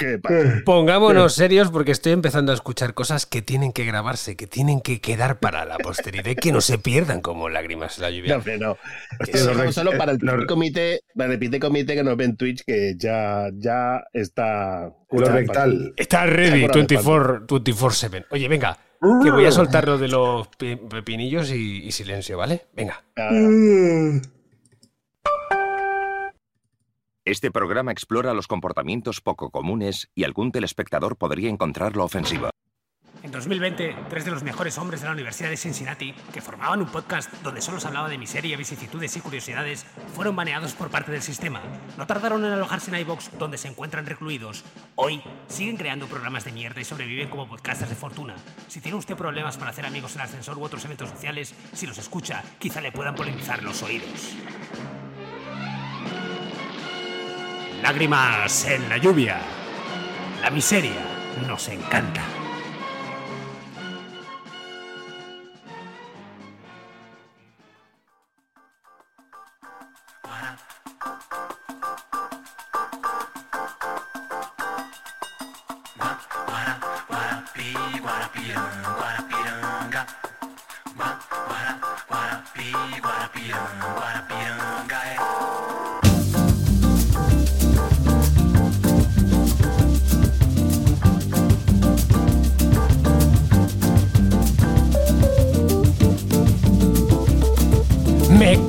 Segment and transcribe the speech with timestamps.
[0.00, 0.62] ¿Qué pasa?
[0.64, 5.00] Pongámonos serios porque estoy empezando a escuchar cosas que tienen que grabarse, que tienen que
[5.00, 8.32] quedar para la posteridad y que no se pierdan como lágrimas en la lluvia.
[8.32, 8.76] No, hombre, no.
[9.20, 12.24] Hostia, lo es rec- solo para el petit comité, para el comité que nos ve
[12.24, 14.90] en Twitch, que ya, ya está.
[15.10, 15.92] Lo rectal.
[15.96, 18.26] Está ready Ahora me 24 24/7.
[18.30, 18.78] Oye, venga,
[19.22, 22.66] que voy a soltar lo de los pi- pepinillos y, y silencio, ¿vale?
[22.74, 23.02] Venga.
[23.16, 23.30] Ah,
[27.30, 32.50] Este programa explora los comportamientos poco comunes y algún telespectador podría encontrarlo ofensivo.
[33.22, 36.88] En 2020, tres de los mejores hombres de la Universidad de Cincinnati, que formaban un
[36.88, 41.22] podcast donde solo se hablaba de miseria, vicisitudes y curiosidades, fueron baneados por parte del
[41.22, 41.62] sistema.
[41.96, 44.64] No tardaron en alojarse en iVox, donde se encuentran recluidos.
[44.96, 48.34] Hoy siguen creando programas de mierda y sobreviven como podcasters de fortuna.
[48.66, 51.98] Si tiene usted problemas para hacer amigos en ascensor u otros eventos sociales, si los
[51.98, 54.34] escucha, quizá le puedan polinizar los oídos.
[57.82, 59.40] Lágrimas en la lluvia.
[60.42, 61.02] La miseria
[61.46, 62.39] nos encanta.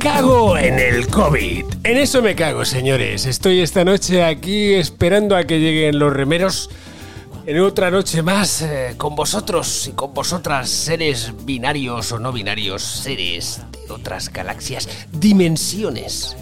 [0.02, 1.66] Cago en el COVID.
[1.84, 3.28] En eso me cago, señores.
[3.28, 6.72] Estoy esta noche aquí esperando a que lleguen los remeros.
[7.46, 12.82] En otra noche más eh, con vosotros y con vosotras, seres binarios o no binarios,
[12.82, 16.36] seres de otras galaxias, dimensiones.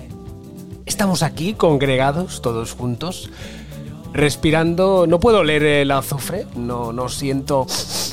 [0.85, 3.29] Estamos aquí congregados todos juntos,
[4.13, 5.05] respirando.
[5.07, 7.65] No puedo oler el azufre, no, no siento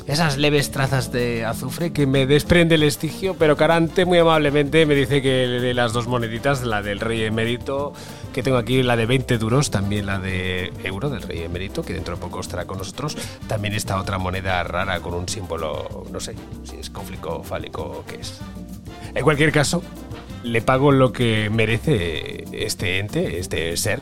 [0.07, 4.95] esas leves trazas de azufre que me desprende el estigio, pero Carante muy amablemente me
[4.95, 7.93] dice que dé las dos moneditas, la del rey emérito,
[8.33, 11.93] que tengo aquí la de 20 duros, también la de euro del rey emérito, que
[11.93, 13.17] dentro de poco estará con nosotros.
[13.49, 18.05] También esta otra moneda rara con un símbolo, no sé si es conflico fálico o
[18.07, 18.41] qué es.
[19.15, 19.83] En cualquier caso,
[20.45, 24.01] le pago lo que merece este ente, este ser,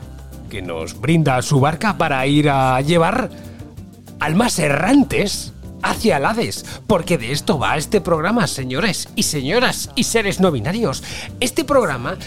[0.49, 3.29] que nos brinda su barca para ir a llevar
[4.19, 10.03] almas errantes hacia el Hades, porque de esto va este programa, señores y señoras y
[10.03, 11.03] seres no binarios.
[11.39, 12.17] Este programa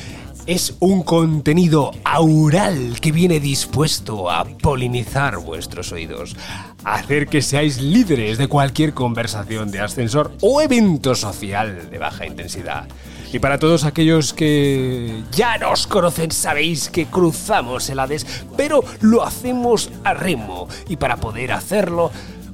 [0.46, 6.36] es un contenido aural que viene dispuesto a polinizar vuestros oídos,
[6.84, 12.26] a hacer que seáis líderes de cualquier conversación de ascensor o evento social de baja
[12.26, 12.88] intensidad.
[13.32, 19.22] Y para todos aquellos que ya nos conocen, sabéis que cruzamos el Hades, pero lo
[19.22, 20.66] hacemos a remo.
[20.88, 22.10] Y para poder hacerlo,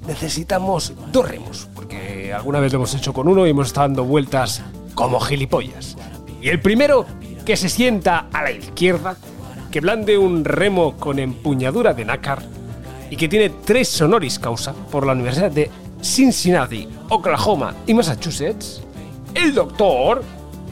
[0.06, 4.04] necesitamos dos remos, porque alguna vez lo hemos hecho con uno y hemos estado dando
[4.04, 4.62] vueltas
[4.94, 5.96] como gilipollas.
[6.42, 7.06] Y el primero,
[7.46, 9.16] que se sienta a la izquierda,
[9.70, 12.42] que blande un remo con empuñadura de nácar
[13.10, 15.70] y que tiene tres honoris causa por la Universidad de
[16.02, 18.82] Cincinnati, Oklahoma y Massachusetts,
[19.34, 20.22] el doctor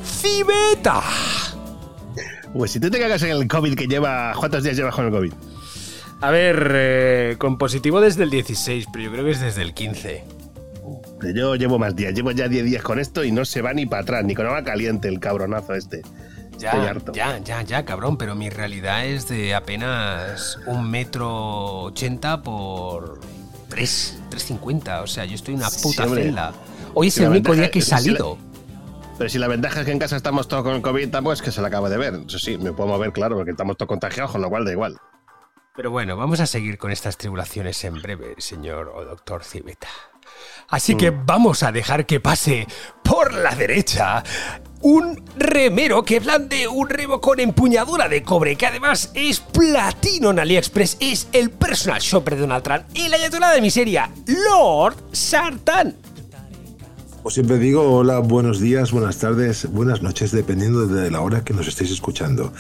[0.05, 1.03] Cibeta.
[2.53, 4.33] Pues si tú te cagas en el COVID que lleva.
[4.37, 5.33] ¿Cuántos días llevas con el COVID?
[6.21, 9.75] A ver, eh, con positivo desde el 16, pero yo creo que es desde el
[9.75, 10.25] 15.
[11.35, 13.87] Yo llevo más días, llevo ya 10 días con esto y no se va ni
[13.87, 15.99] para atrás, ni con agua caliente el cabronazo este.
[16.01, 17.13] Estoy Ya, harto.
[17.13, 23.21] ya, ya, ya, cabrón, pero mi realidad es de apenas un metro ochenta por
[23.69, 25.03] tres, 3.50.
[25.03, 26.53] O sea, yo estoy en una puta celda.
[26.95, 28.37] Hoy es Sí, el único día que he salido.
[29.19, 31.43] Pero si la ventaja es que en casa estamos todos con el COVID, tampoco es
[31.43, 32.15] que se la acabo de ver.
[32.27, 34.97] Eso sí, me puedo mover, claro, porque estamos todos contagiados, con lo cual da igual.
[35.75, 39.89] Pero bueno, vamos a seguir con estas tribulaciones en breve, señor o doctor Cibeta.
[40.69, 42.67] Así que vamos a dejar que pase
[43.03, 44.23] por la derecha
[44.81, 50.41] un remero que blande un remo con empuñadura de cobre, que además es platino en
[50.41, 55.97] AliExpress, es el personal shopper de Donald Trump y la ayatollah de miseria, Lord Sartan.
[57.25, 61.55] Os siempre digo hola, buenos días, buenas tardes, buenas noches, dependiendo de la hora que
[61.55, 62.53] nos estéis escuchando.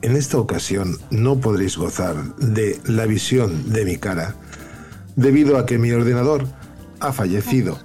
[0.00, 4.36] En esta ocasión no podréis gozar de la visión de mi cara
[5.16, 6.46] debido a que mi ordenador
[7.00, 7.80] ha fallecido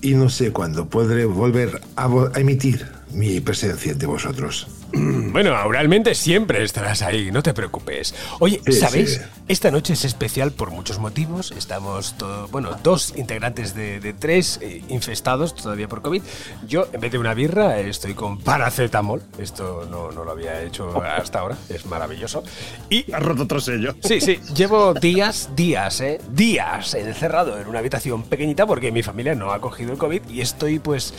[0.00, 4.81] y no sé cuándo podré volver a, a emitir mi presencia entre vosotros.
[5.32, 8.14] Bueno, realmente siempre estarás ahí, no te preocupes.
[8.38, 9.14] Oye, Sí, ¿sabéis?
[9.14, 9.20] sí.
[9.48, 11.52] Esta noche es especial por muchos motivos.
[11.52, 16.22] Estamos, todo, bueno, dos integrantes de, de tres eh, infestados todavía por COVID.
[16.68, 19.22] Yo, en vez de una birra, estoy con paracetamol.
[19.38, 22.42] Esto no, no lo había hecho hasta ahora, es maravilloso.
[22.90, 23.94] Y Has roto otro sello.
[24.02, 26.20] Sí, sí, llevo días, días, ¿eh?
[26.30, 30.42] Días encerrado en una habitación pequeñita porque mi familia no ha cogido el COVID y
[30.42, 31.14] estoy pues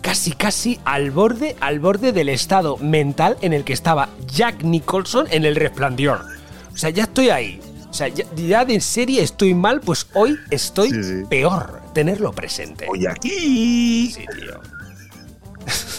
[0.00, 5.26] casi, casi al borde, al borde del estado mental en el que estaba Jack Nicholson
[5.30, 6.24] en El Resplandor.
[6.72, 7.60] O sea, ya estoy ahí.
[7.90, 11.22] O sea, ya, ya de serie estoy mal, pues hoy estoy Sí, sí.
[11.28, 11.80] peor.
[11.92, 12.86] Tenerlo presente.
[12.88, 14.12] Oye, aquí.
[14.12, 14.60] Sí, tío.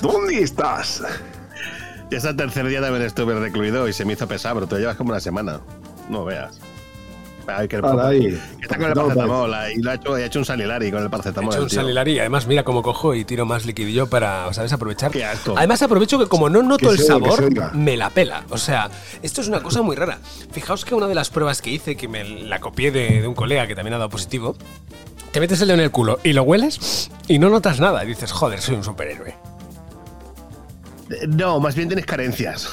[0.02, 1.04] ¿Dónde estás?
[2.10, 4.68] Ya es el tercer día de haber estuve recluido y se me hizo pesado, pero
[4.68, 5.60] tú llevas como una semana.
[6.10, 6.60] No veas.
[7.48, 8.40] Ay, que el Para ahí.
[8.62, 11.08] Está con el No, paracetamol y lo ha hecho, ha hecho un salilari con el
[11.08, 11.50] He paracetamol.
[11.52, 11.82] hecho el un tío.
[11.82, 12.20] salilari.
[12.20, 14.72] Además, mira cómo cojo y tiro más liquidillo para, ¿sabes?
[14.74, 15.12] Aprovechar.
[15.12, 15.54] Qué asco.
[15.58, 18.44] Además, aprovecho que como no noto Que el sabor, me la pela.
[18.50, 18.90] O sea,
[19.22, 20.20] esto es una cosa muy rara.
[20.52, 23.36] Fijaos que una de las pruebas que hice, que me la copié de, de un
[23.36, 24.56] colega que también ha dado positivo,
[25.32, 28.04] te metes el dedo en el culo y lo hueles y no notas nada.
[28.04, 29.30] Y dices, joder, soy un superhéroe.
[31.10, 32.70] Eh, No, más bien tienes carencias.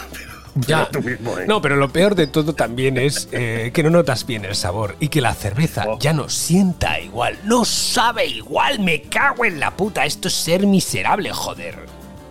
[0.66, 0.88] Ya.
[0.92, 1.46] Tú mismo, ¿eh?
[1.46, 4.96] No, pero lo peor de todo también es eh, que no notas bien el sabor
[5.00, 5.98] y que la cerveza Oh.
[5.98, 8.80] ya no sienta igual, no sabe igual.
[8.80, 10.04] Me cago en la puta.
[10.04, 11.76] Esto es ser miserable, joder.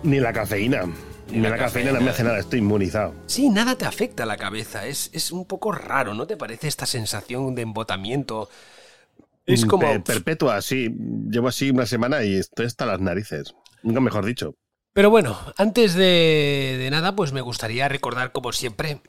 [0.02, 0.82] Ni la cafeína.
[1.30, 3.14] Ni la, la cafeína, no me hace nada, estoy inmunizado.
[3.26, 4.86] Sí, nada te afecta a la cabeza.
[4.86, 8.48] Es, es un poco raro, ¿no te parece esta sensación de embotamiento?
[9.44, 9.86] Es Mm, como.
[9.88, 10.88] pe- perpetua, sí.
[11.30, 13.54] Llevo así una semana y estoy hasta las narices.
[13.82, 14.54] Nunca mejor dicho.
[14.98, 19.00] Pero bueno, antes de, de nada, pues me gustaría recordar, como siempre,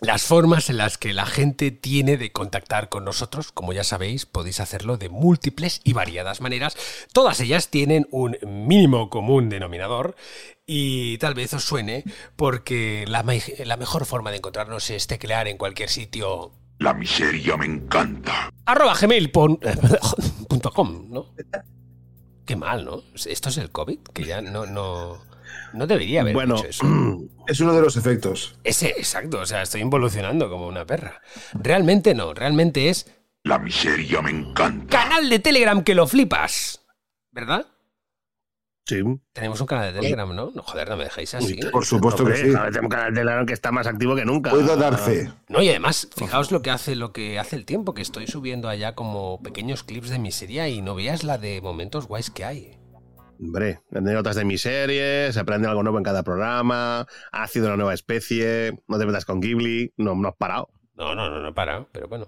[0.00, 3.52] las formas en las que la gente tiene de contactar con nosotros.
[3.52, 6.76] Como ya sabéis, podéis hacerlo de múltiples y variadas maneras.
[7.12, 10.16] Todas ellas tienen un mínimo común denominador
[10.66, 12.02] y tal vez os suene
[12.34, 16.50] porque la, me- la mejor forma de encontrarnos es teclear en cualquier sitio
[16.80, 18.50] La miseria me encanta.
[18.66, 19.58] arroba gmail.com,
[21.08, 21.26] ¿no?
[22.50, 23.04] Qué mal, ¿no?
[23.14, 25.24] Esto es el COVID, que ya no, no,
[25.72, 26.84] no debería haber Bueno, hecho eso.
[27.46, 28.56] Es uno de los efectos.
[28.64, 31.20] Ese, exacto, o sea, estoy involucionando como una perra.
[31.52, 33.06] Realmente no, realmente es
[33.44, 34.98] La miseria me encanta.
[34.98, 36.84] canal de Telegram que lo flipas.
[37.30, 37.66] ¿Verdad?
[38.90, 39.02] Sí.
[39.32, 40.50] Tenemos un canal de Telegram, ¿no?
[40.54, 41.58] No, joder, no me dejáis así.
[41.72, 42.42] Por supuesto que sí.
[42.72, 44.50] tengo un canal de Telegram que está más activo que nunca.
[44.50, 45.30] Puedo dar fe.
[45.48, 48.68] No, y además, fijaos lo que hace lo que hace el tiempo, que estoy subiendo
[48.68, 52.76] allá como pequeños clips de miseria y no veas la de momentos guays que hay.
[53.40, 57.76] Hombre, anécdotas de mis series, se aprende algo nuevo en cada programa, ha sido una
[57.76, 60.68] nueva especie, no te metas con Ghibli, no, no has parado.
[60.94, 62.26] No, no, no, no para, pero bueno.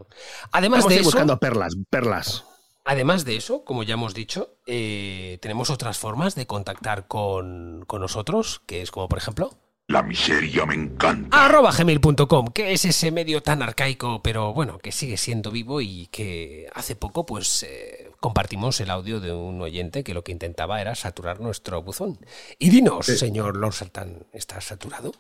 [0.52, 2.46] Además Vamos a de ir eso, buscando perlas, perlas.
[2.84, 8.00] Además de eso, como ya hemos dicho, eh, tenemos otras formas de contactar con, con
[8.00, 9.50] nosotros, que es como por ejemplo
[9.86, 11.44] La miseria me encanta.
[11.44, 16.06] arroba gmail.com, que es ese medio tan arcaico, pero bueno, que sigue siendo vivo y
[16.08, 20.80] que hace poco pues eh, compartimos el audio de un oyente que lo que intentaba
[20.80, 22.18] era saturar nuestro buzón.
[22.58, 25.12] Y dinos, señor Lord Sultan, ¿estás saturado?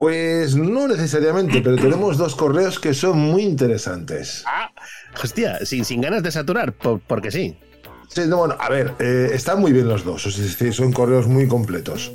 [0.00, 4.42] Pues no necesariamente, pero tenemos dos correos que son muy interesantes.
[5.22, 7.58] Hostia, sin, sin ganas de saturar, por- porque sí.
[8.08, 11.46] Sí, no, bueno, a ver, eh, están muy bien los dos, decir, son correos muy
[11.46, 12.12] completos.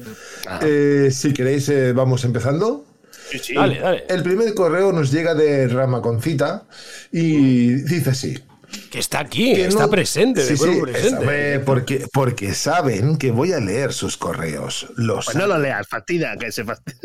[0.63, 2.87] Eh, si queréis, eh, vamos empezando.
[3.29, 3.53] Sí, sí.
[3.53, 4.03] Dale, dale.
[4.09, 6.63] El primer correo nos llega de Ramaconcita
[7.11, 8.35] y dice así.
[8.91, 11.09] Que está aquí, que está no- presente, Sí, sí, cuerpo presente.
[11.25, 14.87] sabe, porque, porque saben que voy a leer sus correos.
[14.95, 16.99] Los Pues no lo leas, fastidia, que se fastidia.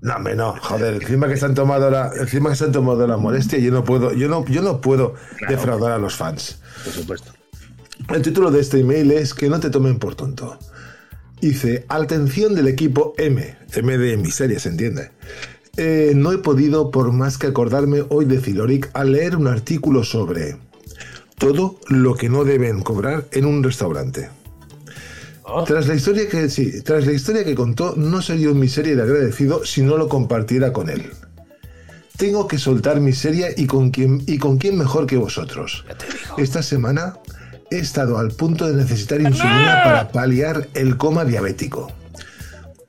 [0.00, 3.06] No, hombre, no, joder, encima que se han tomado la, encima que se han tomado
[3.06, 5.14] la molestia, yo no puedo, yo no, yo no puedo
[5.48, 6.58] defraudar a los fans.
[6.84, 7.32] Por supuesto.
[8.12, 10.58] El título de este email es Que no te tomen por tonto.
[11.40, 15.10] Dice, atención del equipo M, M de miseria, se entiende.
[15.76, 20.04] Eh, no he podido, por más que acordarme hoy de Filoric, al leer un artículo
[20.04, 20.56] sobre
[21.36, 24.30] todo lo que no deben cobrar en un restaurante.
[25.66, 29.02] Tras la historia que sí, tras la historia que contó, no sería un miseria de
[29.02, 31.10] agradecido si no lo compartiera con él.
[32.16, 35.84] Tengo que soltar miseria y con quién y con quién mejor que vosotros.
[36.38, 37.18] Esta semana
[37.70, 41.92] he estado al punto de necesitar insulina para paliar el coma diabético.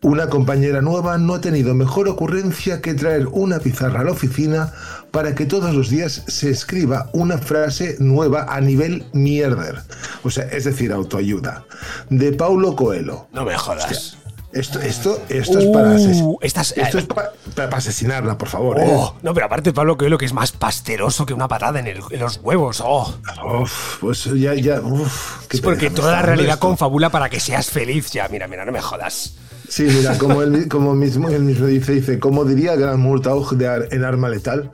[0.06, 4.72] Una compañera nueva no ha tenido mejor ocurrencia que traer una pizarra a la oficina
[5.10, 9.82] para que todos los días se escriba una frase nueva a nivel mierder,
[10.24, 11.66] o sea, es decir, autoayuda,
[12.12, 13.26] de Paulo Coelho.
[13.34, 14.18] No me jodas.
[14.54, 17.16] Esto, esto, esto es para, Uh, estás- esto es pa-
[17.56, 18.80] pa- para asesinarla, por favor.
[18.80, 18.86] ¿eh?
[18.88, 21.88] Oh, no, pero aparte Pablo que lo que es más pasteroso que una patada en,
[21.88, 22.80] el- en los huevos.
[22.86, 23.12] Oh,
[23.64, 26.68] Uf, pues ya, ya, uf, es porque toda la realidad esto.
[26.68, 28.28] confabula para que seas feliz ya.
[28.30, 29.34] Mira, mira, no me jodas.
[29.76, 33.68] Sí, mira, como él, como mismo, él mismo dice, dice, como diría Gran Murtaugh de
[33.68, 34.72] Ar- en Arma Letal,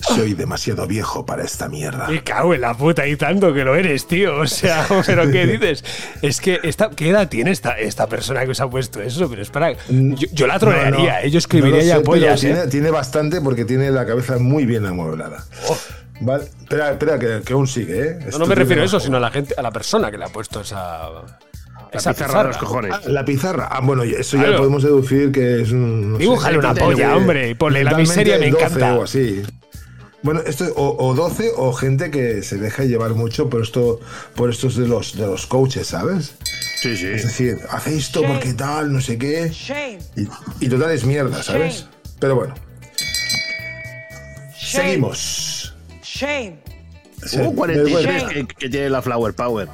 [0.00, 2.08] soy demasiado viejo para esta mierda.
[2.08, 4.40] Me cago en la puta y tanto que lo eres, tío.
[4.40, 5.84] O sea, ¿pero qué dices?
[6.20, 9.30] Es que, esta, ¿qué edad tiene esta, esta persona que os ha puesto eso?
[9.30, 9.72] Pero es para.
[9.88, 11.30] Yo, yo la trolearía, No, no, ¿eh?
[11.30, 12.48] yo escribiría no ya pollas, ¿eh?
[12.48, 15.44] tiene, tiene bastante porque tiene la cabeza muy bien amueblada.
[16.20, 18.18] Vale, espera, espera, que, que aún sigue, ¿eh?
[18.36, 20.24] No, me refiero a tiene eso, sino a la gente, a la persona que le
[20.24, 21.08] ha puesto esa.
[21.94, 22.92] La esa pizarra de los cojones.
[22.94, 23.68] Ah, La pizarra.
[23.70, 24.58] Ah, bueno, eso ya Claro.
[24.58, 26.12] podemos deducir que es un.
[26.12, 28.94] no Dibújale una polla, hombre, y ponle la miseria me 12 encanta.
[28.98, 29.42] O así.
[30.22, 34.00] Bueno, esto o, o 12 o gente que se deja llevar mucho por esto,
[34.34, 36.34] por estos de los de los coaches, ¿sabes?
[36.80, 37.06] Sí, sí.
[37.06, 39.50] Es decir, hace esto porque tal, no sé qué.
[39.52, 39.98] Shame.
[40.16, 40.28] Y,
[40.64, 41.80] y total es mierda, ¿sabes?
[41.80, 41.90] Shame.
[42.20, 42.54] Pero bueno,
[44.56, 44.84] Shame.
[44.84, 45.74] seguimos.
[46.02, 46.56] Shame.
[47.40, 48.28] Uh, 43 Vergüenza.
[48.28, 49.68] que, que tiene la Flower Power.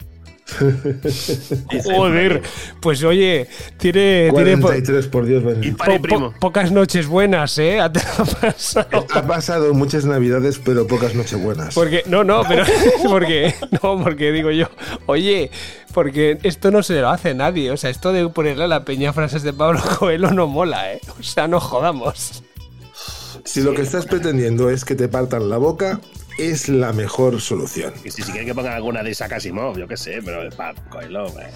[1.85, 2.43] Joder,
[2.81, 5.43] pues oye, tiene, tiene po- 43, por Dios,
[5.77, 7.79] po- po- pocas noches buenas, ¿eh?
[7.93, 9.07] Te ha pasado.
[9.15, 11.75] Ha pasado muchas navidades, pero pocas nochebuenas.
[11.75, 12.65] Porque, no, no, pero
[13.09, 14.67] porque, no, porque digo yo,
[15.07, 15.51] oye,
[15.93, 17.71] porque esto no se lo hace nadie.
[17.71, 21.01] O sea, esto de ponerle a la peña frases de Pablo Coelho no mola, ¿eh?
[21.19, 22.43] O sea, no jodamos.
[23.45, 26.01] Si lo que estás pretendiendo es que te partan la boca,
[26.39, 27.93] es la mejor solución.
[28.05, 30.51] Y si, si quieren que pongan alguna de Isaac Asimov, yo qué sé, pero de
[30.51, 31.51] Pap, Coelho, eh.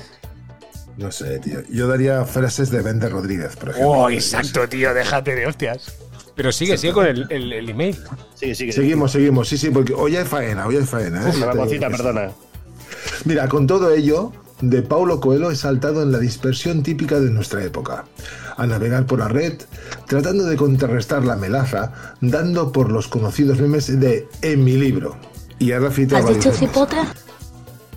[0.97, 1.61] No sé, tío.
[1.71, 3.91] Yo daría frases de Bender Rodríguez, por ejemplo.
[3.91, 5.93] Oh, exacto, tío, déjate de hostias.
[6.37, 7.97] Pero sigue, sigue con el, el- el email.
[8.35, 8.73] Sigue, sigue.
[8.73, 9.49] Seguimos, seguimos.
[9.49, 11.23] Sí, sí, porque hoy hay faena, hoy hay faena.
[11.23, 11.29] ¿eh?
[11.31, 12.03] Uf, Ya te Ramoncita, digo que sí.
[12.03, 12.33] perdona.
[13.25, 14.33] Mira, con todo ello,
[14.71, 18.05] de Paulo Coelho he saltado en la dispersión típica de nuestra época,
[18.57, 19.55] a navegar por la red,
[20.07, 25.17] tratando de contrarrestar la melaza, dando por los conocidos memes de en mi libro.
[25.59, 26.59] Y ahora cito a ¿Has dicho memes.
[26.59, 27.15] cipotra?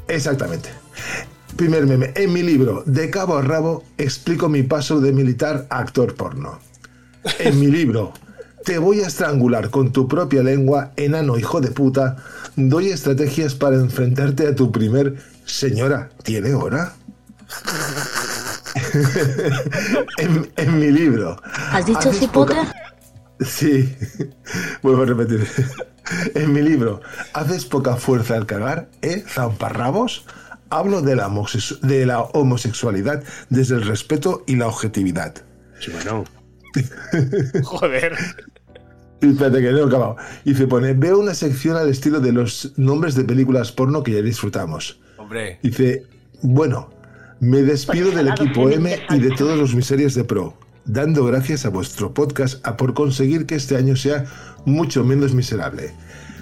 [0.07, 0.69] Exactamente.
[1.55, 2.13] Primer meme.
[2.15, 6.59] En mi libro, de cabo a rabo, explico mi paso de militar a actor porno.
[7.39, 8.13] En mi libro,
[8.63, 12.17] te voy a estrangular con tu propia lengua, enano hijo de puta.
[12.55, 15.36] Doy estrategias para enfrentarte a tu primer...
[15.47, 16.93] Señora, ¿tiene hora?
[20.17, 21.41] en, en mi libro.
[21.71, 22.73] ¿Has dicho poca-
[23.39, 23.95] Sí,
[24.81, 25.47] vuelvo a repetir.
[26.35, 27.01] En mi libro,
[27.33, 30.25] ¿haces poca fuerza al cagar, eh, zamparrabos?
[30.69, 31.31] Hablo de la,
[31.81, 35.35] de la homosexualidad desde el respeto y la objetividad.
[35.79, 36.23] Sí, bueno.
[37.63, 38.13] Joder.
[39.21, 40.15] Y Espérate que no he acabado.
[40.45, 44.13] Y se pone, veo una sección al estilo de los nombres de películas porno que
[44.13, 44.99] ya disfrutamos.
[45.27, 45.59] Hombre.
[45.61, 46.05] Dice,
[46.41, 46.89] bueno,
[47.41, 50.53] me despido del equipo M y de todos los miserios de Pro,
[50.85, 54.23] dando gracias a vuestro podcast a por conseguir que este año sea
[54.63, 55.91] mucho menos miserable.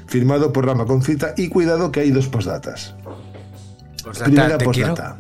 [0.05, 2.93] Firmado por Rama Concita y cuidado que hay dos postdatas.
[4.03, 4.89] Postdata, Primera te quiero.
[4.93, 5.17] postdata.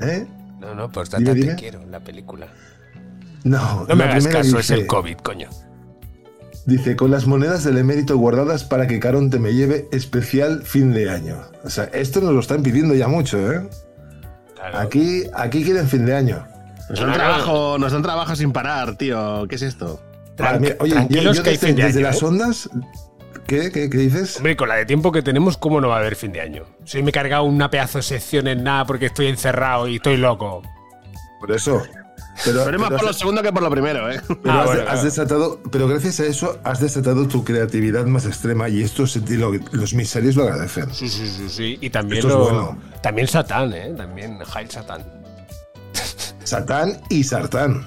[0.00, 0.26] ¿Eh?
[0.60, 2.46] No, no, postdata, Dime, te quiero, la película.
[3.42, 5.48] No, No me hagas caso, es el COVID, coño.
[6.64, 11.10] Dice, con las monedas del emérito guardadas para que Caronte me lleve especial fin de
[11.10, 11.36] año.
[11.64, 13.68] O sea, esto nos lo están pidiendo ya mucho, ¿eh?
[14.54, 14.78] Claro.
[14.78, 16.46] Aquí, aquí quieren fin de año.
[16.88, 19.46] Nos dan trabajo, nos dan trabajo sin parar, tío.
[19.48, 20.00] ¿Qué es esto?
[20.38, 22.26] Ah, mira, oye, yo- tranquilos yo que hay desde, fin de desde año, las ¿eh?
[22.26, 22.70] ondas...
[23.46, 24.36] ¿Qué, qué, qué dices?
[24.36, 26.64] Hombre, con la de tiempo que tenemos, ¿cómo no va a haber fin de año?
[26.84, 30.16] Si me he cargado una pedazo de sección en nada porque estoy encerrado y estoy
[30.16, 30.62] loco.
[31.40, 31.82] Por eso.
[32.44, 34.20] Pero, Pero es más pero por lo segundo que por lo primero, ¿eh?
[34.42, 35.04] pero Ah, has- bueno, has claro.
[35.04, 39.52] desatado, pero gracias a eso has desatado tu creatividad más extrema y esto se- lo-
[39.72, 40.92] los miserios lo agradecen.
[40.94, 41.78] Sí, sí, sí, sí.
[41.80, 42.78] Y también Esto es bueno.
[43.02, 43.92] También Satán, ¿eh?
[43.96, 45.02] También Hail Satán.
[46.44, 47.86] Satán y Sartán.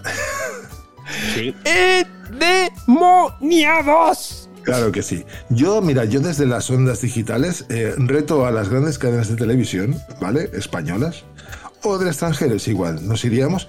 [1.34, 1.56] Sí.
[1.66, 4.50] ¡Endemoniados!
[4.64, 5.24] Claro que sí.
[5.50, 9.96] Yo, mira, yo desde las ondas digitales eh, reto a las grandes cadenas de televisión,
[10.20, 10.50] ¿vale?
[10.54, 11.24] Españolas
[11.84, 13.08] o del extranjero, es igual.
[13.08, 13.68] Nos iríamos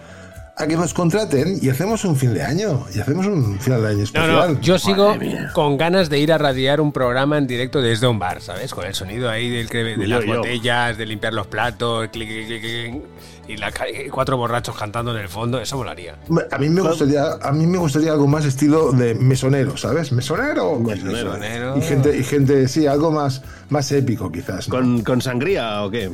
[0.58, 2.86] a que nos contraten y hacemos un fin de año.
[2.94, 4.54] Y hacemos un final de año No, especial.
[4.54, 5.14] no, yo sigo
[5.52, 8.72] con ganas de ir a radiar un programa en directo desde un bar, ¿sabes?
[8.72, 10.36] Con el sonido ahí del, de Yo, las yo.
[10.36, 13.02] botellas, de limpiar los platos, clic, clic, clic, clic,
[13.48, 16.16] y la ca- cuatro borrachos cantando en el fondo, eso molaría.
[16.50, 20.10] A mí me gustaría, a mí me gustaría algo más estilo de mesonero, ¿sabes?
[20.10, 20.80] Mesonero.
[20.80, 21.32] Mesonero.
[21.34, 21.76] Mesonero.
[21.76, 24.68] Y gente, y gente, sí, algo más, más épico quizás.
[24.70, 24.75] ¿no?
[24.76, 26.10] ¿Con, ¿Con sangría o qué?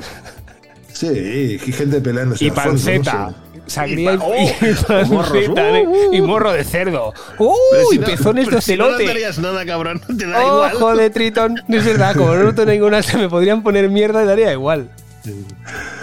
[0.93, 2.45] Sí, y gente peleándose.
[2.45, 3.29] Y al fondo, no panceta.
[3.31, 3.52] sé.
[3.67, 5.85] Sangría y, Y pa- oh, y panceta, morros, ¿eh?
[5.87, 7.13] uh, y morro de cerdo.
[7.39, 7.57] ¡Uy!
[7.71, 9.05] Pero si no- pezones de pero si no ocelote.
[9.05, 10.01] notarías nada, cabrón.
[10.19, 10.77] Te da igual.
[10.77, 11.55] Ojo de tritón.
[11.69, 14.91] No es verdad, como no noto ninguna, se me podrían poner mierda y daría igual.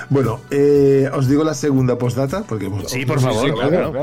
[0.10, 3.94] Bueno, eh, os digo la segunda postdata, porque hemos- Sí, por favor, claro.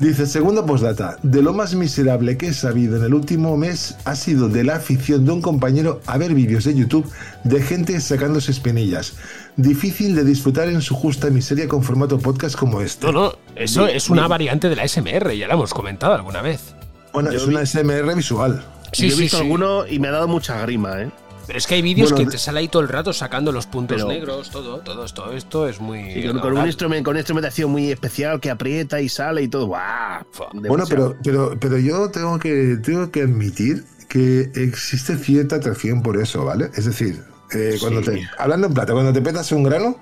[0.00, 4.14] Dice, segunda postdata, de lo más miserable que he sabido en el último mes ha
[4.16, 7.08] sido de la afición de un compañero a ver vídeos de YouTube
[7.44, 9.14] de gente sacándose espinillas.
[9.56, 13.06] Difícil de disfrutar en su justa miseria con formato podcast como este.
[13.06, 16.74] No, no, eso es una variante de la SMR, ya la hemos comentado alguna vez.
[17.12, 18.64] Bueno, Yo es vi- una SMR visual.
[18.92, 19.42] Sí, Yo he visto sí.
[19.44, 21.10] alguno y me ha dado mucha grima, ¿eh?
[21.46, 23.66] Pero es que hay vídeos Bueno, que te sale ahí todo el rato sacando los
[23.66, 26.24] puntos Pero- negros, todo, todo esto, esto es muy.
[26.26, 29.66] Con, con un instrumento, con instrumentación muy especial que aprieta y sale y todo.
[29.66, 30.24] ¡Guau!
[30.54, 36.16] Bueno, pero, pero, pero yo tengo que, tengo que admitir que existe cierta atracción por
[36.20, 36.70] eso, ¿vale?
[36.76, 38.10] Es decir, eh, cuando Sí.
[38.10, 39.98] te, hablando en plata, cuando te petas un grano,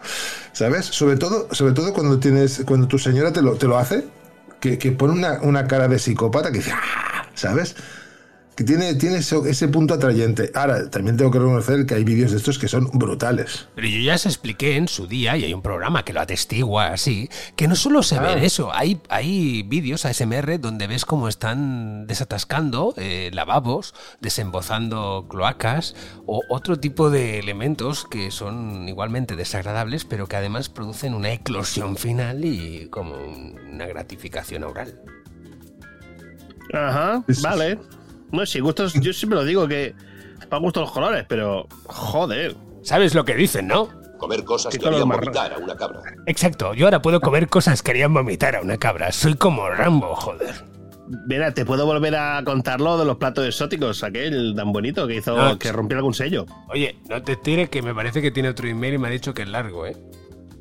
[0.52, 0.86] ¿sabes?
[0.86, 4.04] Sobre todo, sobre todo cuando tienes, cuando tu señora te lo, te lo hace,
[4.60, 7.74] que, que pone una, una cara de psicópata que dice, "Ah", ¿sabes?
[8.62, 10.52] Que tiene, tiene ese, ese punto atrayente.
[10.54, 13.66] Ahora, también tengo que reconocer que hay vídeos de estos que son brutales.
[13.74, 16.86] Pero yo ya os expliqué en su día, y hay un programa que lo atestigua
[16.92, 22.06] así, que no solo se ve eso, hay, hay vídeos ASMR donde ves cómo están
[22.06, 30.28] desatascando eh, lavabos, desembozando cloacas o otro tipo de elementos que son igualmente desagradables, pero
[30.28, 33.16] que además producen una eclosión final y como
[33.72, 35.00] una gratificación oral.
[36.72, 37.78] Ajá, Es- vale.
[38.32, 39.94] No, si gustos, yo siempre lo digo que
[40.48, 42.56] para gusto los colores, pero joder.
[42.82, 43.88] ¿Sabes lo que dicen, no?
[44.18, 46.00] Comer cosas que harían vomitar a una cabra.
[46.26, 49.12] Exacto, yo ahora puedo comer cosas que harían vomitar a una cabra.
[49.12, 50.64] Soy como Rambo, joder.
[51.26, 55.16] Mira, te puedo volver a contar lo de los platos exóticos, aquel tan bonito que
[55.16, 56.46] hizo que rompió algún sello.
[56.68, 59.34] Oye, no te tires que me parece que tiene otro email y me ha dicho
[59.34, 59.96] que es largo, ¿eh?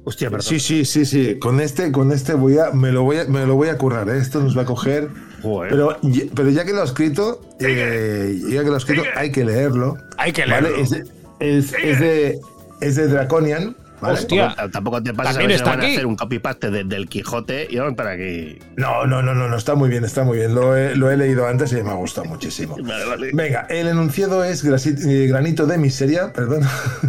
[0.04, 0.48] Hostia, perdón.
[0.48, 1.38] Sí, sí, sí, sí.
[1.40, 4.10] Con este, con este voy a, me lo voy a, me lo voy a currar.
[4.10, 4.18] ¿eh?
[4.18, 5.10] Esto nos va a coger.
[5.44, 5.70] Joder.
[5.72, 9.32] Pero, ya- pero ya que lo ha escrito, eh, ya que lo ha escrito, hay
[9.32, 9.98] que leerlo.
[10.18, 10.70] Hay que ¿vale?
[10.70, 10.84] leerlo.
[10.84, 11.04] Es, de,
[11.40, 12.40] es, es de,
[12.82, 13.76] es de Draconian.
[14.02, 14.16] ¿vale?
[14.16, 14.56] Hostia.
[14.56, 15.94] Tampoco- Tampoco te pases a También ver van a aquí.
[15.94, 18.58] hacer un copy-paste de- del Quijote y vamos para aquí.
[18.78, 20.56] No, no, no, no, no, está muy bien, está muy bien.
[20.56, 22.76] Lo he, lo he leído antes y me ha gustado muchísimo.
[22.84, 23.30] Vale, vale.
[23.34, 26.62] Venga, el enunciado es eh, granito de miseria, perdón,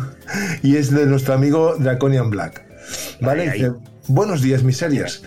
[0.63, 2.71] y es de nuestro amigo Draconian Black.
[3.21, 3.43] ¿Vale?
[3.43, 3.59] Ahí, ahí.
[3.59, 3.73] Dice,
[4.09, 5.23] Buenos días, miserias.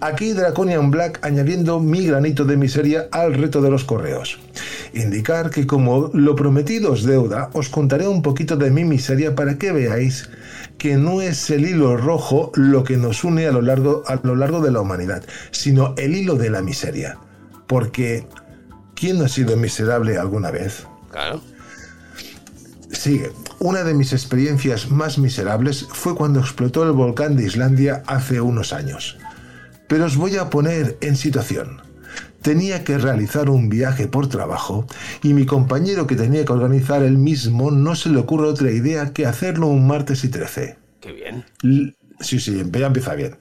[0.00, 4.40] Aquí Draconian Black añadiendo mi granito de miseria al reto de los correos.
[4.92, 9.56] Indicar que como lo prometido es deuda, os contaré un poquito de mi miseria para
[9.56, 10.28] que veáis
[10.78, 14.34] que no es el hilo rojo lo que nos une a lo largo, a lo
[14.34, 15.22] largo de la humanidad,
[15.52, 17.18] sino el hilo de la miseria.
[17.68, 18.26] Porque,
[18.96, 20.86] ¿quién no ha sido miserable alguna vez?
[21.10, 21.40] Claro.
[22.98, 23.30] Sigue.
[23.60, 28.72] Una de mis experiencias más miserables fue cuando explotó el volcán de Islandia hace unos
[28.72, 29.18] años.
[29.86, 31.80] Pero os voy a poner en situación.
[32.42, 34.84] Tenía que realizar un viaje por trabajo
[35.22, 39.12] y mi compañero que tenía que organizar el mismo no se le ocurre otra idea
[39.12, 40.76] que hacerlo un martes y 13.
[41.00, 41.44] Qué bien.
[41.62, 43.36] L- Sí, sí, ya empieza bien.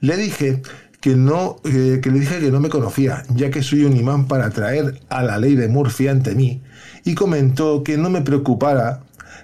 [0.00, 0.62] Le dije
[1.02, 4.26] que no, eh, que le dije que no me conocía, ya que soy un imán
[4.26, 6.62] para traer a la ley de Murphy ante mí,
[7.04, 9.02] y comentó que no me preocupara,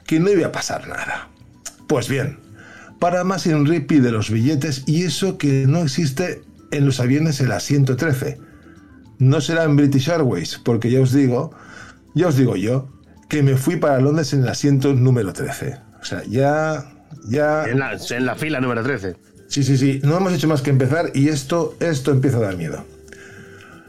[0.08, 1.28] que no iba a pasar nada.
[1.86, 2.38] Pues bien,
[2.98, 6.42] para más Henry pide los billetes y eso que no existe
[6.72, 8.38] en los aviones el asiento 13.
[9.18, 11.52] No será en British Airways, porque ya os digo,
[12.14, 12.88] ya os digo yo,
[13.28, 15.76] que me fui para Londres en el asiento número 13.
[16.00, 16.90] O sea, ya,
[17.28, 17.66] ya...
[17.66, 19.14] En la, en la fila número 13.
[19.48, 20.00] Sí, sí, sí.
[20.04, 22.82] No hemos hecho más que empezar y esto, esto empieza a dar miedo.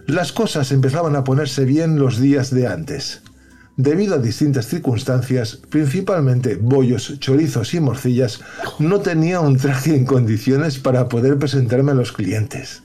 [0.05, 3.21] Las cosas empezaban a ponerse bien los días de antes.
[3.81, 8.41] Debido a distintas circunstancias, principalmente bollos, chorizos y morcillas,
[8.77, 12.83] no tenía un traje en condiciones para poder presentarme a los clientes.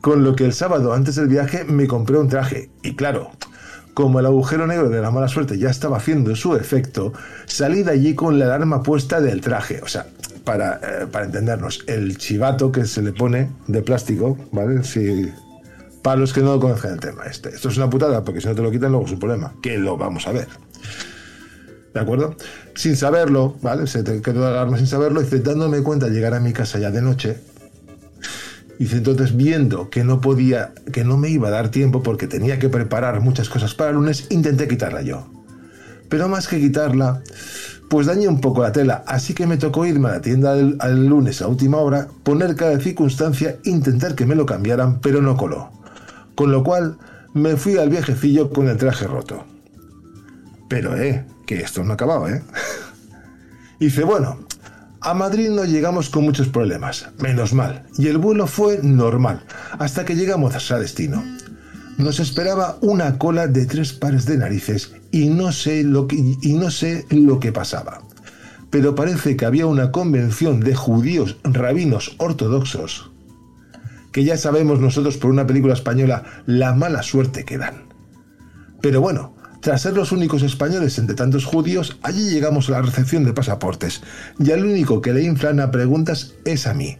[0.00, 2.70] Con lo que el sábado antes del viaje me compré un traje.
[2.82, 3.32] Y claro,
[3.92, 7.12] como el agujero negro de la mala suerte ya estaba haciendo su efecto,
[7.44, 9.82] salí de allí con la alarma puesta del traje.
[9.82, 10.06] O sea,
[10.42, 14.84] para, eh, para entendernos, el chivato que se le pone de plástico, ¿vale?
[14.84, 15.30] Si,
[16.02, 17.50] para los que no conozcan el tema, este.
[17.50, 19.78] esto es una putada, porque si no te lo quitan, luego es un problema, que
[19.78, 20.48] lo vamos a ver.
[21.94, 22.36] ¿De acuerdo?
[22.74, 23.86] Sin saberlo, ¿vale?
[23.86, 26.78] Se te quedó la alarma sin saberlo, y dándome cuenta al llegar a mi casa
[26.78, 27.38] ya de noche,
[28.82, 32.58] Dice, entonces viendo que no podía, que no me iba a dar tiempo porque tenía
[32.58, 35.28] que preparar muchas cosas para el lunes, intenté quitarla yo.
[36.08, 37.22] Pero más que quitarla,
[37.88, 40.78] pues dañé un poco la tela, así que me tocó irme a la tienda al,
[40.80, 45.36] al lunes a última hora, poner cada circunstancia, intentar que me lo cambiaran, pero no
[45.36, 45.81] coló.
[46.42, 46.98] Con lo cual,
[47.34, 49.44] me fui al viejecillo con el traje roto.
[50.68, 52.42] Pero, eh, que esto no ha acabado, eh.
[53.78, 54.40] Dice, bueno,
[55.00, 59.44] a Madrid no llegamos con muchos problemas, menos mal, y el vuelo fue normal,
[59.78, 61.22] hasta que llegamos a destino.
[61.96, 66.54] Nos esperaba una cola de tres pares de narices y no sé lo que, y
[66.54, 68.02] no sé lo que pasaba.
[68.68, 73.11] pero parece que había una convención de judíos rabinos ortodoxos,
[74.12, 77.84] que ya sabemos nosotros por una película española la mala suerte que dan.
[78.80, 83.24] Pero bueno, tras ser los únicos españoles entre tantos judíos, allí llegamos a la recepción
[83.24, 84.02] de pasaportes,
[84.38, 86.98] y al único que le inflan a preguntas es a mí.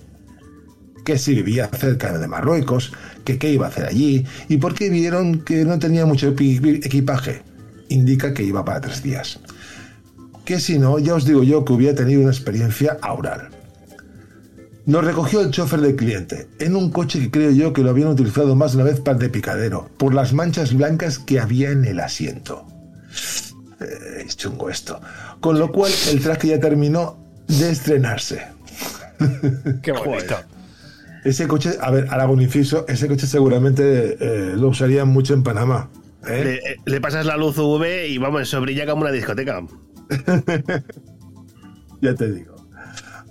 [1.05, 2.92] Que si vivía cerca de Marruecos,
[3.25, 7.42] que qué iba a hacer allí, y por qué vieron que no tenía mucho equipaje.
[7.88, 9.40] Indica que iba para tres días.
[10.44, 13.62] Que si no, ya os digo yo que hubiera tenido una experiencia aural.
[14.85, 18.09] Nos recogió el chofer del cliente, en un coche que creo yo que lo habían
[18.09, 21.85] utilizado más de una vez para de picadero, por las manchas blancas que había en
[21.85, 22.66] el asiento.
[23.81, 25.01] Eh, es chungo esto.
[25.40, 27.16] Con lo cual el traje ya terminó
[27.47, 28.42] de estrenarse.
[29.83, 30.37] Qué bonito.
[31.25, 35.45] Ese coche, a ver, hago un inciso, ese coche seguramente eh, lo usarían mucho en
[35.45, 35.88] Panamá.
[36.27, 36.42] ¿eh?
[36.45, 39.62] Le, eh, le pasas la luz UV y vamos, eso brilla como una discoteca.
[42.03, 42.52] Ya te digo.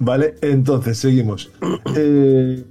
[0.02, 1.52] Vale, entonces seguimos.
[1.96, 2.64] Eh,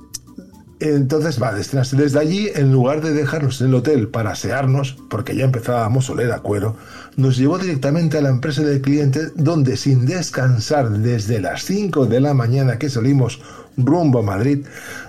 [0.80, 5.36] entonces, vale, desde desde allí, en lugar de dejarnos en el hotel para asearnos, porque
[5.36, 6.74] ya empezábamos a oler a cuero,
[7.16, 12.20] nos llevó directamente a la empresa del cliente, donde sin descansar desde las 5 de
[12.20, 13.42] la mañana que salimos
[13.76, 14.64] rumbo a Madrid,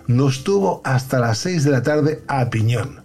[0.07, 2.99] nos tuvo hasta las 6 de la tarde a piñón.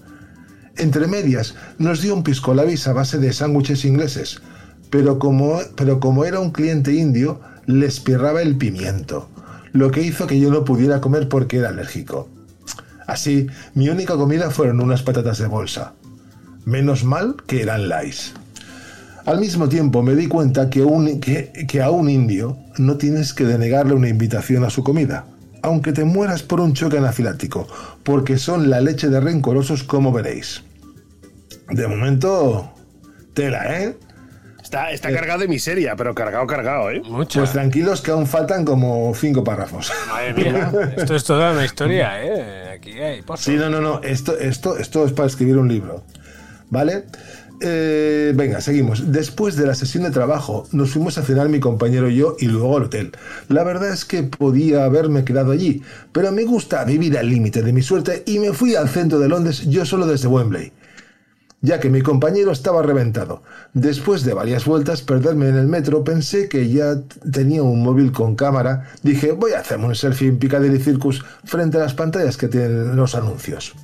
[0.77, 4.43] Entre medias, nos dio un pisco a base de sándwiches ingleses,
[4.91, 9.29] pero como, pero como era un cliente indio, le espirraba el pimiento,
[9.73, 12.29] lo que hizo que yo no pudiera comer porque era alérgico.
[13.07, 15.93] Así, mi única comida fueron unas patatas de bolsa.
[16.65, 18.33] Menos mal que eran lais.
[19.25, 24.09] Al mismo tiempo me di cuenta que a un indio no tienes que denegarle una
[24.09, 25.27] invitación a su comida,
[25.63, 27.67] aunque te mueras por un choque anafilático,
[28.05, 30.63] porque son la leche de rencorosos como veréis.
[31.71, 32.73] De momento,
[33.35, 33.97] tela, ¿eh?
[34.67, 37.01] Está, está cargado de miseria, pero cargado, cargado, ¿eh?
[37.05, 37.39] Mucho.
[37.39, 39.93] Pues tranquilos que aún faltan como cinco párrafos.
[40.09, 42.71] Madre mía, esto es toda una historia, ¿eh?
[42.75, 43.45] Aquí hay pozo.
[43.45, 44.01] Sí, no, no, no.
[44.03, 46.03] Esto, esto, esto es para escribir un libro.
[46.69, 47.05] ¿Vale?
[47.61, 49.13] Eh, venga, seguimos.
[49.13, 52.47] Después de la sesión de trabajo, nos fuimos a cenar mi compañero y yo y
[52.47, 53.13] luego al hotel.
[53.49, 57.73] La verdad es que podía haberme quedado allí, pero me gusta vivir al límite de
[57.73, 60.73] mi suerte y me fui al centro de Londres yo solo desde Wembley
[61.67, 63.43] ya que mi compañero estaba reventado.
[63.75, 67.01] Después de varias vueltas perderme en el metro, pensé que ya
[67.33, 68.85] tenía un móvil con cámara.
[69.03, 72.95] Dije, voy a hacerme un selfie en Piccadilly Circus frente a las pantallas que tienen
[72.95, 73.75] los anuncios.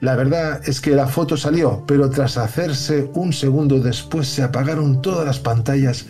[0.00, 5.00] La verdad es que la foto salió, pero tras hacerse un segundo después se apagaron
[5.00, 6.06] todas las pantallas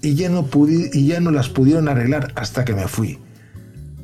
[0.00, 3.18] y ya no, pudi- y ya no las pudieron arreglar hasta que me fui.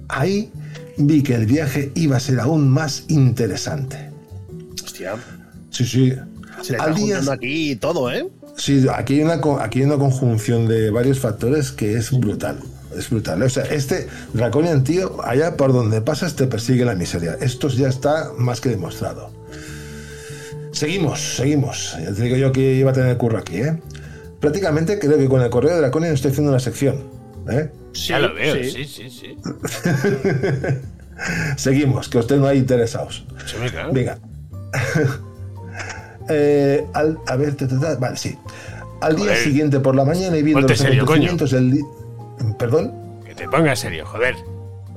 [0.08, 0.50] Ahí
[0.98, 4.10] vi que el viaje iba a ser aún más interesante.
[4.84, 5.14] Hostia.
[5.70, 6.12] Sí, sí.
[6.62, 8.28] Se le Al está día- aquí todo, ¿eh?
[8.56, 12.60] Sí, aquí hay, una, aquí hay una conjunción de varios factores que es brutal.
[12.96, 13.42] Es brutal.
[13.42, 17.36] O sea, este Draconian, tío, allá por donde pasas te persigue la miseria.
[17.40, 19.30] Esto ya está más que demostrado.
[20.72, 21.96] Seguimos, seguimos.
[22.02, 23.80] Ya te digo yo que iba a tener curro aquí, ¿eh?
[24.40, 26.96] Prácticamente creo que con el correo de Draconian estoy haciendo una sección.
[27.50, 27.70] ¿eh?
[27.94, 29.36] ya lo veo, sí, sí, sí.
[31.56, 33.24] Seguimos, que os tengo ahí interesados.
[33.46, 33.56] Sí.
[33.92, 34.18] Venga.
[36.34, 38.38] Eh, al- a ver, ta, ta, ta, vale, sí.
[39.00, 41.82] Al día siguiente por la mañana y viendo los serio, acontecimientos del día.
[42.58, 42.92] Perdón,
[43.24, 44.34] Que te pongas serio, joder.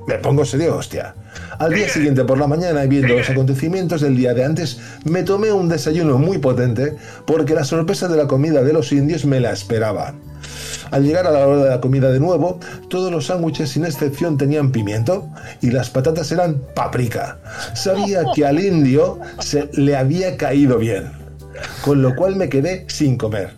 [0.06, 1.14] me pongo serio, hostia.
[1.58, 5.22] Al día siguiente por la mañana y viendo los acontecimientos del día de antes, me
[5.24, 6.94] tomé un desayuno muy potente
[7.26, 10.14] porque la sorpresa de la comida de los indios me la esperaba.
[10.92, 14.38] Al llegar a la hora de la comida de nuevo, todos los sándwiches sin excepción
[14.38, 15.28] tenían pimiento
[15.60, 17.38] y las patatas eran paprika.
[17.74, 21.10] Sabía que al indio se le había caído bien,
[21.82, 23.50] con lo cual me quedé sin comer.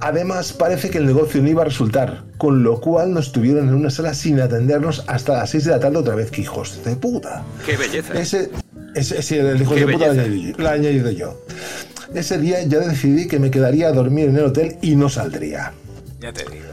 [0.00, 3.74] Además, parece que el negocio no iba a resultar, con lo cual nos tuvieron en
[3.74, 6.96] una sala sin atendernos hasta las 6 de la tarde otra vez, que hijos de
[6.96, 7.44] puta.
[7.64, 8.14] ¡Qué belleza!
[8.14, 8.50] Ese,
[8.96, 10.22] ese, ese el hijo Qué de puta lo he belleza.
[10.24, 11.40] añadido, lo he añadido yo.
[12.14, 15.72] Ese día ya decidí que me quedaría a dormir en el hotel y no saldría.
[16.20, 16.64] Ya te digo.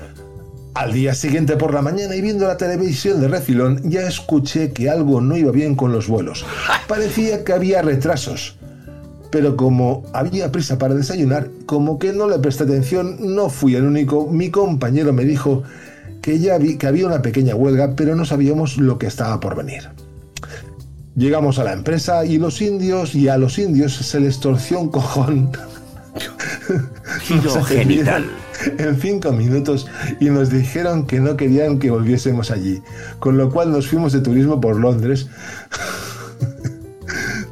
[0.73, 4.89] Al día siguiente por la mañana y viendo la televisión de refilón, ya escuché que
[4.89, 6.45] algo no iba bien con los vuelos.
[6.88, 8.56] Parecía que había retrasos.
[9.32, 13.84] Pero como había prisa para desayunar, como que no le presté atención, no fui el
[13.84, 14.28] único.
[14.28, 15.63] Mi compañero me dijo
[16.22, 19.56] que ya vi que había una pequeña huelga, pero no sabíamos lo que estaba por
[19.56, 19.89] venir.
[21.15, 24.89] Llegamos a la empresa y los indios, y a los indios se les torció un
[24.89, 25.52] cojón.
[27.44, 28.26] Nos atendieron
[28.78, 29.88] en cinco minutos
[30.20, 32.82] y nos dijeron que no querían que volviésemos allí,
[33.20, 35.28] con lo cual nos fuimos de turismo por Londres.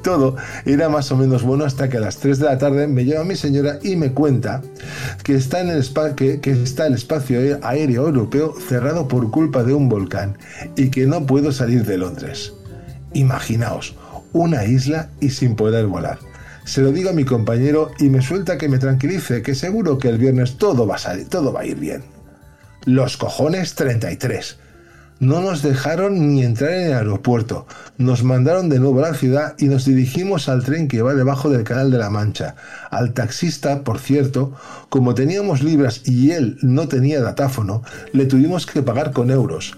[0.01, 3.05] Todo era más o menos bueno hasta que a las 3 de la tarde me
[3.05, 4.61] llama mi señora y me cuenta
[5.23, 9.89] que está, en el que está el espacio aéreo europeo cerrado por culpa de un
[9.89, 10.37] volcán
[10.75, 12.53] y que no puedo salir de Londres.
[13.13, 13.95] Imaginaos,
[14.33, 16.19] una isla y sin poder volar.
[16.65, 20.09] Se lo digo a mi compañero y me suelta que me tranquilice, que seguro que
[20.09, 22.03] el viernes todo va a salir, todo va a ir bien.
[22.85, 24.59] Los cojones 33.
[25.19, 27.65] No nos dejaron ni entrar en el aeropuerto.
[27.97, 31.49] Nos mandaron de nuevo a la ciudad y nos dirigimos al tren que va debajo
[31.49, 32.53] del Canal de la Mancha.
[32.91, 34.53] Al taxista, por cierto,
[34.89, 37.81] como teníamos libras y él no tenía datáfono,
[38.13, 39.75] le tuvimos que pagar con euros.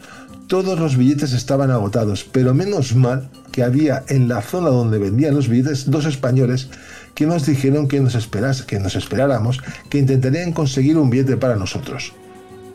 [0.48, 5.36] Todos los billetes estaban agotados, pero menos mal que había en la zona donde vendían
[5.36, 6.68] los billetes dos españoles
[7.16, 11.56] que nos dijeron que nos, esperas, que nos esperáramos, que intentarían conseguir un billete para
[11.56, 12.12] nosotros.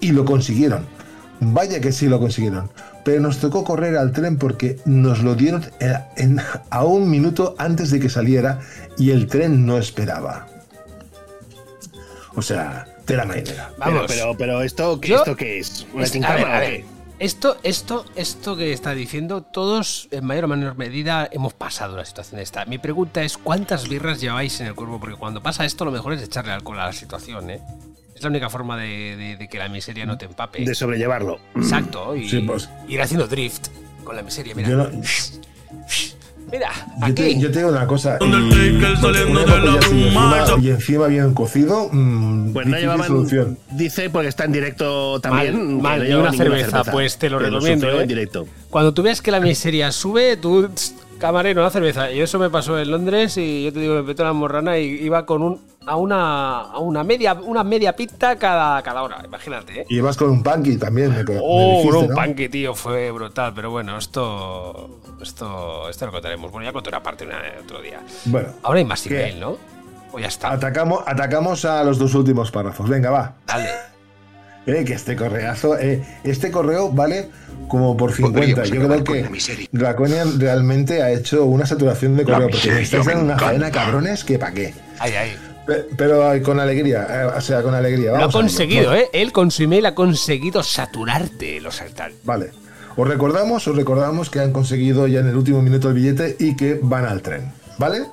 [0.01, 0.87] Y lo consiguieron.
[1.41, 2.71] Vaya que sí lo consiguieron.
[3.05, 7.55] Pero nos tocó correr al tren porque nos lo dieron en- en- a un minuto
[7.59, 8.61] antes de que saliera
[8.97, 10.47] y el tren no esperaba.
[12.37, 13.71] O sea, tela marinera.
[13.79, 14.05] Vamos.
[14.09, 15.87] Pero, pero, pero ¿esto, Yo- ¿esto qué es?
[15.93, 16.85] ¿Una Es- a quincama ver, a o ver, qué?
[17.21, 22.05] Esto, esto, esto que está diciendo, todos en mayor o menor medida hemos pasado la
[22.05, 22.65] situación esta.
[22.65, 24.99] Mi pregunta es, ¿cuántas birras lleváis en el cuerpo?
[24.99, 27.61] Porque cuando pasa esto, lo mejor es echarle alcohol a la situación, ¿eh?
[28.25, 30.65] La única forma de, de- de que la miseria no te empape.
[30.65, 31.39] De sobrellevarlo.
[31.57, 32.69] Exacto, y Sí, pues.
[32.89, 33.69] ir haciendo drift
[34.03, 34.55] con la miseria.
[34.55, 34.91] Mira, Yo, no-
[36.51, 36.71] mira,
[37.09, 37.41] yo te, aquí.
[37.41, 38.19] yo te digo una cosa.
[38.21, 38.25] Y,
[39.79, 43.07] encima, y encima bien cocido, mm, Pues no llevaban.
[43.07, 43.59] solución.
[43.73, 45.81] Dice, porque está en directo también.
[45.81, 48.03] Mal, mal, no una cerveza, pues te lo Pero recomiendo, sufrió ¿eh?
[48.03, 48.47] en directo.
[48.71, 52.11] Cuando tú ves que la miseria sube, tú, tss, camarero, una cerveza.
[52.13, 54.85] Y eso me pasó en Londres y yo te digo, me petó la morrana y
[55.05, 59.81] iba con un, a una, a una media, una media pita cada, cada hora, imagínate,
[59.83, 59.87] ¿eh?
[59.89, 61.11] Y vas con un punky también.
[61.13, 62.51] Me, me Oh, dijiste, bro, un ¿no?
[62.51, 66.51] tío, fue brutal, pero bueno, esto, esto, esto lo contaremos.
[66.51, 68.01] Bueno, ya conté una parte una- otro día.
[68.27, 69.21] Bueno, Ahora hay más ¿Qué?
[69.21, 69.57] email, ¿no?
[70.13, 70.53] O ya está.
[70.53, 72.89] atacamos, atacamos a los dos últimos párrafos.
[72.89, 73.35] Venga, va.
[73.47, 73.69] Dale.
[74.67, 77.29] Eh, que este correazo, eh, este correo vale
[77.69, 78.63] como por 50.
[78.63, 79.69] Podríamos Yo creo que.
[79.73, 84.39] Draconian realmente ha hecho una saturación de correo, porque estáis dando una faena, cabrones, que
[84.39, 84.73] pa' qué.
[84.99, 85.37] Ay, ay.
[85.67, 88.13] Pe- Pero con alegría, eh, o sea, con alegría.
[88.19, 89.09] Lo ha conseguido, ¿eh?
[89.13, 92.19] Él con su email ha conseguido saturarte los saltantes.
[92.25, 92.51] Vale.
[92.97, 96.55] Os recordamos, os recordamos que han conseguido ya en el último minuto el billete y
[96.55, 97.53] que van al tren.
[97.79, 98.05] ¿Vale?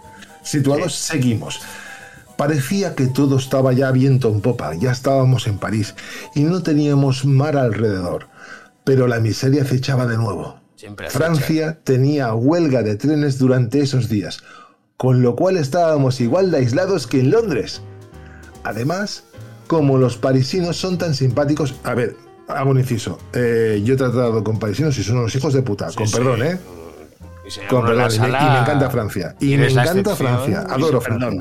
[0.43, 1.61] Situados, seguimos.
[2.35, 5.93] Parecía que todo estaba ya viento en popa, ya estábamos en París
[6.33, 8.27] y no teníamos mar alrededor.
[8.83, 10.59] Pero la miseria acechaba de nuevo.
[10.75, 11.11] Siempre.
[11.11, 14.41] Francia tenía huelga de trenes durante esos días,
[15.01, 17.81] con lo cual estábamos igual de aislados que en Londres.
[18.63, 19.23] Además,
[19.65, 22.15] como los parisinos son tan simpáticos, a ver,
[22.47, 23.17] hago un inciso.
[23.33, 26.15] eh, yo he tratado con parisinos y son unos hijos de puta, con sí.
[26.15, 26.59] perdón, ¿eh?
[27.47, 29.35] Y Con perdón, y me- y, sala- me encanta Francia.
[29.39, 30.15] Y me encanta.
[30.15, 31.31] Francia, adoro Francia.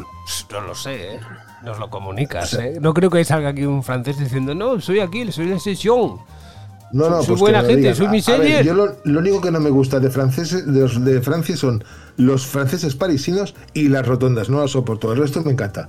[0.50, 1.20] No lo sé, ¿eh?
[1.62, 2.78] Nos lo comunicas, ¿eh?
[2.80, 6.16] No creo que salga aquí un francés diciendo, no, soy aquí, soy la sesión.
[6.92, 7.94] No, no, Soy pues buena gente, digan.
[7.94, 8.56] soy miseria.
[8.56, 11.84] ver, yo lo, lo único que no me gusta de franceses de Francia son
[12.20, 14.48] los franceses parisinos y las rotondas.
[14.50, 15.12] No las soporto.
[15.12, 15.88] El resto me encanta.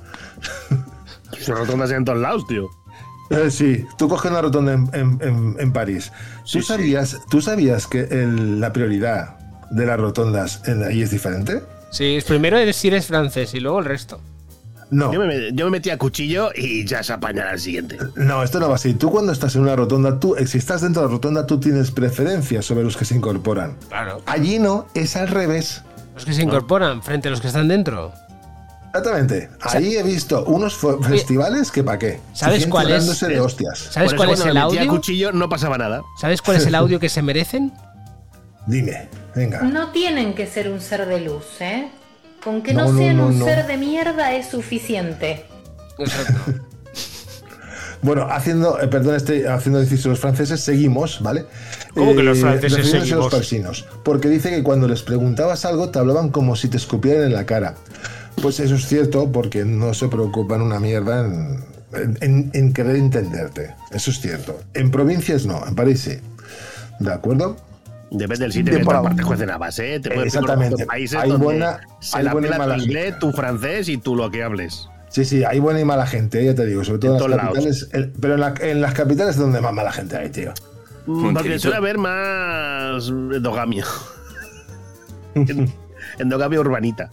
[1.41, 2.67] Son rotondas en todos lados, tío.
[3.30, 6.12] Eh, sí, tú coges una rotonda en, en- en- en París.
[6.52, 9.38] ¿Tú, sabías, ¿Tú sabías que el- la prioridad
[9.72, 11.62] de las rotondas en, ahí es diferente?
[11.91, 14.20] Sí, primero eres si eres francés y luego el resto.
[14.89, 17.98] No, Yo me, yo me metí a cuchillo y ya se apañará el siguiente.
[18.15, 18.94] no, esto no va así.
[18.94, 21.62] Tú cuando estás en una rotonda, tú, eh, si estás dentro de la rotonda, tú
[21.62, 23.78] tienes preferencia sobre los que se incorporan.
[23.88, 24.22] Claro.
[24.26, 25.84] Allí no, es al revés.
[26.13, 28.12] Los que se incorporan frente a los que están dentro.
[28.88, 29.50] Exactamente.
[29.62, 32.19] Ahí he visto unos festivales que pa' qué.
[32.34, 33.19] ¿Sabes cuál es?
[33.21, 33.80] de hostias.
[33.91, 34.88] ¿Sabes cuál es el audio?
[34.88, 36.02] cuchillo no pasaba nada.
[36.19, 37.71] ¿Sabes cuál es el audio que se merecen?
[38.67, 39.62] Dime, venga.
[39.62, 41.89] No tienen que ser un ser de luz, ¿eh?
[42.43, 43.45] Con que No, no, no, sean no, un no.
[43.45, 45.45] ser de mierda es suficiente.
[45.97, 46.62] Exacto.
[48.02, 51.46] Bueno, haciendo, eh, perdón, este, haciendo inciso los franceses, seguimos, ¿vale?
[51.94, 53.26] ¿Cómo que los franceses refiriéndose a seguimos?
[53.26, 53.86] los parisinos.
[54.04, 57.46] Porque dice que cuando les preguntabas algo te hablaban como si te escupieran en la
[57.46, 57.76] cara.
[58.42, 61.64] Pues eso es cierto porque no se preocupan una mierda en,
[62.22, 63.76] en- en querer entenderte.
[63.92, 64.60] Eso es cierto.
[64.74, 66.18] En provincias no, en París sí.
[67.00, 67.58] ¿De acuerdo?
[68.10, 70.00] Depende del sitio De que por- parte juecen habas, ¿eh?
[70.02, 70.86] Te puedes Exactamente.
[70.86, 73.90] países Hay donde buena- se hay la buena y pela mala tu inglés, tu francés
[73.90, 74.88] y tú lo que hables.
[75.12, 77.30] Sí, sí, hay buena y mala gente, ya te digo, sobre todo En en, todos
[77.32, 77.54] las lados.
[77.56, 77.89] capitales.
[77.91, 80.54] el- pero en, la- en las capitales es donde más mala gente hay, tío.
[81.06, 81.60] Porque Tranquilito.
[81.62, 83.86] suele haber más endogamia.
[86.19, 87.10] endogamia urbanita.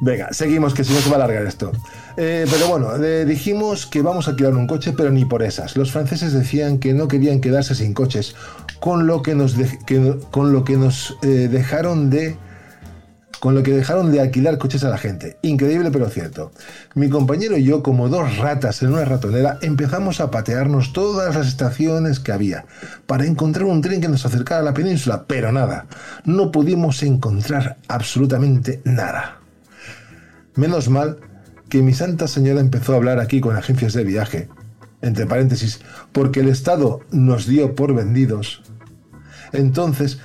[0.00, 1.72] Venga, seguimos, que si no se va a alargar esto.
[2.18, 5.74] Eh, pero bueno, eh, dijimos que vamos a alquilar un coche, pero ni por esas.
[5.76, 8.36] Los franceses decían que no querían quedarse sin coches,
[8.78, 12.36] con lo que nos, de- que no- con lo que nos eh, dejaron de
[13.40, 15.38] con lo que dejaron de alquilar coches a la gente.
[15.42, 16.52] Increíble pero cierto.
[16.94, 21.46] Mi compañero y yo, como dos ratas en una ratonera, empezamos a patearnos todas las
[21.46, 22.64] estaciones que había
[23.06, 25.86] para encontrar un tren que nos acercara a la península, pero nada,
[26.24, 29.40] no pudimos encontrar absolutamente nada.
[30.54, 31.18] Menos mal
[31.68, 34.48] que mi santa señora empezó a hablar aquí con agencias de viaje,
[35.02, 35.80] entre paréntesis,
[36.12, 38.62] porque el Estado nos dio por vendidos.
[39.52, 40.18] Entonces,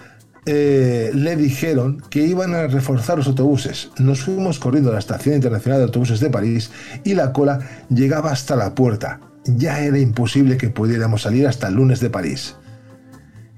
[0.45, 3.91] eh, le dijeron que iban a reforzar los autobuses.
[3.99, 6.71] Nos fuimos corriendo a la Estación Internacional de Autobuses de París
[7.03, 9.19] y la cola llegaba hasta la puerta.
[9.45, 12.55] Ya era imposible que pudiéramos salir hasta el lunes de París.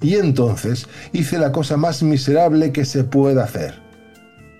[0.02, 3.82] Y entonces hice la cosa más miserable que se puede hacer.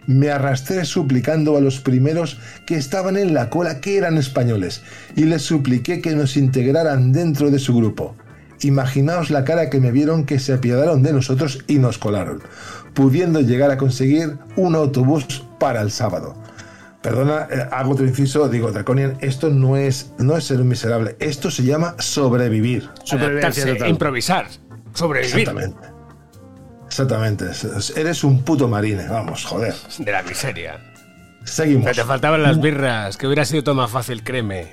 [0.08, 4.82] Me arrastré suplicando a los primeros que estaban en la cola que eran españoles
[5.16, 8.16] y les supliqué que nos integraran dentro de su grupo.
[8.64, 12.42] Imaginaos la cara que me vieron que se apiadaron de nosotros y nos colaron,
[12.94, 16.36] pudiendo llegar a conseguir un autobús para el sábado.
[17.02, 21.18] Perdona, eh, hago otro inciso, digo, Draconian, esto no es, no es ser un miserable,
[21.20, 22.90] esto se llama sobrevivir.
[23.10, 23.90] Total.
[23.90, 24.48] improvisar,
[24.94, 25.94] sobrevivir Exactamente.
[26.88, 27.46] Exactamente.
[27.96, 29.74] Eres un puto marine, vamos, joder.
[29.98, 30.80] de la miseria.
[31.44, 31.86] Seguimos.
[31.86, 34.72] Pero te faltaban las birras, que hubiera sido todo más fácil, créeme.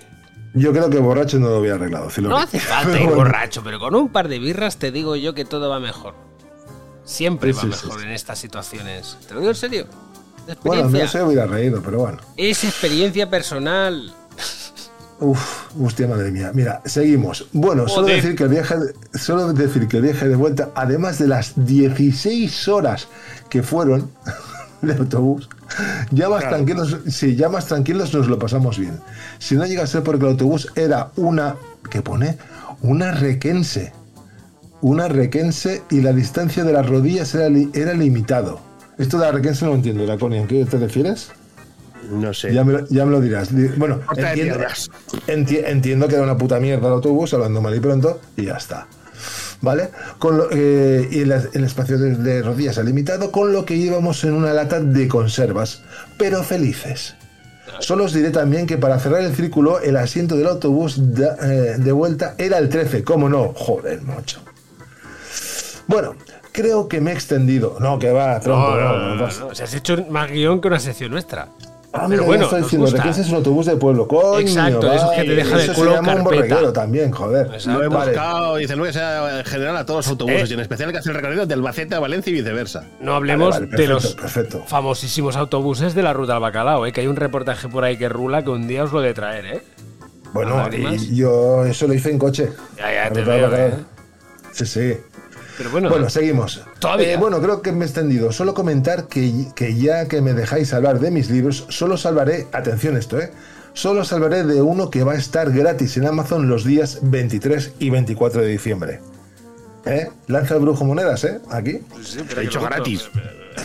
[0.54, 2.10] Yo creo que borracho no lo había arreglado.
[2.10, 2.34] Filoni.
[2.34, 3.16] No hace falta ir bueno.
[3.16, 6.14] borracho, pero con un par de birras te digo yo que todo va mejor.
[7.04, 8.06] Siempre Sí, va sí, mejor sí.
[8.06, 9.16] en estas situaciones.
[9.26, 9.86] Te lo digo en serio.
[10.64, 12.18] Bueno, no se hubiera reído, pero bueno.
[12.36, 14.12] Es experiencia personal.
[15.20, 16.50] Uf, hostia, madre mía.
[16.54, 17.46] Mira, seguimos.
[17.52, 21.18] Bueno, solo decir que el viaje, de- solo decir que el viaje de vuelta, además
[21.18, 23.06] de las 16 horas
[23.50, 24.10] que fueron
[24.82, 25.48] de autobús,
[26.10, 28.98] ya más tranquilos, sí, ya más tranquilos nos lo pasamos bien.
[29.38, 31.56] Si no llega a ser porque el autobús era una,
[31.90, 32.36] ¿qué pone?
[32.82, 33.92] Una requense.
[34.82, 38.60] Una requense y la distancia de las rodillas era, li- era limitado.
[38.98, 40.42] Esto de la requense no lo entiendo, Laconia.
[40.42, 41.30] ¿A qué te refieres?
[42.10, 42.52] No sé.
[42.54, 43.54] Ya me, lo- ya me lo dirás.
[43.54, 44.00] Di- Bueno,
[45.26, 48.54] entiendo, entiendo que era una puta mierda el autobús, hablando mal y pronto, y ya
[48.56, 48.86] está.
[49.62, 49.90] ¿Vale?
[50.18, 53.74] Con lo- eh, y el, el espacio de, de rodillas ha limitado, con lo que
[53.74, 55.82] íbamos en una lata de conservas,
[56.16, 57.14] pero felices.
[57.78, 61.74] Solo os diré también que para cerrar el círculo, el asiento del autobús de, eh,
[61.78, 63.52] de vuelta era el 13, ¿cómo no?
[63.54, 64.40] Joder, mucho.
[65.86, 66.14] Bueno,
[66.52, 67.76] creo que me he extendido.
[67.80, 71.10] No, que va, tronco, No, no, no, no, has hecho más guion que una sección
[71.10, 71.48] nuestra.
[71.92, 72.98] Ah, Pero mira, bueno, ya estoy diciendo, gusta.
[72.98, 74.38] Requense es un autobús de pueblo, coño.
[74.38, 76.36] Exacto, de esos que te deja de eso culo se llama un carpeta.
[76.36, 77.46] borreguero también, joder.
[77.52, 77.78] Exacto.
[77.80, 78.10] Lo he Vale.
[78.12, 80.46] buscado, dice Luis, en general a todos los autobuses Eh.
[80.50, 82.84] y en especial que hace el recorrido del Albacete a Valencia y viceversa.
[83.00, 84.64] No hablemos Vale, vale, de perfecto, los perfecto.
[84.68, 86.92] famosísimos autobuses de la ruta al bacalao, ¿eh?
[86.92, 89.46] que hay un reportaje por ahí que rula que un día os lo de traer,
[89.46, 89.62] ¿eh?
[90.32, 92.52] Bueno, y yo eso lo hice en coche.
[92.78, 93.74] Ya, ya, te veo, ¿eh?
[94.52, 94.94] Sí, sí.
[95.60, 96.62] Pero bueno, Bueno, seguimos.
[96.78, 97.12] Todavía.
[97.12, 98.32] Eh, bueno, creo que me he extendido.
[98.32, 102.96] Solo comentar que, que ya que me dejáis hablar de mis libros, solo salvaré, atención
[102.96, 103.30] esto, ¿eh?
[103.74, 107.90] Solo salvaré de uno que va a estar gratis en Amazon los días 23 y
[107.90, 109.00] 24 de diciembre.
[109.84, 110.08] ¿Eh?
[110.28, 111.40] Lanza el brujo monedas, ¿eh?
[111.50, 111.80] Aquí.
[112.36, 113.10] He dicho gratis.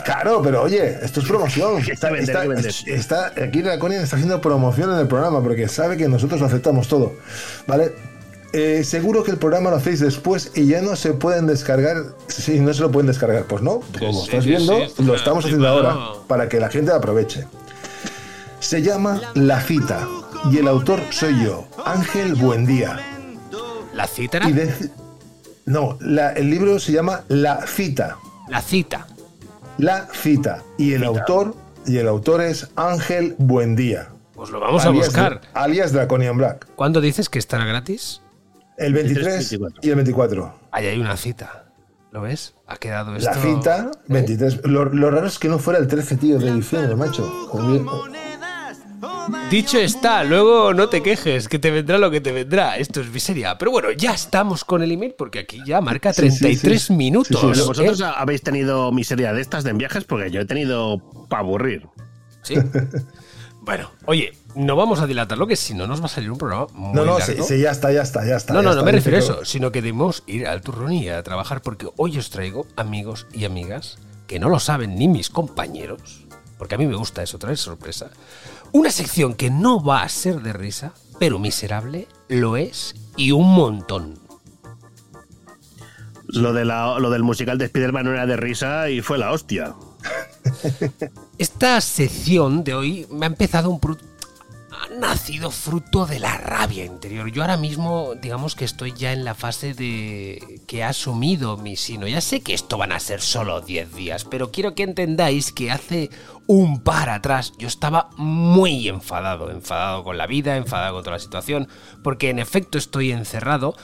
[0.04, 1.78] Claro, pero oye, esto es promoción.
[1.78, 2.44] Está, está-
[2.86, 6.88] está- aquí Draconian está haciendo promoción en el programa porque sabe que nosotros lo aceptamos
[6.88, 7.14] todo.
[7.66, 7.92] ¿Vale?
[8.58, 11.96] Eh, seguro que el programa lo hacéis después y ya no se pueden descargar.
[12.26, 13.44] Sí, no se lo pueden descargar.
[13.44, 16.70] Pues no, como sí, estás sí, viendo, sí, lo estamos haciendo ahora para que la
[16.70, 17.46] gente lo aproveche.
[18.60, 20.08] Se llama La Cita
[20.50, 22.98] y el autor soy yo, Ángel Buendía.
[23.94, 24.90] la cita era Y de-
[25.66, 28.16] no, la- el libro se llama La Cita.
[28.48, 29.06] la cita.
[29.78, 30.62] La cita.
[30.78, 31.54] Y el autor,
[31.86, 34.08] y el autor es Ángel Buendía.
[34.34, 35.42] Pues lo vamos a buscar.
[35.52, 36.66] alias Draconian Black.
[36.76, 38.22] ¿Cuándo dices que estará gratis?
[38.76, 39.80] El 23 24.
[39.82, 40.54] y el 24.
[40.70, 41.64] Ahí hay una cita.
[42.12, 42.54] ¿Lo ves?
[42.66, 43.30] Ha quedado esto.
[43.30, 44.64] La cita, 23.
[44.64, 47.30] Lo, lo raro es que no fuera el 13, tío, de diciembre, macho.
[49.50, 52.76] Dicho está, luego no te quejes, que te vendrá lo que te vendrá.
[52.76, 53.58] Esto es miseria.
[53.58, 56.92] Pero bueno, ya estamos con el email porque aquí ya marca Sí, sí, 33 sí.
[56.94, 57.28] minutos.
[57.40, 58.04] Sí, sí, Pero vosotros ¿eh?
[58.16, 61.86] habéis tenido miseria de estas de en viajes porque yo he tenido para aburrir.
[62.42, 62.54] Sí.
[63.66, 66.68] Bueno, oye, no vamos a dilatarlo, que si no nos va a salir un programa
[66.72, 67.42] muy No, no, largo.
[67.44, 68.54] sí, sí, ya está, ya está, ya está.
[68.54, 70.92] No, ya no, está, no me refiero a eso, sino que debemos ir al turrón
[70.92, 73.98] y a trabajar porque hoy os traigo amigos y amigas
[74.28, 76.24] que no lo saben ni mis compañeros,
[76.58, 78.10] porque a mí me gusta eso, traer sorpresa.
[78.72, 83.52] Una sección que no va a ser de risa, pero miserable lo es y un
[83.52, 84.18] montón.
[86.28, 89.32] Lo, de la- lo del musical de Spider-Man no era de risa y fue la
[89.32, 89.74] hostia.
[91.38, 93.80] Esta sección de hoy me ha empezado un...
[93.80, 93.96] pro-
[94.98, 97.30] nacido fruto de la rabia interior.
[97.30, 101.76] Yo ahora mismo, digamos que estoy ya en la fase de que he asumido mi
[101.76, 102.06] sino.
[102.06, 105.70] Ya sé que esto van a ser solo 10 días, pero quiero que entendáis que
[105.70, 106.10] hace
[106.46, 111.22] un par atrás yo estaba muy enfadado, enfadado con la vida, enfadado con toda la
[111.22, 111.68] situación,
[112.02, 113.76] porque en efecto estoy encerrado.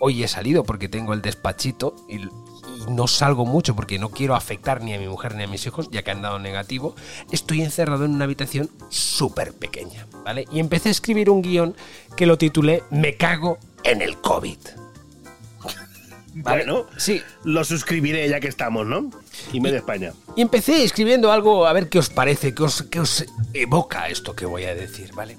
[0.00, 2.20] Hoy he salido porque tengo el despachito y,
[2.80, 5.66] y no salgo mucho porque no quiero afectar ni a mi mujer ni a mis
[5.66, 6.94] hijos, ya que han dado negativo.
[7.30, 10.46] Estoy encerrado en una habitación súper pequeña, ¿vale?
[10.52, 11.76] Y empecé a escribir un guion
[12.16, 14.58] que lo titulé Me cago en el COVID.
[16.34, 16.64] ¿Vale?
[16.64, 17.22] Bueno, sí.
[17.44, 19.10] lo suscribiré ya que estamos, ¿no?
[19.52, 20.12] Y media España.
[20.36, 24.34] Y empecé escribiendo algo a ver qué os parece, qué os, qué os evoca esto
[24.34, 25.36] que voy a decir, ¿vale?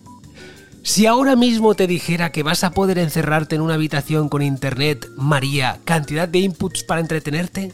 [0.84, 5.08] Si ahora mismo te dijera que vas a poder encerrarte en una habitación con internet,
[5.16, 7.72] María, cantidad de inputs para entretenerte,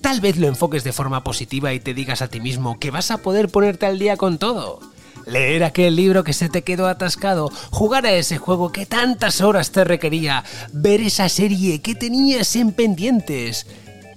[0.00, 3.12] tal vez lo enfoques de forma positiva y te digas a ti mismo que vas
[3.12, 4.80] a poder ponerte al día con todo.
[5.24, 9.70] Leer aquel libro que se te quedó atascado, jugar a ese juego que tantas horas
[9.70, 13.68] te requería, ver esa serie que tenías en pendientes.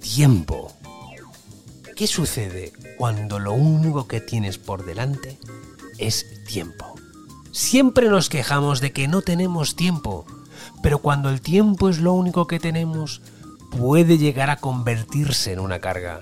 [0.02, 0.74] Tiempo.
[1.96, 5.38] ¿Qué sucede cuando lo único que tienes por delante
[6.00, 6.95] es tiempo?
[7.56, 10.26] Siempre nos quejamos de que no tenemos tiempo,
[10.84, 13.22] pero cuando el tiempo es lo único que tenemos,
[13.72, 16.22] puede llegar a convertirse en una carga.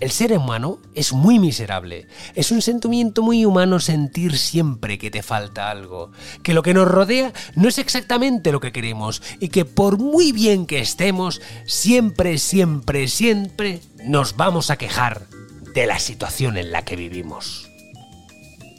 [0.00, 2.06] El ser humano es muy miserable.
[2.34, 6.12] Es un sentimiento muy humano sentir siempre que te falta algo,
[6.42, 10.32] que lo que nos rodea no es exactamente lo que queremos y que por muy
[10.32, 15.26] bien que estemos, siempre, siempre, siempre nos vamos a quejar
[15.74, 17.68] de la situación en la que vivimos.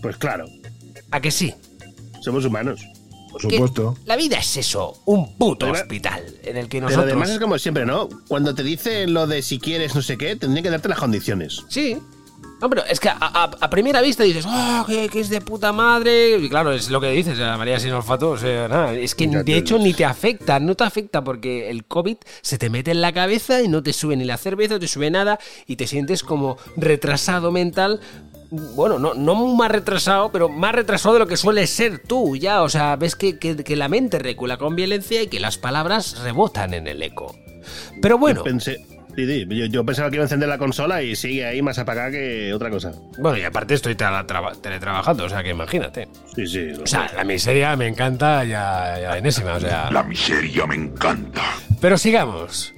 [0.02, 0.48] Pues claro,
[1.12, 1.54] ¿A que sí?
[2.22, 2.82] Somos humanos.
[3.32, 3.96] Por Que supuesto.
[4.06, 7.06] La vida es eso, un puto Pero- hospital en el que Pero nosotros...
[7.12, 8.10] además es como siempre, ¿no?
[8.28, 11.64] Cuando te dicen lo de si quieres no sé qué, tendría que darte las condiciones.
[11.70, 11.98] Sí.
[12.60, 15.42] No, pero es que a, a- a primera vista dices, oh, que, que es de
[15.42, 16.38] puta madre.
[16.38, 18.32] Y claro, es lo que dices, la María sin olfato.
[18.32, 19.84] O sea, nada, es que Ya de hecho ves.
[19.86, 23.64] ni te afecta, no te afecta porque el COVID se te mete en la cabeza
[23.64, 26.58] y no te sube ni la cerveza, no te sube nada y te sientes como
[26.78, 28.00] retrasado mental.
[28.52, 32.62] Bueno, no, no más retrasado, pero más retrasado de lo que suele ser tú ya.
[32.64, 36.20] O sea, ves que, que- que la mente recula con violencia y que las palabras
[36.22, 37.36] rebotan en el eco.
[38.02, 38.44] Pero bueno.
[38.44, 38.86] Pensé,
[39.16, 41.80] sí, sí, yo, yo pensaba que iba a encender la consola y sigue ahí más
[41.80, 42.92] apagada que otra cosa.
[43.20, 46.10] Bueno, y aparte estoy tele- traba- teletrabajando, o sea que imagínate.
[46.36, 46.60] Sí, sí.
[46.72, 47.16] lo O sea, sé.
[47.16, 49.90] la miseria me encanta ya, ya enésima, o sea.
[49.92, 51.42] La miseria me encanta.
[51.80, 52.74] Pero sigamos.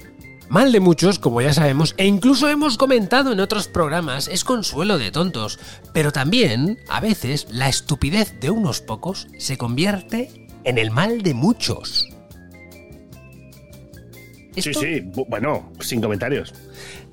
[0.49, 4.97] Mal de muchos, como ya sabemos, e incluso hemos comentado en otros programas, es consuelo
[4.99, 5.57] de tontos.
[5.93, 11.33] Pero también, a veces, la estupidez de unos pocos se convierte en el mal de
[11.33, 12.07] muchos.
[14.55, 16.53] Sí, Esto- sí, bu- bueno, sin comentarios.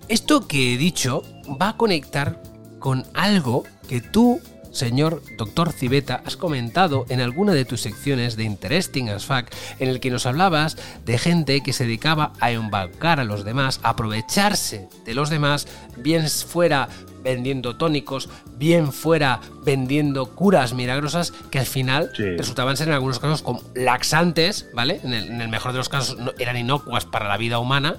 [0.08, 1.22] Esto que he dicho
[1.60, 2.42] va a conectar
[2.78, 4.40] con algo que tú,
[4.70, 9.46] señor doctor Civeta, has comentado en alguna de tus secciones de Interesting as Fuck,
[9.78, 13.80] en el que nos hablabas de gente que se dedicaba a embarcar a los demás,
[13.82, 15.66] a aprovecharse de los demás,
[15.96, 16.88] bien fuera
[17.22, 22.22] vendiendo tónicos, bien fuera vendiendo curas milagrosas que al final Sí.
[22.38, 25.00] resultaban ser en algunos casos como laxantes, ¿vale?
[25.04, 27.96] En el, en el mejor de los casos no- eran inocuas para la vida humana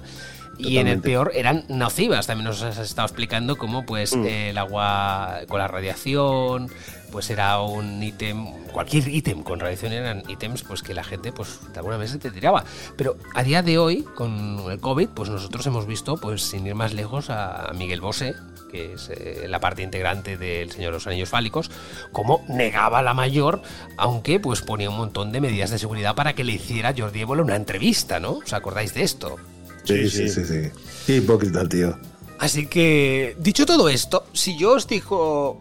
[0.58, 1.08] y en el Totalmente.
[1.08, 2.26] peor eran nocivas.
[2.26, 4.26] También nos has estado explicando cómo pues Mm.
[4.26, 6.70] eh, el agua con la radiación
[7.10, 11.58] pues era un ítem, cualquier ítem con radiación eran ítems pues que la gente pues
[11.72, 12.64] de alguna vez se te tiraba.
[12.96, 16.74] Pero a día de hoy con el COVID pues nosotros hemos visto pues sin ir
[16.74, 18.34] más lejos a Miguel Bosé
[18.70, 21.70] que es eh, la parte integrante del Señor de los Anillos Fálicos,
[22.10, 23.60] como negaba la mayor,
[23.98, 27.42] aunque pues ponía un montón de medidas de seguridad para que le hiciera Jordi Évole
[27.42, 28.38] una entrevista, ¿no?
[28.38, 29.36] ¿Os acordáis de esto?
[29.84, 30.70] Sí, Sí, sí, sí.
[31.06, 31.98] Qué hipócrita el tío.
[32.38, 35.60] Así que, dicho todo esto, si yo os digo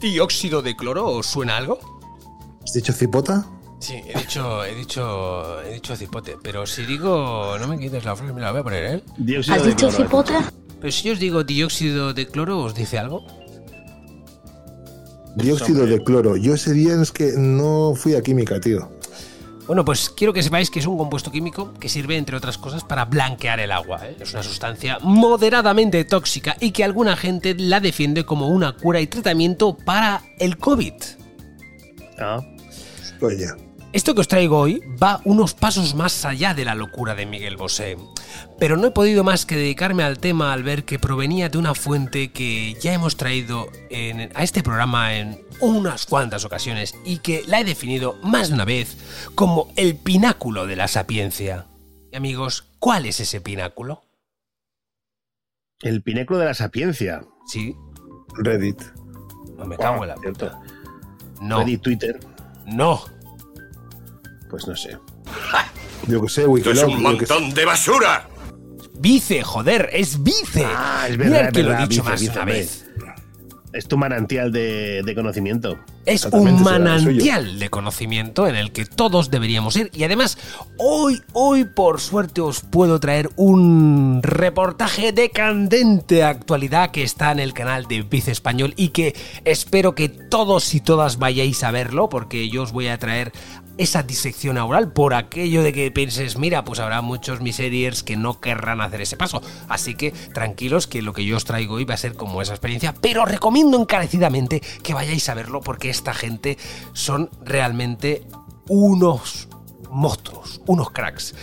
[0.00, 1.78] dióxido de cloro, ¿os suena algo?
[2.64, 3.46] ¿Has dicho cipota?
[3.78, 8.16] Sí, he dicho, he dicho, he dicho cipote, pero si digo, no me quites la
[8.16, 9.02] frase, me la voy a poner, ¿eh?
[9.18, 10.04] Dióxido ¿Has de dicho cloro.
[10.04, 10.52] cipota?
[10.80, 13.24] Pero si os digo dióxido de cloro, ¿os dice algo?
[15.36, 16.36] Dióxido de cloro.
[16.36, 18.90] Yo ese día es que no fui a química, tío.
[19.66, 22.84] Bueno, pues quiero que sepáis que es un compuesto químico que sirve, entre otras cosas,
[22.84, 24.00] para blanquear el agua.
[24.06, 24.16] ¿eh?
[24.20, 29.08] Es una sustancia moderadamente tóxica y que alguna gente la defiende como una cura y
[29.08, 30.92] tratamiento para el COVID.
[32.18, 32.40] Ah,
[33.20, 33.46] Oye,
[33.92, 37.56] Esto que os traigo hoy va unos pasos más allá de la locura de Miguel
[37.56, 37.96] Bosé.
[38.58, 41.74] Pero no he podido más que dedicarme al tema al ver que provenía de una
[41.74, 47.42] fuente que ya hemos traído en- a este programa en unas cuantas ocasiones y que
[47.46, 48.96] la he definido más de una vez
[49.34, 51.66] como el pináculo de la sapiencia.
[52.12, 54.02] Y amigos, ¿cuál es ese pináculo?
[55.82, 57.22] el pináculo de la sapiencia.
[57.46, 57.76] Sí,
[58.38, 58.80] Reddit.
[59.56, 60.62] no me cago en la Ah.
[61.40, 62.18] No, Reddit, Twitter.
[62.64, 63.04] No.
[64.48, 64.98] Pues no sé.
[66.08, 68.28] Yo que sé, ¡Esto es un que montón de basura!
[68.98, 70.64] Vice, joder, es vice.
[70.64, 72.85] Ah, es Mira verdad, que es lo he dicho Vice, más Vice, una vez.
[73.76, 75.78] Es tu manantial de, de conocimiento.
[76.06, 79.90] Es un manantial de conocimiento en el que todos deberíamos ir.
[79.92, 80.38] Y además,
[80.78, 87.40] hoy, hoy por suerte os puedo traer un reportaje de candente actualidad que está en
[87.40, 89.14] el canal de Vice Español y que
[89.44, 93.32] espero que todos y todas vayáis a verlo porque yo os voy a traer
[93.78, 98.40] esa disección oral por aquello de que pienses, mira, pues habrá muchos miseriers que no
[98.40, 99.42] querrán hacer ese paso.
[99.68, 102.52] Así que tranquilos que lo que yo os traigo hoy va a ser como esa
[102.52, 106.58] experiencia, pero os recomiendo encarecidamente que vayáis a verlo porque esta gente
[106.92, 108.26] son realmente
[108.68, 109.48] unos
[109.90, 111.34] monstruos, unos cracks.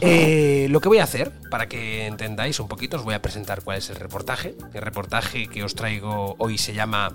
[0.00, 3.62] Eh, lo que voy a hacer, para que entendáis un poquito, os voy a presentar
[3.62, 4.54] cuál es el reportaje.
[4.74, 7.12] El reportaje que os traigo hoy se llama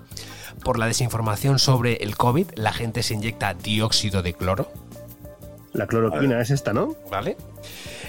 [0.63, 4.71] Por la desinformación sobre el COVID, la gente se inyecta dióxido de cloro.
[5.73, 6.95] La cloroquina es esta, ¿no?
[7.09, 7.37] ¿Vale?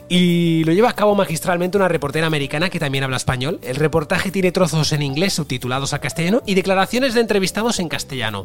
[0.09, 3.61] Y lo lleva a cabo magistralmente una reportera americana que también habla español.
[3.63, 8.45] El reportaje tiene trozos en inglés subtitulados a castellano y declaraciones de entrevistados en castellano.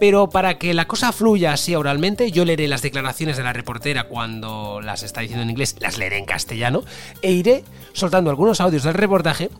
[0.00, 4.04] Pero para que la cosa fluya así oralmente, yo leeré las declaraciones de la reportera
[4.04, 6.84] cuando las está diciendo en inglés, las leeré en castellano
[7.22, 9.50] e iré soltando algunos audios del reportaje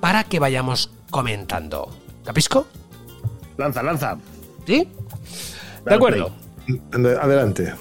[0.00, 1.88] para que vayamos comentando.
[2.24, 2.66] ¿Capisco?
[3.56, 4.18] Lanza, lanza.
[4.66, 4.88] ¿Sí?
[5.84, 6.30] De acuerdo.
[7.20, 7.72] Adelante.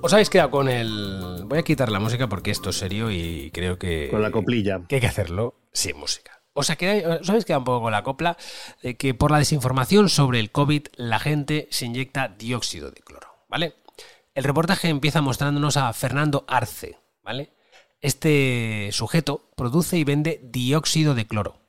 [0.00, 1.44] Os habéis quedado con el...
[1.46, 4.08] Voy a quitar la música porque esto es serio y creo que...
[4.10, 4.80] Con la coplilla.
[4.86, 6.37] Que hay que hacerlo sin música.
[6.58, 8.36] O sea, que os habéis quedado un poco con la copla
[8.82, 13.28] de que por la desinformación sobre el COVID la gente se inyecta dióxido de cloro,
[13.48, 13.76] ¿vale?
[14.34, 17.52] El reportaje empieza mostrándonos a Fernando Arce, ¿vale?
[18.00, 21.60] Este sujeto produce y vende dióxido de cloro,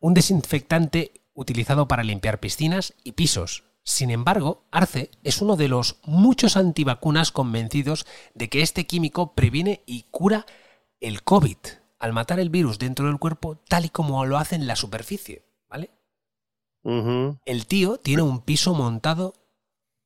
[0.00, 3.64] un desinfectante utilizado para limpiar piscinas y pisos.
[3.82, 9.82] Sin embargo, Arce es uno de los muchos antivacunas convencidos de que este químico previene
[9.84, 10.46] y cura
[11.00, 11.58] el COVID
[11.98, 15.44] al matar el virus dentro del cuerpo tal y como lo hace en la superficie,
[15.68, 15.90] ¿vale?
[17.44, 19.34] El tío tiene un piso montado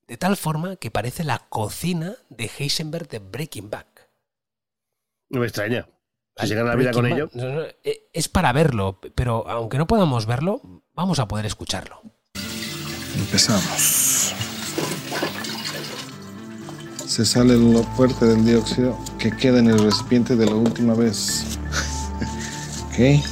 [0.09, 3.87] de tal forma que parece la cocina de Heisenberg de Breaking Bad.
[5.29, 5.89] No me extraña.
[6.37, 6.63] Si se ¿Vale?
[6.63, 7.31] gana la vida con ello.
[7.35, 10.61] No, no, eh, Es para verlo, pero aunque no podamos verlo,
[10.95, 12.03] vamos a poder escucharlo.
[13.17, 14.35] Empezamos.
[17.13, 21.59] Se sale lo fuerte del dióxido que queda en el recipiente de la última vez.
[22.87, 23.23] ok.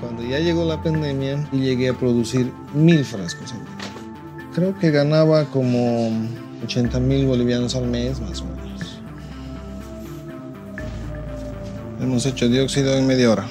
[0.00, 3.52] Cuando ya llegó la pandemia llegué a producir mil frascos.
[4.54, 6.10] Creo que ganaba como
[6.64, 8.98] 80 mil bolivianos al mes, más o menos.
[12.00, 13.46] Hemos hecho dióxido en media hora.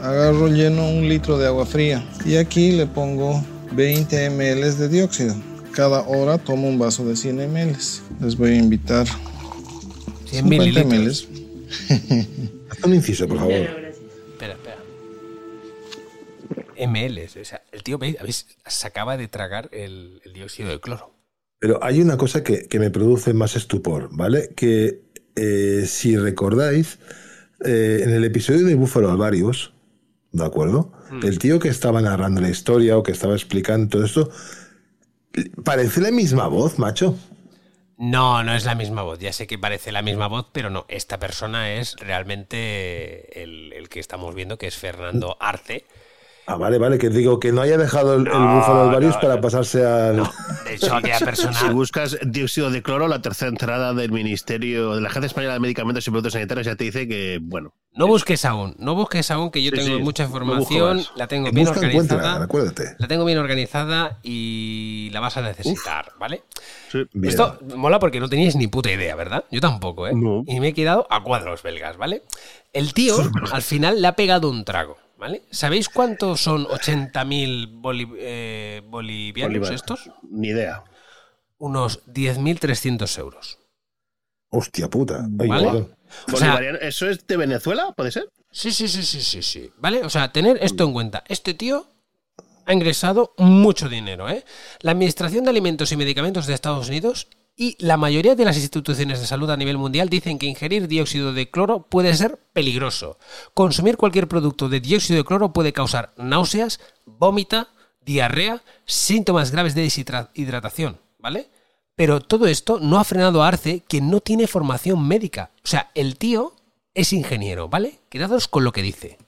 [0.00, 5.49] Agarro lleno un litro de agua fría y aquí le pongo 20 ml de dióxido.
[5.72, 7.76] Cada hora tomo un vaso de 100 ml.
[8.20, 9.06] Les voy a invitar
[10.26, 11.28] 100 50 mililitros.
[11.30, 12.28] ml.
[12.70, 13.52] Haz un inciso, por favor.
[13.52, 14.76] Espera, espera.
[16.88, 17.40] ml.
[17.40, 18.46] O sea, el tío, ¿veis?
[18.66, 21.14] Se acaba de tragar el, el dióxido de cloro.
[21.58, 24.50] Pero hay una cosa que, que me produce más estupor, ¿vale?
[24.56, 25.02] Que
[25.36, 26.98] eh, si recordáis,
[27.64, 29.72] eh, en el episodio de Búfalo Alvarius,
[30.32, 30.92] ¿de acuerdo?
[31.22, 34.30] El tío que estaba narrando la historia o que estaba explicando todo esto,
[35.64, 37.16] parece la misma voz, macho.
[37.96, 39.18] No, no es la misma voz.
[39.18, 40.86] Ya sé que parece la misma voz, pero no.
[40.88, 45.84] Esta persona es realmente el, el que estamos viendo, que es Fernando Arce.
[46.52, 49.20] Ah, vale, vale, que digo que no haya dejado el, el No, Búfalo Alvarius no,
[49.20, 49.40] para no.
[49.40, 50.16] pasarse al...
[50.64, 51.52] De hecho, aquella persona.
[51.52, 55.60] Si buscas dióxido de cloro, la tercera entrada del Ministerio de la Agencia Española de
[55.60, 59.50] Medicamentos y Productos Sanitarios ya te dice que, bueno, No busques aún, no busques aún,
[59.52, 62.44] que yo Sí, tengo sí, mucha no información, la tengo bien Busca, encuentra, organizada.
[62.44, 62.96] acuérdate.
[62.98, 66.42] La tengo bien organizada y la vas a necesitar, ¿vale?
[66.90, 66.98] sí.
[67.12, 67.30] Bien.
[67.30, 69.44] Esto mola porque no teníais ni puta idea, ¿verdad?
[69.52, 70.12] Yo tampoco, ¿eh?
[70.14, 70.42] No.
[70.46, 72.22] Y me he quedado a cuadros belgas, ¿vale?
[72.72, 73.14] El tío
[73.52, 75.42] al final le ha pegado un trago, ¿vale?
[75.52, 79.74] ¿Sabéis cuántos son 80.000 boli- eh, bolivianos Bolívar.
[79.74, 80.10] estos?
[80.28, 80.82] ni idea.
[81.58, 83.58] Unos 10.300 euros.
[84.48, 85.26] Hostia puta.
[85.38, 85.86] Ay, Vale.
[86.32, 87.92] O sea, ¿Eso es de Venezuela?
[87.96, 88.28] ¿Puede ser?
[88.50, 89.70] Sí, sí, sí, sí, sí, sí.
[89.78, 90.02] ¿Vale?
[90.02, 91.22] O sea, tener esto en cuenta.
[91.28, 91.86] Este tío
[92.66, 94.44] ha ingresado mucho dinero, ¿eh?
[94.80, 97.28] La Administración de Alimentos y Medicamentos de Estados Unidos
[97.60, 101.34] y la mayoría de las instituciones de salud a nivel mundial dicen que ingerir dióxido
[101.34, 103.18] de cloro puede ser peligroso.
[103.52, 107.68] Consumir cualquier producto de dióxido de cloro puede causar náuseas, vómita,
[108.00, 111.50] diarrea, síntomas graves de deshidratación, ¿vale?
[111.96, 115.50] Pero todo esto no ha frenado a Arce, que no tiene formación médica.
[115.62, 116.54] O sea, el tío
[116.94, 117.98] es ingeniero, ¿vale?
[118.08, 119.18] Quedados con lo que dice.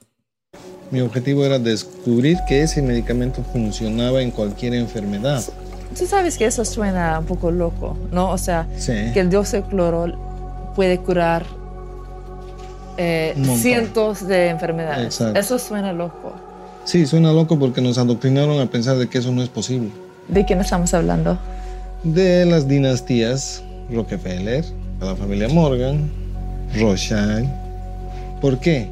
[0.89, 5.43] Mi objetivo era descubrir que ese medicamento funcionaba en cualquier enfermedad.
[5.97, 8.31] Tú sabes que eso suena un poco loco, ¿no?
[8.31, 8.93] O sea, Sí.
[9.13, 11.43] que el dióxido de cloro puede curar
[12.97, 15.05] eh, cientos de enfermedades.
[15.05, 15.39] Exacto.
[15.39, 16.33] Eso suena loco.
[16.85, 19.89] Sí, suena loco porque nos adoctrinaron a pensar de que eso no es posible.
[20.27, 21.37] ¿De quién estamos hablando?
[22.03, 24.63] De las dinastías Rockefeller,
[24.99, 26.09] la familia Morgan,
[26.79, 27.49] Rothschild.
[28.41, 28.87] ¿Por qué?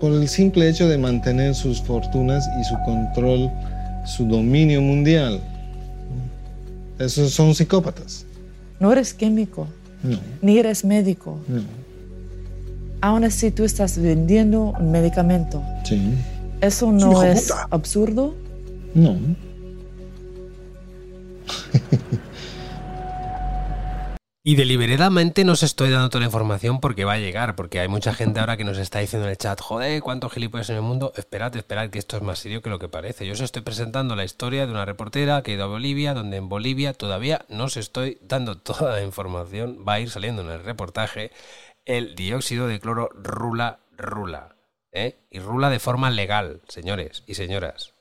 [0.00, 3.50] Por el simple hecho de mantener sus fortunas y su control,
[4.04, 5.40] su dominio mundial.
[6.98, 8.26] Esos son psicópatas.
[8.80, 9.66] No eres químico,
[10.02, 11.38] No, ni eres médico.
[11.48, 11.62] no.
[13.00, 15.62] Aún así, tú estás vendiendo un medicamento.
[15.84, 16.14] Sí.
[16.62, 17.68] ¿Eso no es puta.
[17.70, 18.34] absurdo?
[18.94, 19.14] No.
[24.46, 27.88] Y deliberadamente no os estoy dando toda la información porque va a llegar, porque hay
[27.88, 30.82] mucha gente ahora que nos está diciendo en el chat, joder, cuántos gilipollas en el
[30.82, 31.14] mundo.
[31.16, 33.26] Esperad, esperad, que esto es más serio que lo que parece.
[33.26, 36.36] Yo os estoy presentando la historia de una reportera que ha ido a Bolivia, donde
[36.36, 39.82] en Bolivia todavía no os estoy dando toda la información.
[39.88, 41.30] Va a ir saliendo en el reportaje.
[41.86, 44.56] El dióxido de cloro rula, rula.
[44.92, 45.16] ¿eh?
[45.30, 47.93] Y rula de forma legal, señores y señoras.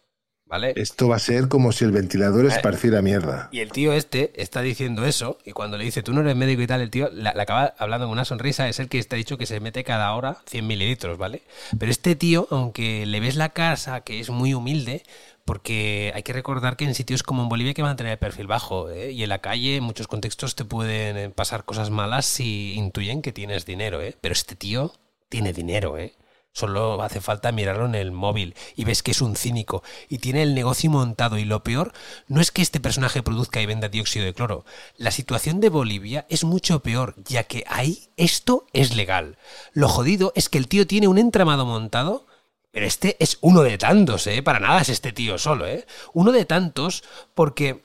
[0.46, 0.74] ¿Vale?
[0.76, 3.50] Esto va a ser como si el ventilador esparciera mierda.
[3.52, 6.62] Y el tío este está diciendo eso, y cuando le dice, tú no eres médico
[6.62, 9.16] y tal, el tío le, le acaba hablando con una sonrisa, es el que está
[9.16, 11.41] dicho que se mete cada hora 100 mililitros, ¿vale?
[11.80, 15.04] Pero este tío, aunque le ves la casa, que es muy humilde,
[15.46, 18.48] porque hay que recordar que en sitios como en Bolivia hay que mantener el perfil
[18.48, 19.12] bajo, ¿eh?
[19.12, 23.22] y en la calle en muchos contextos te pueden eh, pasar cosas malas si intuyen
[23.22, 24.16] que tienes dinero, ¿eh?
[24.22, 24.94] Pero este tío
[25.30, 26.14] tiene dinero, ¿eh?
[26.54, 30.43] Solo hace falta mirarlo en el móvil y ves que es un cínico y tiene
[30.43, 31.93] el negocio montado y lo peor
[32.28, 34.64] no es que este personaje produzca y venda dióxido de cloro.
[34.95, 39.39] La situación de Bolivia es mucho peor ya que ahí esto es legal.
[39.74, 42.28] Lo jodido es que el tío tiene un entramado montado
[42.74, 44.41] pero este es uno de tantos, ¿eh?
[44.41, 45.86] Para nada es este tío solo, ¿eh?
[46.14, 47.04] Uno de tantos
[47.36, 47.84] porque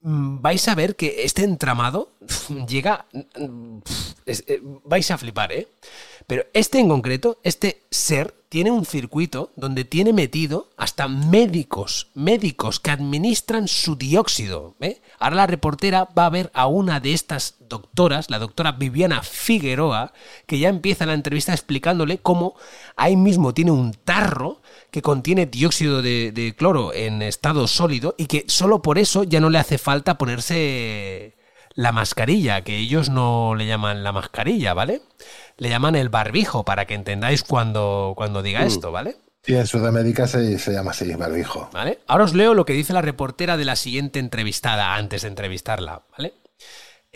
[0.00, 2.12] vais a ver que este entramado
[2.68, 3.06] llega...
[3.12, 3.78] mm,
[4.26, 5.68] eh, vais a flipar, ¿eh?
[6.26, 12.80] Pero este en concreto, este ser, tiene un circuito donde tiene metido hasta médicos, médicos
[12.80, 14.76] que administran su dióxido.
[14.80, 15.00] ¿eh?
[15.18, 20.12] Ahora la reportera va a ver a una de estas doctoras, la doctora Viviana Figueroa,
[20.46, 22.54] que ya empieza la entrevista explicándole cómo
[22.96, 28.26] ahí mismo tiene un tarro que contiene dióxido de, de cloro en estado sólido y
[28.26, 31.36] que solo por eso ya no le hace falta ponerse
[31.76, 35.02] la mascarilla, que ellos no le llaman la mascarilla, ¿vale?
[35.58, 39.16] Le llaman el barbijo, para que entendáis cuando, cuando diga esto, ¿vale?
[39.46, 41.70] Y en Sudamérica se, se llama así, barbijo.
[41.72, 42.00] ¿Vale?
[42.08, 46.02] Ahora os leo lo que dice la reportera de la siguiente entrevistada antes de entrevistarla,
[46.16, 46.34] ¿vale?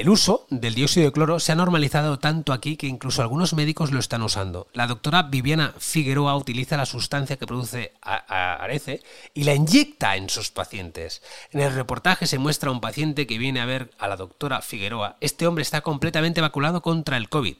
[0.00, 3.92] El uso del dióxido de cloro se ha normalizado tanto aquí que incluso algunos médicos
[3.92, 4.66] lo están usando.
[4.72, 9.02] La doctora Viviana Figueroa utiliza la sustancia que produce Arece
[9.34, 11.20] y la inyecta en sus pacientes.
[11.50, 15.18] En el reportaje se muestra un paciente que viene a ver a la doctora Figueroa.
[15.20, 17.56] Este hombre está completamente vacunado contra el COVID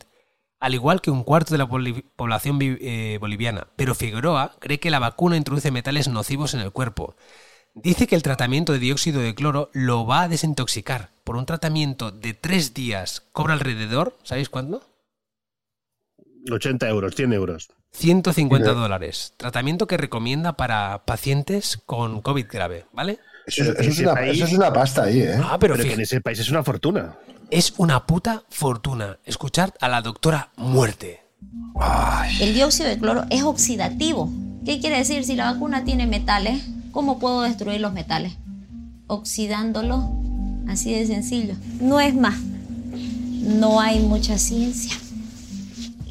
[0.60, 3.66] al igual que un cuarto de la población eh, boliviana.
[3.76, 7.16] Pero Figueroa cree que la vacuna introduce metales nocivos en el cuerpo.
[7.74, 11.10] Dice que el tratamiento de dióxido de cloro lo va a desintoxicar.
[11.24, 14.82] Por un tratamiento de tres días cobra alrededor, ¿sabéis cuánto?
[16.50, 17.68] 80 euros, 100 euros.
[17.92, 18.80] 150 Mira.
[18.80, 19.34] dólares.
[19.36, 23.18] Tratamiento que recomienda para pacientes con COVID grave, ¿vale?
[23.46, 25.34] Eso, es una, país- eso es una pasta ahí, ¿eh?
[25.42, 27.16] Ah, pero, Pero que en ese país es una fortuna.
[27.50, 29.18] es una puta fortuna.
[29.24, 31.22] Escuchad a la doctora Muerte.
[32.40, 34.30] El dióxido de cloro es oxidativo.
[34.64, 35.24] ¿Qué quiere decir?
[35.24, 36.62] Si la vacuna tiene metales,
[36.92, 38.32] ¿cómo puedo destruir los metales?
[39.06, 40.04] Oxidándolos.
[40.68, 41.54] Así de sencillo.
[41.80, 42.38] No es más.
[42.40, 44.94] No hay mucha ciencia.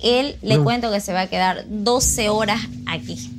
[0.04, 3.32] Él le cuento que se va a quedar 12 horas aquí.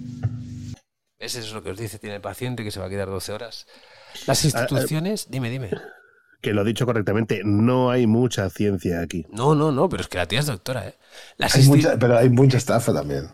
[1.18, 3.32] Ese es lo que os dice, tiene el paciente que se va a quedar 12
[3.32, 3.66] horas.
[4.26, 5.70] Las instituciones, dime, dime.
[6.40, 9.26] Que lo he dicho correctamente, no hay mucha ciencia aquí.
[9.30, 10.94] No, no, no, pero es que la tía es doctora, ¿eh?
[11.36, 13.28] Las Hay insti- mucha- pero hay mucha estafa también.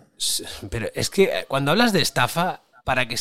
[0.70, 3.16] Pero es que eh, cuando hablas de estafa, para que...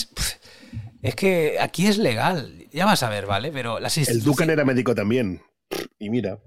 [1.05, 3.51] Es que aquí es legal, ya vas a ver, ¿vale?
[3.51, 4.23] Pero las El.
[4.23, 5.41] Ducan era médico también.
[5.99, 6.39] Y mira.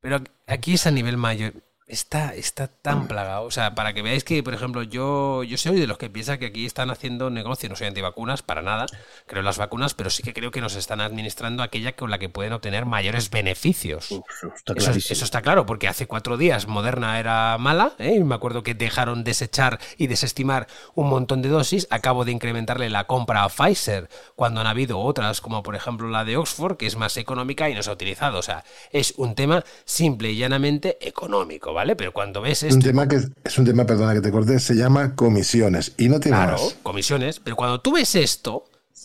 [0.00, 1.52] Pero aquí es a nivel mayor.
[1.88, 3.44] Está, está tan plagado.
[3.46, 6.36] O sea, para que veáis que, por ejemplo, yo, yo soy de los que piensa
[6.38, 7.68] que aquí están haciendo negocio.
[7.70, 8.84] No soy antivacunas, para nada.
[9.26, 12.18] Creo en las vacunas, pero sí que creo que nos están administrando aquella con la
[12.18, 14.10] que pueden obtener mayores beneficios.
[14.10, 14.22] Uf,
[14.54, 15.12] está Eso, clarísimo.
[15.14, 18.16] eso está claro, porque hace cuatro días Moderna era mala, ¿eh?
[18.16, 21.86] y me acuerdo que dejaron desechar y desestimar un montón de dosis.
[21.90, 26.26] Acabo de incrementarle la compra a Pfizer cuando han habido otras, como por ejemplo la
[26.26, 28.38] de Oxford, que es más económica y no se ha utilizado.
[28.38, 31.94] O sea, es un tema simple y llanamente económico, ¿vale?
[31.94, 32.80] Pero cuando ves un esto...
[32.88, 36.36] tema que es un tema, perdona que te corte, se llama comisiones y no tiene
[36.36, 36.76] Claro, más.
[36.82, 37.38] comisiones.
[37.38, 38.64] Pero cuando tú ves esto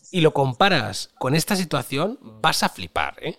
[0.09, 3.37] y lo comparas con esta situación, vas a flipar, ¿eh?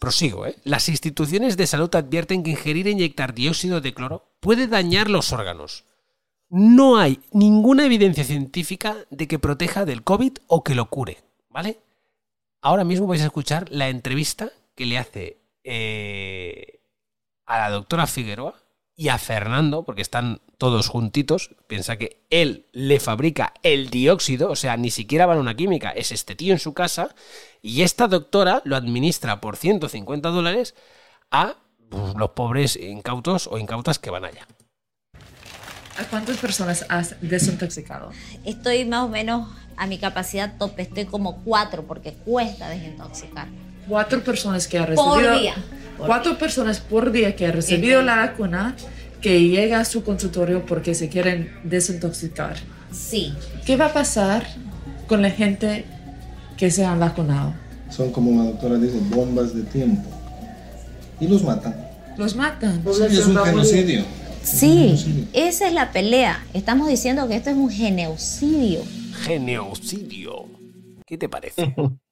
[0.00, 0.56] Prosigo, ¿eh?
[0.64, 5.32] Las instituciones de salud advierten que ingerir e inyectar dióxido de cloro puede dañar los
[5.32, 5.84] órganos.
[6.50, 11.18] No hay ninguna evidencia científica de que proteja del COVID o que lo cure,
[11.50, 11.78] ¿vale?
[12.62, 16.75] Ahora mismo vais a escuchar la entrevista que le hace eh,
[17.46, 18.54] a la doctora Figueroa
[18.96, 21.50] y a Fernando, porque están todos juntitos.
[21.66, 25.90] Piensa que él le fabrica el dióxido, o sea, ni siquiera van a una química,
[25.90, 27.14] es este tío en su casa,
[27.60, 30.74] y esta doctora lo administra por 150 dólares
[31.30, 31.56] a
[31.90, 34.46] pues, los pobres incautos o incautas que van allá.
[35.98, 38.10] ¿A cuántas personas has desintoxicado?
[38.44, 43.48] Estoy más o menos a mi capacidad tope, estoy como cuatro porque cuesta desintoxicar.
[43.88, 45.38] Cuatro personas que Por recibido.
[45.38, 45.54] día.
[45.98, 48.76] Cuatro personas por día que han recibido la vacuna
[49.20, 52.56] que llega a su consultorio porque se quieren desintoxicar.
[52.92, 53.34] Sí.
[53.64, 54.46] ¿Qué va a pasar
[55.06, 55.84] con la gente
[56.56, 57.54] que se han vacunado?
[57.90, 60.08] Son como la doctora dice, bombas de tiempo.
[61.20, 61.74] Y los matan.
[62.16, 62.82] Los matan.
[62.84, 64.04] Sí, es un genocidio.
[64.42, 66.44] Sí, esa es la pelea.
[66.54, 68.82] Estamos diciendo que esto es un genocidio.
[69.22, 70.46] Genocidio.
[71.04, 71.74] ¿Qué te parece?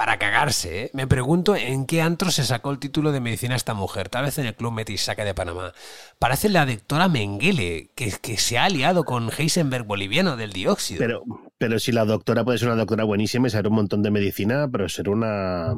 [0.00, 0.90] Para cagarse, ¿eh?
[0.94, 4.08] Me pregunto en qué antro se sacó el título de medicina esta mujer.
[4.08, 5.74] Tal vez en el Club Metisaca de Panamá.
[6.18, 11.00] Parece la doctora Mengele, que, que se ha aliado con Heisenberg boliviano del dióxido.
[11.00, 11.22] Pero,
[11.58, 14.70] pero si la doctora puede ser una doctora buenísima y saber un montón de medicina,
[14.72, 15.76] pero ser una.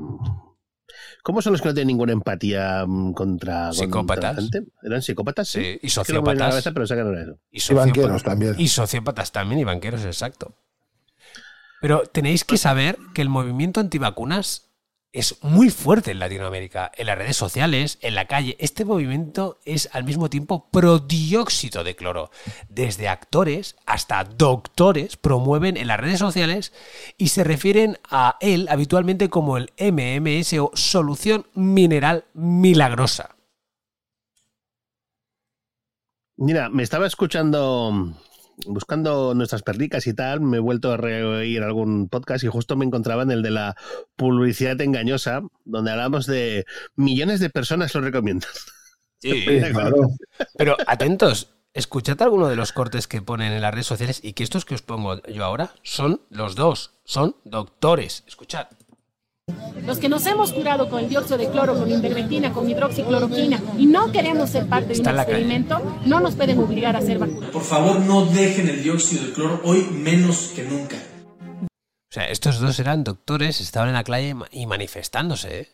[1.24, 4.36] ¿Cómo son los que no tienen ninguna empatía mm, contra, ¿Psicópatas?
[4.36, 4.70] la gente?
[4.84, 5.48] ¿Eran psicópatas?
[5.48, 6.50] Sí, y sociópatas.
[6.50, 7.72] cabeza, pero era eso.
[7.72, 8.54] Y, banqueros también.
[8.56, 10.54] Y sociópatas también, y banqueros, exacto.
[11.82, 14.70] Pero tenéis que saber que el movimiento antivacunas
[15.10, 18.56] es muy fuerte en Latinoamérica, en las redes sociales, en la calle.
[18.60, 22.30] Este movimiento es al mismo tiempo pro dióxido de cloro.
[22.68, 26.72] Desde actores hasta doctores promueven en las redes sociales
[27.18, 33.34] y se refieren a él habitualmente como el MMS o solución mineral milagrosa.
[36.36, 38.14] Mira, me estaba escuchando,
[38.66, 42.84] buscando nuestras perlicas y tal, me he vuelto a reír algún podcast y justo me
[42.84, 43.76] encontraba en el de la
[44.16, 46.64] publicidad engañosa, donde hablamos de
[46.96, 48.50] millones de personas lo recomiendan.
[49.24, 50.08] Sí, claro.
[50.58, 54.42] Pero atentos, escuchad alguno de los cortes que ponen en las redes sociales y que
[54.42, 58.24] estos que os pongo yo ahora son los dos, son doctores.
[58.26, 58.66] Escuchad.
[59.84, 63.86] Los que nos hemos curado con el dióxido de cloro, con ivermectina, con hidroxicloroquina y
[63.86, 65.22] no queremos ser parte de un calle.
[65.22, 67.50] experimento, no nos pueden obligar a hacer vacunas.
[67.50, 70.96] Por favor, no dejen el dióxido de cloro hoy menos que nunca.
[71.62, 75.60] O sea, estos dos eran doctores, estaban en la calle y manifestándose.
[75.60, 75.68] ¿eh?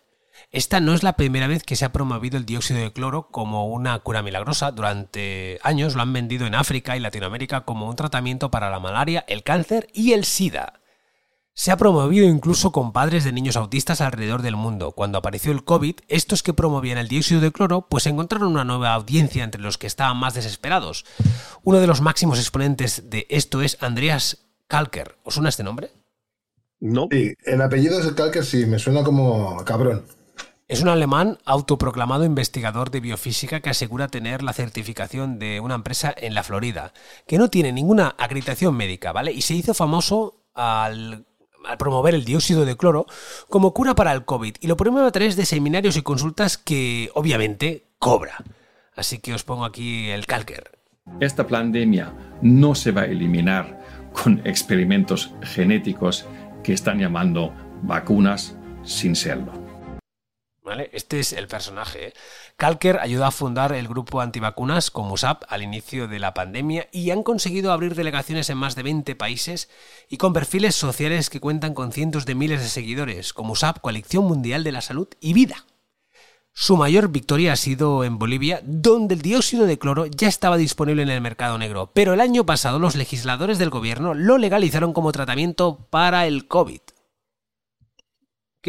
[0.50, 3.66] Esta no es la primera vez que se ha promovido el dióxido de cloro como
[3.66, 4.70] una cura milagrosa.
[4.70, 9.26] Durante años lo han vendido en África y Latinoamérica como un tratamiento para la malaria,
[9.28, 10.80] el cáncer y el SIDA.
[11.58, 14.92] Se ha promovido incluso con padres de niños autistas alrededor del mundo.
[14.92, 18.94] Cuando apareció el COVID, estos que promovían el dióxido de cloro pues encontraron una nueva
[18.94, 21.04] audiencia entre los que estaban más desesperados.
[21.64, 25.16] Uno de los máximos exponentes de esto es Andreas Kalker.
[25.24, 25.90] ¿Os suena este nombre?
[26.78, 27.08] No.
[27.10, 30.04] Sí, el apellido es el Calker, sí, me suena como cabrón.
[30.68, 36.14] Es un alemán autoproclamado investigador de biofísica que asegura tener la certificación de una empresa
[36.16, 36.92] en la Florida,
[37.26, 39.32] que no tiene ninguna acreditación médica, ¿vale?
[39.32, 41.26] Y se hizo famoso al,
[41.64, 43.06] al promover el dióxido de cloro
[43.48, 47.10] como cura para el COVID y lo promueve a través de seminarios y consultas que
[47.14, 48.44] obviamente cobra.
[48.96, 50.78] Así que os pongo aquí el calker.
[51.20, 53.80] Esta pandemia no se va a eliminar
[54.12, 56.26] con experimentos genéticos
[56.62, 57.52] que están llamando
[57.82, 59.67] vacunas sin serlo.
[60.92, 62.08] Este es el personaje.
[62.08, 62.12] ¿eh?
[62.56, 67.10] Kalker ayudó a fundar el grupo antivacunas como USAP al inicio de la pandemia y
[67.10, 69.68] han conseguido abrir delegaciones en más de 20 países
[70.08, 74.24] y con perfiles sociales que cuentan con cientos de miles de seguidores, como USAP, Coalición
[74.24, 75.64] Mundial de la Salud y Vida.
[76.52, 81.02] Su mayor victoria ha sido en Bolivia, donde el dióxido de cloro ya estaba disponible
[81.02, 85.12] en el mercado negro, pero el año pasado los legisladores del gobierno lo legalizaron como
[85.12, 86.80] tratamiento para el COVID.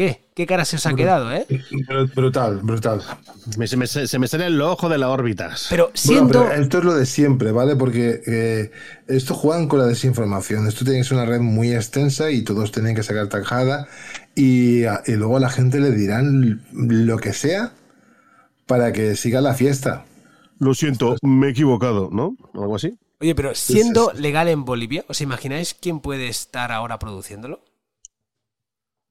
[0.00, 0.18] ¿Qué?
[0.34, 1.46] ¿Qué cara se os ha quedado, eh?
[2.14, 3.02] Brutal, brutal.
[3.58, 5.66] Me- se, me, se me sale el ojo de las órbitas.
[5.68, 7.76] Pero Bueno, pero esto es lo de siempre, ¿vale?
[7.76, 8.70] Porque eh,
[9.08, 10.66] esto juegan con la desinformación.
[10.66, 13.88] Esto tiene que ser una red muy extensa y todos tienen que sacar tajada.
[14.34, 17.72] Y, y luego a la gente le dirán lo que sea
[18.66, 20.06] para que siga la fiesta.
[20.60, 22.36] Lo siento, me he equivocado, ¿no?
[22.54, 22.96] Algo así.
[23.20, 27.60] Oye, pero siendo legal en Bolivia, ¿os imagináis quién puede estar ahora produciéndolo?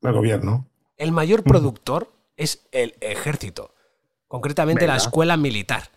[0.02, 0.69] El gobierno.
[1.00, 3.74] El mayor productor es el ejército,
[4.28, 5.89] concretamente la escuela militar.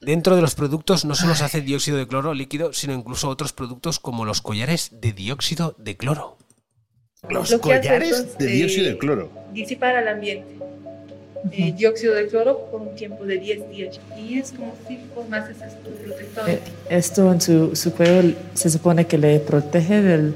[0.00, 3.52] dentro de los productos no solo se hace dióxido de cloro líquido, sino incluso otros
[3.52, 6.36] productos como los collares de dióxido de cloro.
[7.28, 9.30] Los Lo que hace collares entonces, de dióxido eh, de cloro.
[9.52, 10.58] Disipar al ambiente
[11.52, 14.00] eh, dióxido de cloro por un tiempo de 10 días.
[14.16, 16.48] Y es como si formases tu protector.
[16.48, 20.34] Eh, Esto en su, su cuello se supone que le protege del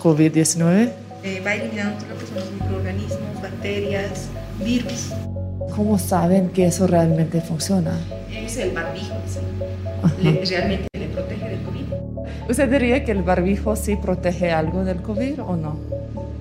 [0.00, 1.03] COVID-19.
[1.24, 4.28] Eh, va eliminando todo lo que son los microorganismos, bacterias,
[4.62, 5.10] virus.
[5.74, 7.98] ¿Cómo saben que eso realmente funciona?
[8.30, 9.40] Es el barbijo, sí.
[10.22, 11.84] Le- realmente le protege del COVID.
[12.50, 15.78] ¿Usted diría que el barbijo sí protege algo del COVID o no?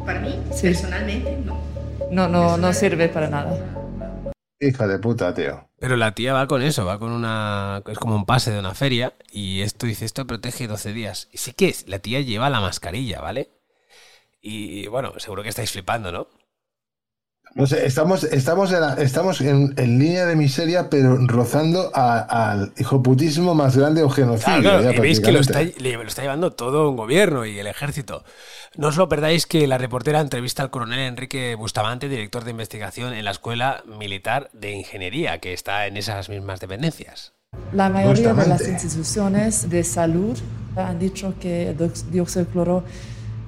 [0.05, 0.63] Para mí, Sí.
[0.63, 1.57] personalmente, no.
[2.11, 3.57] No, no, no sirve para nada.
[4.59, 5.65] Hija de puta, tío.
[5.79, 7.81] Pero la tía va con eso, va con una.
[7.87, 9.13] Es como un pase de una feria.
[9.31, 11.27] Y esto dice: esto protege 12 días.
[11.31, 13.49] Y sí que es, la tía lleva la mascarilla, ¿vale?
[14.45, 16.27] Y bueno, seguro que estáis flipando, ¿no?
[17.55, 22.51] No sé, estamos, estamos, en, la- estamos en, en línea de miseria, pero rozando a-
[22.51, 24.61] al hijoputismo más grande o genocidio.
[24.61, 27.57] Claro, claro, ya y veis que lo está, lo está llevando todo un gobierno y
[27.59, 28.23] el ejército.
[28.75, 33.13] No os lo perdáis que la reportera entrevista al coronel Enrique Bustamante, director de investigación
[33.13, 37.33] en la Escuela Militar de Ingeniería, que está en esas mismas dependencias.
[37.71, 40.35] La mayoría de las instituciones de salud
[40.75, 41.77] han dicho que el
[42.09, 42.83] dióxido de cloro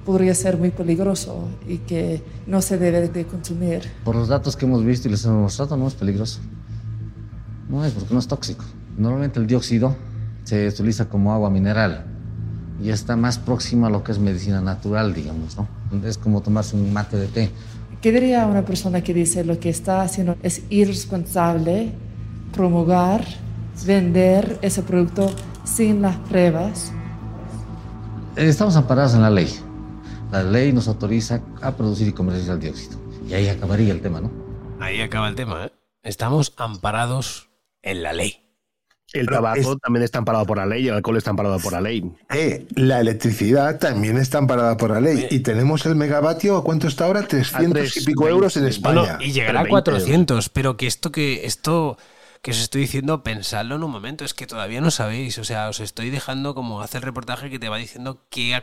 [0.06, 3.82] podría ser muy peligroso y que no se debe de consumir.
[4.04, 6.40] Por los datos que hemos visto y les hemos mostrado, no es peligroso.
[7.68, 8.64] No es porque no es tóxico.
[8.96, 9.96] Normalmente el dióxido
[10.44, 12.06] se utiliza como agua mineral
[12.80, 15.66] y está más próxima a lo que es medicina natural, digamos, ¿no?
[16.06, 17.50] Es como tomarse un mate de té.
[18.00, 21.92] ¿Qué diría una persona que dice lo que está haciendo es irresponsable
[22.52, 23.24] promulgar,
[23.84, 25.34] vender ese producto
[25.64, 26.92] sin las pruebas?
[28.36, 29.65] Estamos amparados en la ley.
[30.32, 32.98] La ley nos autoriza a producir y comercializar el dióxido.
[33.28, 34.30] Y ahí acabaría el tema, ¿no?
[34.80, 35.72] Ahí acaba el tema, ¿eh?
[36.02, 37.48] Estamos amparados
[37.82, 38.42] en la ley.
[39.12, 41.72] El Pero tabaco es- también está amparado por la ley, el alcohol está amparado por
[41.72, 42.12] la ley.
[42.34, 45.26] Eh, la electricidad también está amparada por la ley.
[45.30, 47.22] Y tenemos el megavatio, ¿a cuánto está ahora?
[47.26, 49.18] 300 y pico euros en España.
[49.20, 51.96] y llegará a 20 400, pero que esto que esto
[52.42, 55.68] que os estoy diciendo, pensadlo en un momento, es que todavía no sabéis, o sea,
[55.68, 58.62] os estoy dejando como hacer el reportaje que te va diciendo qué ha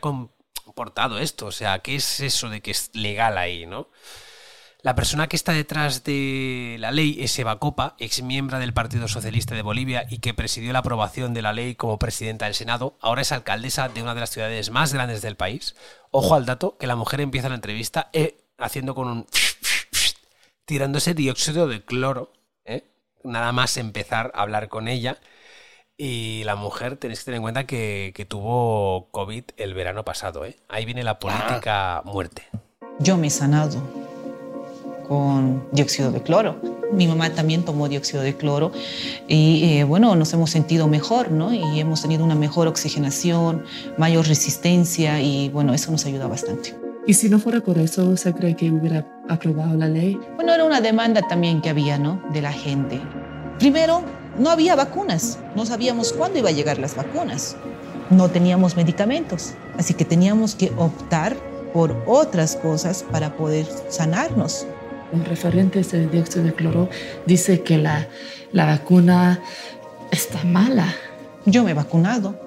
[0.63, 3.89] comportado esto, o sea, qué es eso de que es legal ahí, ¿no?
[4.83, 9.07] La persona que está detrás de la ley es Eva Copa, ex miembro del Partido
[9.07, 12.97] Socialista de Bolivia y que presidió la aprobación de la ley como presidenta del Senado.
[12.99, 15.75] Ahora es alcaldesa de una de las ciudades más grandes del país.
[16.11, 19.27] Ojo al dato que la mujer empieza la entrevista eh, haciendo con un
[20.65, 22.33] tirándose dióxido de cloro,
[22.65, 22.83] ¿eh?
[23.23, 25.17] nada más empezar a hablar con ella.
[25.97, 30.43] Y la mujer, tenéis que tener en cuenta que, que tuvo COVID el verano pasado.
[30.45, 30.57] ¿eh?
[30.67, 32.43] Ahí viene la política muerte.
[32.99, 33.81] Yo me he sanado
[35.07, 36.59] con dióxido de cloro.
[36.91, 38.71] Mi mamá también tomó dióxido de cloro
[39.27, 41.53] y eh, bueno, nos hemos sentido mejor, ¿no?
[41.53, 43.63] Y hemos tenido una mejor oxigenación,
[43.97, 46.75] mayor resistencia y bueno, eso nos ayuda bastante.
[47.05, 50.19] Y si no fuera por eso, ¿usted cree que hubiera aprobado la ley?
[50.35, 52.21] Bueno, era una demanda también que había, ¿no?
[52.31, 53.01] De la gente.
[53.59, 54.03] Primero,
[54.37, 57.55] no había vacunas, no sabíamos cuándo iba a llegar las vacunas,
[58.09, 61.35] no teníamos medicamentos, así que teníamos que optar
[61.73, 64.65] por otras cosas para poder sanarnos.
[65.11, 66.89] Los referentes del dióxido de cloro
[67.25, 68.07] dice que la,
[68.51, 69.39] la vacuna
[70.11, 70.93] está mala.
[71.45, 72.39] Yo me he vacunado.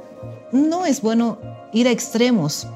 [0.53, 1.39] No es bueno
[1.73, 2.67] ir a extremos.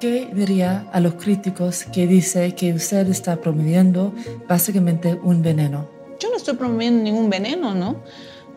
[0.00, 4.14] ¿Qué diría a los críticos que dice que usted está promoviendo
[4.48, 5.88] básicamente un veneno?
[6.18, 7.96] Yo no estoy promoviendo ningún veneno, ¿no?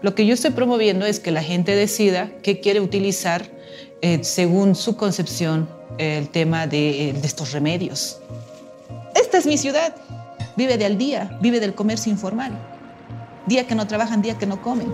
[0.04, 3.46] Lo que yo estoy promoviendo es que la gente decida qué quiere utilizar
[4.02, 8.20] eh, según su concepción el tema eh, de estos remedios.
[9.16, 9.96] Esta es mi ciudad.
[10.58, 12.52] Vive de al día, vive del comercio informal.
[13.46, 14.92] Día que no trabajan, día que no comen.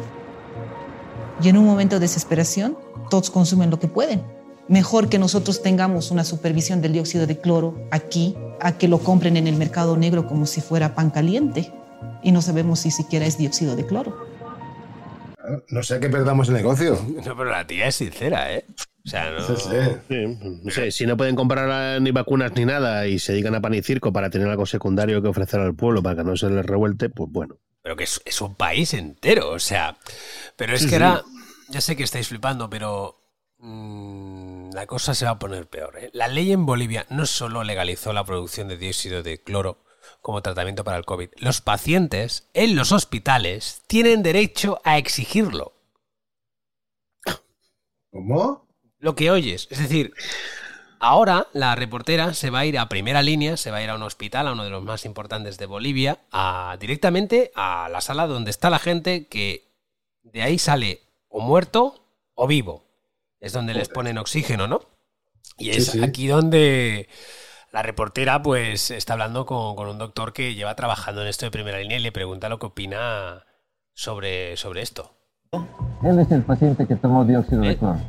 [1.41, 2.77] Y en un momento de desesperación,
[3.09, 4.21] todos consumen lo que pueden.
[4.67, 9.37] Mejor que nosotros tengamos una supervisión del dióxido de cloro aquí, a que lo compren
[9.37, 11.73] en el mercado negro como si fuera pan caliente.
[12.21, 14.28] Y no sabemos si siquiera es dióxido de cloro.
[15.69, 16.99] No sea que perdamos el negocio.
[17.25, 18.65] No, pero la tía es sincera, ¿eh?
[19.05, 19.41] O sea, no...
[19.41, 19.97] Sí, sí.
[20.09, 23.61] Sí, no sé, si no pueden comprar ni vacunas ni nada y se dedican a
[23.61, 26.49] pan y circo para tener algo secundario que ofrecer al pueblo para que no se
[26.49, 27.57] les revuelte, pues bueno.
[27.81, 29.97] Pero que es, es un país entero, o sea.
[30.55, 31.01] Pero es Sí, que sí.
[31.03, 31.23] ahora,
[31.69, 33.15] ya sé que estáis flipando, pero
[33.59, 35.97] mm, la cosa se va a poner peor.
[35.97, 36.09] ¿eh?
[36.13, 39.83] La ley en Bolivia no solo legalizó la producción de dióxido de cloro
[40.21, 45.73] como tratamiento para el COVID, los pacientes en los hospitales tienen derecho a exigirlo.
[48.11, 48.67] ¿Cómo?
[48.99, 50.13] Lo que oyes, es decir,
[50.99, 53.95] ahora la reportera se va a ir a primera línea, se va a ir a
[53.95, 58.27] un hospital, a uno de los más importantes de Bolivia, a, directamente a la sala
[58.27, 59.69] donde está la gente que
[60.23, 62.03] de ahí sale o muerto
[62.33, 62.83] o vivo.
[63.39, 64.81] Es donde les ponen oxígeno, ¿no?
[65.57, 66.03] Y es Sí, sí.
[66.03, 67.07] aquí donde
[67.71, 71.51] la reportera pues está hablando con, con un doctor que lleva trabajando en esto de
[71.51, 73.45] primera línea y le pregunta lo que opina
[73.93, 75.11] sobre, sobre esto.
[76.03, 77.99] Él es el paciente que tomó dióxido de cloro.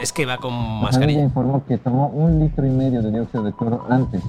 [0.00, 1.22] Es que va con mascarilla.
[1.22, 4.22] informó que tomó un litro y medio de dióxido de cloro antes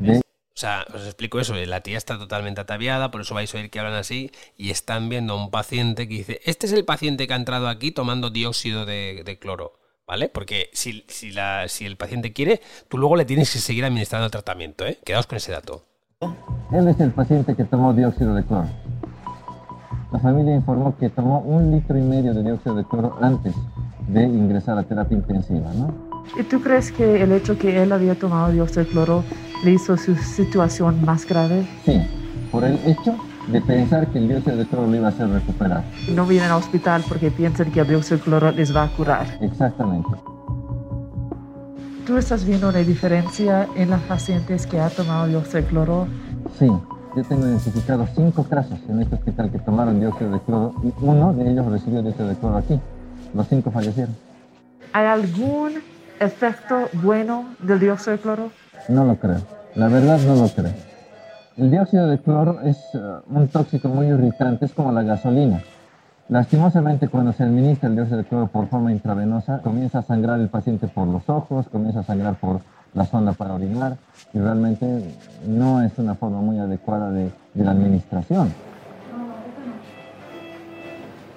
[0.00, 0.22] de O
[0.54, 1.54] sea, os explico eso.
[1.54, 4.30] La tía está totalmente ataviada, por eso vais a oír que hablan así.
[4.56, 7.68] Y están viendo a un paciente que dice: Este es el paciente que ha entrado
[7.68, 9.79] aquí tomando dióxido de, de cloro.
[10.10, 10.28] ¿Vale?
[10.28, 14.24] Porque si, si, la, si el paciente quiere, tú luego le tienes que seguir administrando
[14.24, 14.84] el tratamiento.
[14.84, 14.98] ¿eh?
[15.04, 15.84] Quedaos con ese dato.
[16.72, 18.66] Él es el paciente que tomó dióxido de cloro.
[20.10, 23.54] La familia informó que tomó un litro y medio de dióxido de cloro antes
[24.08, 25.94] de ingresar a terapia intensiva, ¿no?
[26.36, 29.24] ¿Y tú crees que el hecho que él había tomado dióxido de cloro
[29.62, 31.64] le hizo su situación más grave?
[31.84, 32.02] Sí,
[32.50, 33.16] por el hecho
[33.50, 35.84] de pensar que el dióxido de cloro le iba a hacer recuperar.
[36.14, 39.26] No vienen al hospital porque piensan que el dióxido de cloro les va a curar.
[39.40, 40.10] Exactamente.
[42.06, 46.08] ¿Tú estás viendo una diferencia en las pacientes que han tomado dióxido de cloro?
[46.58, 46.66] Sí,
[47.16, 51.32] yo tengo identificados cinco casos en este hospital que tomaron dióxido de cloro y uno
[51.32, 52.80] de ellos recibió dióxido de cloro aquí.
[53.34, 54.16] Los cinco fallecieron.
[54.92, 55.74] ¿Hay algún
[56.18, 58.50] efecto bueno del dióxido de cloro?
[58.88, 59.40] No lo creo.
[59.76, 60.89] La verdad no lo creo.
[61.60, 62.98] El dióxido de cloro es eh,
[63.28, 65.62] un tóxico muy irritante, es como la gasolina.
[66.30, 70.48] Lastimosamente, cuando se administra el dióxido de cloro por forma intravenosa, comienza a sangrar el
[70.48, 72.62] paciente por los ojos, comienza a sangrar por
[72.94, 73.98] la sonda para orinar
[74.32, 75.04] y realmente
[75.46, 78.54] no es una forma muy adecuada de, de la administración.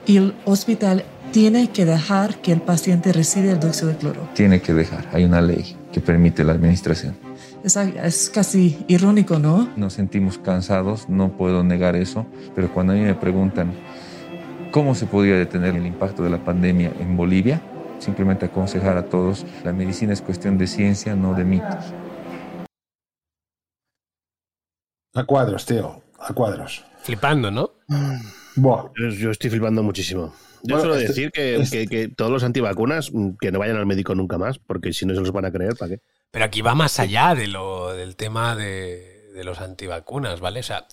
[0.06, 1.04] Y el hospital
[1.34, 4.22] tiene que dejar que el paciente reciba el dióxido de cloro.
[4.36, 7.23] Tiene que dejar, hay una ley que permite la administración.
[7.64, 9.70] Es, es casi irónico, ¿no?
[9.78, 13.74] Nos sentimos cansados, no puedo negar eso, pero cuando a mí me preguntan
[14.72, 17.62] cómo se podría detener el impacto de la pandemia en Bolivia,
[18.00, 21.94] simplemente aconsejar a todos, la medicina es cuestión de ciencia, no de mitos.
[25.16, 26.84] A cuadros, tío, a cuadros.
[27.04, 27.72] Flipando, ¿no?
[28.56, 28.90] Buah.
[29.20, 30.34] Yo estoy flipando muchísimo.
[30.64, 33.78] Yo Bueno, suelo este- decir que, este- que- que todos los antivacunas que no vayan
[33.78, 36.02] al médico nunca más, porque si no se los van a creer, ¿para qué?
[36.34, 40.62] Pero aquí va más allá de lo, del tema de, de los antivacunas, ¿vale?
[40.62, 40.88] O sea,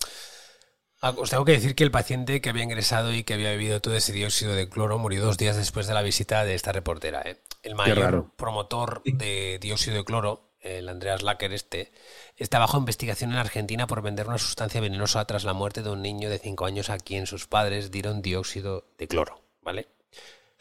[1.01, 3.95] os tengo que decir que el paciente que había ingresado y que había bebido todo
[3.95, 7.23] ese dióxido de cloro murió dos días después de la visita de esta reportera.
[7.25, 7.41] ¿eh?
[7.63, 11.91] El mayor promotor de dióxido de cloro, el Andreas Lacker este,
[12.37, 16.03] está bajo investigación en Argentina por vender una sustancia venenosa tras la muerte de un
[16.03, 19.87] niño de 5 años a quien sus padres dieron dióxido de cloro, ¿vale?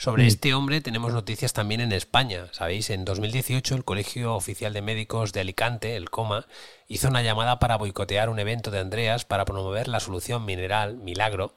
[0.01, 0.27] Sobre Mm.
[0.29, 2.47] este hombre tenemos noticias también en España.
[2.53, 6.47] Sabéis, en 2018 el Colegio Oficial de Médicos de Alicante, el COMA,
[6.89, 11.53] hizo una llamada para boicotear un evento de Andreas para promover la solución mineral Milagro,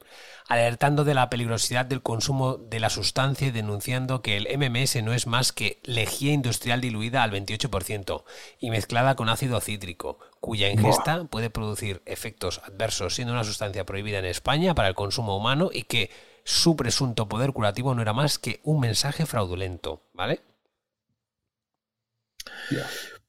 [0.46, 5.14] alertando de la peligrosidad del consumo de la sustancia y denunciando que el MMS no
[5.14, 8.24] es más que lejía industrial diluida al 28%
[8.60, 14.18] y mezclada con ácido cítrico, cuya ingesta puede producir efectos adversos siendo una sustancia prohibida
[14.18, 16.10] en España para el consumo humano y que
[16.44, 20.40] su presunto poder curativo no era más que un mensaje fraudulento, ¿vale?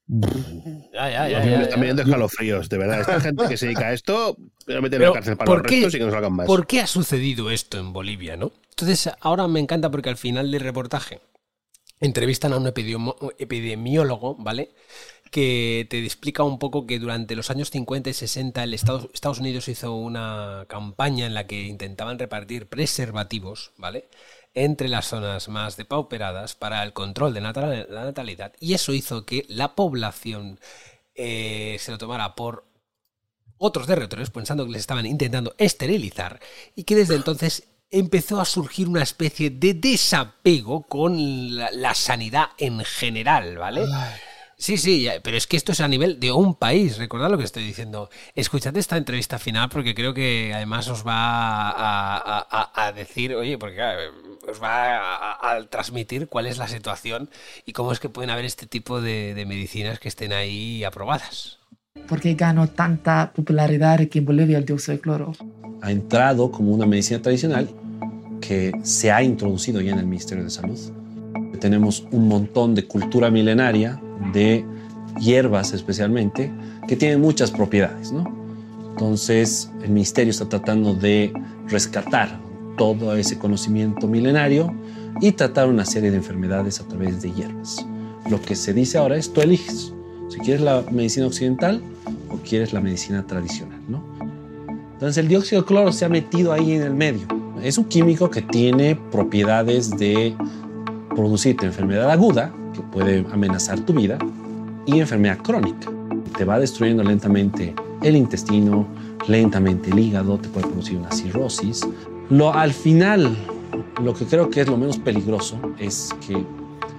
[0.07, 1.83] Ya, ya, ya, me ya, están ya.
[1.83, 2.99] viendo escalofríos, de verdad.
[3.01, 4.37] Esta gente que se dedica a esto,
[4.67, 6.33] voy a meter en la cárcel para ¿por los qué- restos y que no salgan
[6.33, 6.47] más.
[6.47, 8.51] ¿Por qué ha sucedido esto en Bolivia, no?
[8.69, 11.21] Entonces, ahora me encanta porque al final del reportaje
[11.99, 14.71] entrevistan a un epidemiólogo, ¿vale?
[15.31, 19.67] Que te explica un poco que durante los años 50 y 60 el Estados, Unidos
[19.67, 24.07] hizo una campaña en la que intentaban repartir preservativos, ¿vale?
[24.53, 28.53] Entre las zonas más depauperadas para el control de la natalidad.
[28.59, 30.59] Y eso hizo que la población
[31.15, 32.65] eh, se lo tomara por
[33.57, 36.41] otros territorios pensando que les estaban intentando esterilizar
[36.75, 42.83] y que desde entonces empezó a surgir una especie de desapego con la sanidad en
[42.83, 43.85] general, ¿vale?
[44.57, 47.43] Sí, sí, pero es que esto es a nivel de un país, recordad lo que
[47.43, 48.09] estoy diciendo.
[48.35, 53.35] Escuchad esta entrevista final porque creo que además os va a, a- a- a decir,
[53.35, 53.99] oye, porque claro,
[54.49, 57.29] os va a, a transmitir cuál es la situación
[57.65, 61.59] y cómo es que pueden haber este tipo de, de medicinas que estén ahí aprobadas.
[62.07, 65.33] ¿Por qué ganó tanta popularidad aquí en Bolivia el dióxido de cloro?
[65.81, 67.69] ha entrado como una medicina tradicional
[68.41, 70.79] que se ha introducido ya en el Ministerio de Salud.
[71.59, 74.01] Tenemos un montón de cultura milenaria
[74.33, 74.65] de
[75.19, 76.51] hierbas especialmente
[76.87, 78.23] que tienen muchas propiedades, ¿no?
[78.91, 81.33] Entonces el ministerio está tratando de
[81.67, 82.39] rescatar
[82.77, 84.73] todo ese conocimiento milenario
[85.21, 87.85] y tratar una serie de enfermedades a través de hierbas.
[88.29, 89.93] Lo que se dice ahora es tú eliges
[90.29, 91.81] si quieres la medicina occidental
[92.29, 94.03] o quieres la medicina tradicional, ¿no?
[94.93, 97.27] Entonces el dióxido de cloro se ha metido ahí en el medio.
[97.61, 100.35] Es un químico que tiene propiedades de
[101.09, 104.17] producirte enfermedad aguda, que puede amenazar tu vida,
[104.85, 105.89] y enfermedad crónica.
[106.37, 107.73] Te va destruyendo lentamente
[108.03, 108.85] el intestino,
[109.27, 111.87] lentamente el hígado, te puede producir una cirrosis.
[112.29, 113.35] Lo, al final,
[114.03, 116.45] lo que creo que es lo menos peligroso es que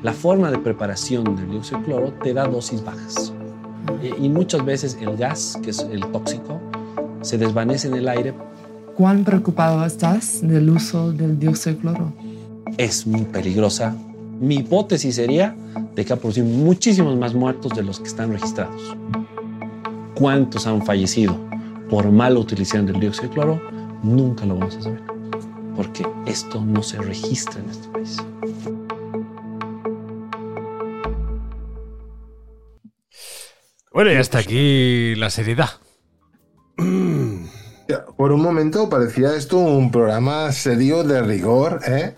[0.02, 3.32] la forma de preparación del dióxido de cloro te da dosis bajas.
[4.02, 6.60] Eh, Y muchas veces el gas, que es el tóxico,
[7.22, 8.34] se desvanece en el aire.
[8.96, 12.12] ¿Cuán preocupado estás del uso del dióxido de cloro?
[12.78, 13.96] Es muy peligrosa.
[14.38, 15.56] Mi hipótesis sería
[15.94, 18.96] de que ha producido muchísimos más muertos de los que están registrados.
[20.14, 21.38] ¿Cuántos han fallecido
[21.88, 23.62] por mala utilización del dióxido de cloro?
[24.02, 25.02] Nunca lo vamos a saber,
[25.74, 28.16] porque esto no se registra en este país.
[33.90, 35.70] Bueno, y hasta aquí la seriedad.
[38.18, 42.14] Por un momento parecía esto un programa serio de rigor, ¿eh?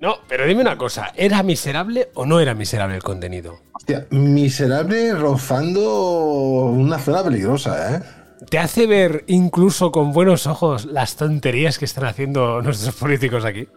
[0.00, 3.58] No, pero dime una cosa, ¿era miserable o no era miserable el contenido?
[3.72, 8.02] Hostia, miserable rozando una zona peligrosa, ¿eh?
[8.48, 13.68] ¿Te hace ver incluso con buenos ojos las tonterías que están haciendo nuestros políticos aquí?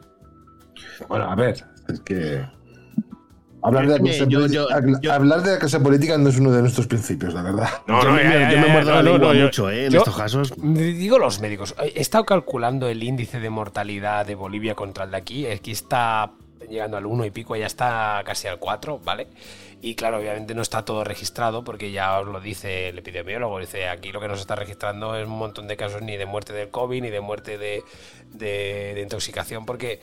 [1.07, 2.45] Bueno, a ver, es que.
[3.63, 6.17] Hablar de, la Eh, clase yo- política- yo- habla- yo- hablar de la clase política
[6.17, 7.69] no es uno de nuestros principios, la verdad.
[7.87, 9.69] No, Yo no, me- ya, ya, yo me no, la no, lengua no, yo- mucho,
[9.69, 9.85] ¿eh?
[9.85, 10.53] En estos casos.
[10.57, 11.75] Digo los médicos.
[11.79, 15.45] He estado calculando el índice de mortalidad de Bolivia contra el de aquí.
[15.45, 16.31] Aquí está
[16.69, 19.27] llegando al 1 y pico, ya está casi al 4, ¿vale?
[19.83, 23.59] Y claro, obviamente no está todo registrado porque ya os lo dice el epidemiólogo.
[23.59, 26.53] Dice, aquí lo que nos está registrando es un montón de casos ni de muerte
[26.53, 27.83] del COVID ni de muerte de,
[28.31, 29.99] de- de intoxicación porque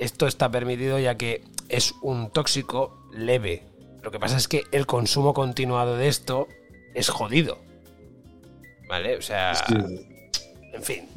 [0.00, 3.62] esto está permitido ya que es un tóxico leve.
[4.02, 6.48] Lo que pasa es que el consumo continuado de esto
[6.94, 7.58] es jodido.
[8.88, 9.16] ¿Vale?
[9.16, 9.52] O sea,
[10.72, 11.08] en fin,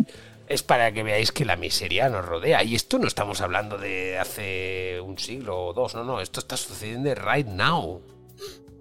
[0.48, 2.64] es para que veáis que la miseria nos rodea.
[2.64, 6.56] Y esto no estamos hablando de hace un siglo o dos, no, no, esto está
[6.58, 8.02] sucediendo right now.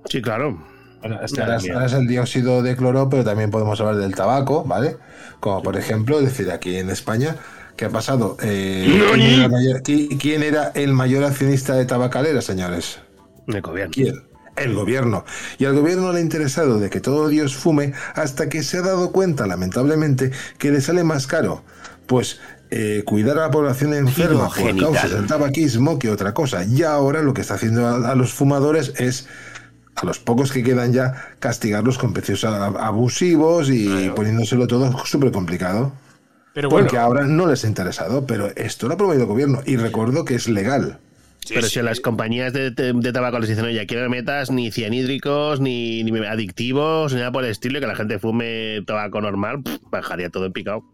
[0.06, 0.62] Sí, claro.
[1.00, 4.14] Bueno, es ahora, es- ahora es el dióxido de cloro, pero también podemos hablar del
[4.14, 4.96] tabaco, ¿vale?
[5.40, 7.36] Como por ejemplo, decir aquí en España,
[7.82, 8.36] ¿qué ha pasado?
[8.40, 13.00] Eh, ¿quién, era el mayor, accionista de tabacalera, señores?
[13.48, 13.92] El gobierno.
[13.92, 14.22] ¿Quién?
[14.54, 15.24] El gobierno.
[15.58, 18.82] Y al gobierno le ha interesado de que todo Dios fume hasta que se ha
[18.82, 21.64] dado cuenta, lamentablemente, que le sale más caro.
[22.06, 22.38] Pues
[22.70, 26.62] eh, cuidar a la población enferma por causa del tabaquismo que otra cosa.
[26.62, 29.26] Y ahora lo que está haciendo a, a los fumadores es,
[29.96, 35.92] a los pocos que quedan ya, castigarlos con precios abusivos y poniéndoselo todo súper complicado.
[36.54, 39.60] Pero Porque ahora no les ha interesado, pero esto lo ha promovido el gobierno.
[39.64, 40.98] Y recuerdo que es legal.
[41.48, 44.50] Pero si a las compañías de, de- de tabaco les dicen, oye, aquí no metas
[44.50, 48.82] ni cianhídricos, ni, ni adictivos, ni nada por el estilo, y que la gente fume
[48.86, 50.84] tabaco normal, pff, bajaría todo en picado.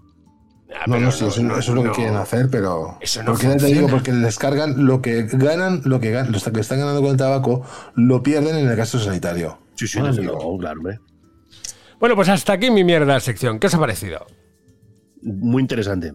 [0.86, 2.98] No, no, sí, eso, eso es lo que quieren hacer, pero.
[3.00, 6.38] Eso no porque te digo, porque les cargan lo que ganan, lo que ganan, lo
[6.52, 9.58] que están ganando con el tabaco, lo pierden en el gasto sanitario.
[9.76, 10.98] Sí, sí, Madre desde luego, claro, hombre.
[11.98, 13.58] Bueno, pues hasta aquí mi mierda sección.
[13.58, 14.26] ¿Qué os ha parecido?
[15.22, 16.12] Muy interesante.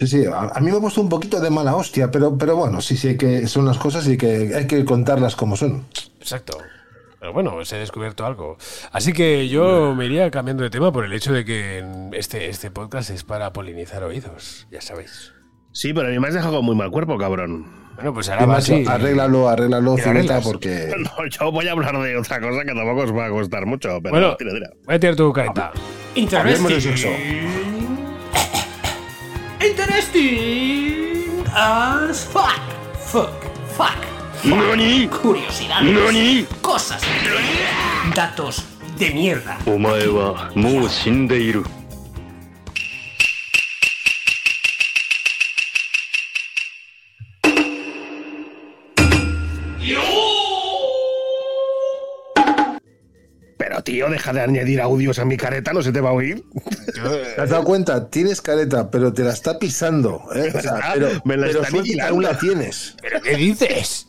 [0.00, 2.56] Sí, sí, a, a mí me ha puesto un poquito de mala hostia, pero, pero
[2.56, 5.84] bueno, sí, sí, que, son las cosas y que hay que contarlas como son.
[6.18, 6.58] Exacto.
[7.20, 8.58] Pero bueno, os he descubierto algo.
[8.92, 12.70] Así que yo me iría cambiando de tema por el hecho de que este, este
[12.70, 15.32] podcast es para polinizar oídos, ya sabéis.
[15.72, 17.64] Sí, pero a mí me has dejado con muy mal cuerpo, cabrón.
[17.94, 18.84] Bueno, pues ahora va así.
[18.86, 20.44] arréglalo, arréglalo, ¿Y lo Zureta, arreglas?
[20.44, 20.92] porque.
[20.98, 23.88] No, yo voy a hablar de otra cosa que tampoco os va a costar mucho,
[24.02, 24.70] pero Bueno, tira, tira.
[24.84, 25.72] voy a tirar tu careta.
[26.80, 27.08] Sexo.
[29.64, 32.60] Interesting as fuck.
[32.98, 33.32] Fuck.
[33.76, 33.96] Fuck.
[34.44, 35.08] ¿Nani?
[35.08, 35.90] Curiosidades.
[35.90, 36.46] ¿Nani?
[36.60, 37.00] Cosas.
[38.14, 38.62] Datos
[38.98, 39.58] de mierda.
[53.66, 56.44] Pero tío, deja de añadir audios a mi careta, no se te va a oír.
[57.34, 58.10] ¿Te has dado cuenta?
[58.10, 60.20] Tienes careta, pero te la está pisando.
[60.34, 60.52] ¿eh?
[60.54, 62.94] O sea, Ah, pero me la pero está suerte aún la tienes.
[63.00, 64.08] ¿Pero qué dices?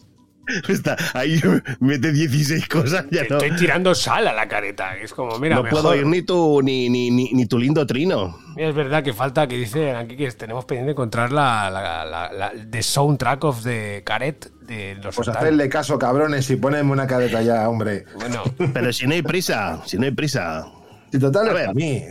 [0.67, 1.41] Está ahí,
[1.79, 3.37] mete 16 cosas, ya Te no.
[3.37, 4.95] Estoy tirando sal a la careta.
[4.97, 5.81] Es como, mira, no mejor.
[5.81, 8.37] puedo oír ni tu, ni, ni, ni, ni tu lindo trino.
[8.55, 12.31] Mira, es verdad que falta que dicen aquí que tenemos pendiente encontrar la, la, la,
[12.31, 17.07] la- the soundtrack of the caret de los Pues hacerle caso, cabrones, y poneme una
[17.07, 18.05] careta ya, hombre.
[18.15, 18.43] Bueno,
[18.73, 20.65] Pero si no hay prisa, si no hay prisa.
[21.11, 21.61] Si total A ver.
[21.67, 22.01] para mí.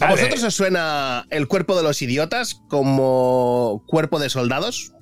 [0.00, 4.92] ¿A vosotros os suena el cuerpo de los idiotas como cuerpo de soldados?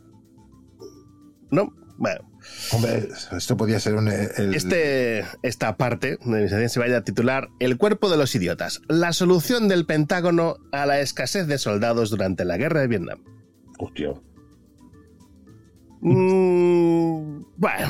[1.50, 1.72] ¿No?
[1.98, 2.20] Bueno,
[2.72, 4.08] Hombre, esto podía ser un.
[4.08, 8.82] el- este, esta parte de mi se vaya a titular El cuerpo de los idiotas.
[8.88, 13.22] La solución del Pentágono a la escasez de soldados durante la guerra de Vietnam.
[13.78, 14.10] Hostia.
[16.08, 17.88] Mm, bueno,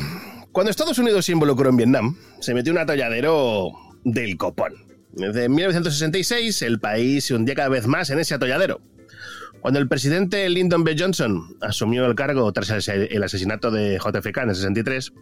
[0.51, 3.73] cuando Estados Unidos se involucró en Vietnam, se metió un atolladero
[4.05, 4.73] del copón.
[5.13, 8.81] Desde 1966 el país se hundía cada vez más en ese atolladero.
[9.61, 10.97] Cuando el presidente Lyndon B.
[10.99, 15.13] Johnson asumió el cargo tras el asesinato de JFK en el 63,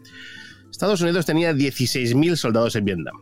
[0.70, 3.16] Estados Unidos tenía 16.000 soldados en Vietnam.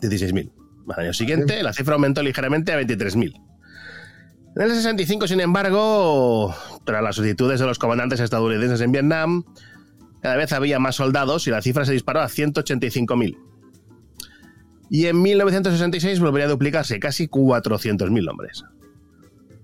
[0.00, 0.52] 16.000.
[0.94, 3.51] Al año siguiente, la cifra aumentó ligeramente a 23.000.
[4.54, 6.54] En el 65, sin embargo,
[6.84, 9.44] tras las solicitudes de los comandantes estadounidenses en Vietnam,
[10.20, 13.38] cada vez había más soldados y la cifra se disparó a 185.000.
[14.90, 18.64] Y en 1966 volvería a duplicarse, casi 400.000 hombres.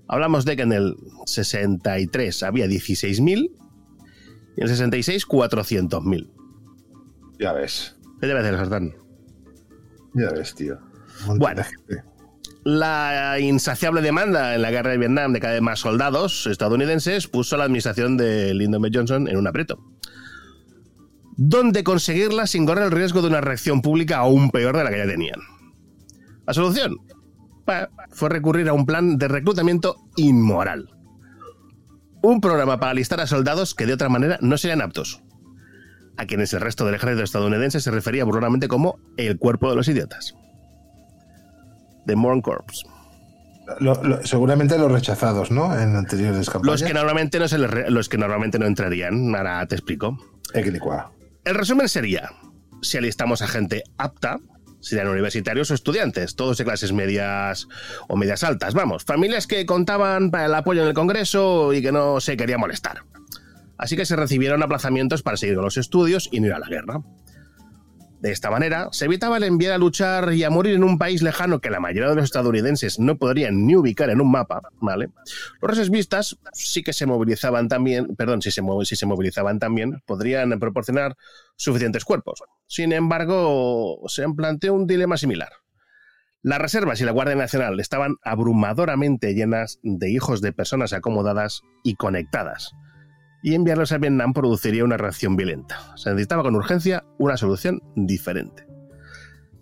[0.08, 0.96] Hablamos de que en el
[1.26, 6.30] 63 había 16.000 y en el 66 400.000.
[7.38, 7.94] Ya ves.
[8.20, 8.94] ¿Qué debe hacer, Sartán?
[10.14, 10.78] Ya ves, tío.
[11.36, 11.62] Bueno,
[12.68, 17.54] la insaciable demanda en la guerra de Vietnam de cada vez más soldados estadounidenses puso
[17.54, 18.90] a la administración de Lyndon B.
[18.92, 19.82] Johnson en un aprieto.
[21.38, 24.98] ¿Dónde conseguirla sin correr el riesgo de una reacción pública aún peor de la que
[24.98, 25.40] ya tenían?
[26.46, 26.98] La solución
[28.10, 30.90] fue recurrir a un plan de reclutamiento inmoral.
[32.20, 35.22] Un programa para alistar a soldados que de otra manera no serían aptos,
[36.18, 39.88] a quienes el resto del ejército estadounidense se refería burlonamente como el cuerpo de los
[39.88, 40.34] idiotas.
[42.08, 42.86] The Morn Corps.
[44.24, 45.78] seguramente los rechazados, ¿no?
[45.78, 46.80] En anteriores campañas.
[46.80, 49.34] Los que normalmente no, se los que normalmente no entrarían.
[49.36, 50.18] Ahora te explico.
[50.54, 52.30] El resumen sería:
[52.80, 54.38] si alistamos a gente apta,
[54.80, 57.68] serían universitarios o estudiantes, todos de clases medias
[58.08, 58.72] o medias altas.
[58.72, 62.56] Vamos, familias que contaban para el apoyo en el Congreso y que no se quería
[62.56, 63.02] molestar.
[63.76, 66.68] Así que se recibieron aplazamientos para seguir con los estudios y no ir a la
[66.68, 67.02] guerra.
[68.20, 71.22] De esta manera, se evitaba el enviar a luchar y a morir en un país
[71.22, 75.10] lejano que la mayoría de los estadounidenses no podrían ni ubicar en un mapa, ¿vale?
[75.62, 80.58] Los reservistas sí que se movilizaban también, perdón, si se, si se movilizaban también, podrían
[80.58, 81.16] proporcionar
[81.56, 82.42] suficientes cuerpos.
[82.66, 85.50] Sin embargo, se planteó un dilema similar.
[86.42, 91.94] Las reservas y la Guardia Nacional estaban abrumadoramente llenas de hijos de personas acomodadas y
[91.94, 92.72] conectadas
[93.42, 95.96] y enviarlos a Vietnam produciría una reacción violenta.
[95.96, 98.66] Se necesitaba con urgencia una solución diferente.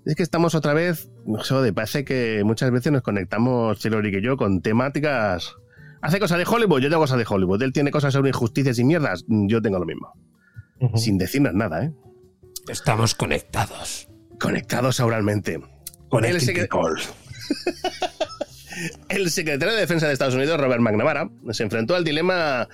[0.04, 4.36] Es que estamos otra vez, de parece que muchas veces nos conectamos, Chilori y yo,
[4.36, 5.56] con temáticas.
[6.00, 7.62] Hace cosas de Hollywood, yo tengo cosas de Hollywood.
[7.62, 10.12] Él tiene cosas sobre injusticias y mierdas, yo tengo lo mismo.
[10.94, 11.92] Sin decirnos nada, ¿eh?
[12.68, 14.08] Estamos conectados.
[14.38, 15.60] Conectados oralmente.
[16.12, 16.36] El,
[19.08, 22.68] el secretario de Defensa de Estados Unidos, Robert McNamara, se enfrentó al dilema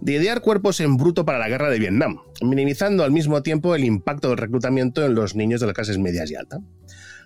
[0.00, 3.84] de idear cuerpos en bruto para la guerra de Vietnam, minimizando al mismo tiempo el
[3.84, 6.60] impacto del reclutamiento en los niños de las clases medias y altas.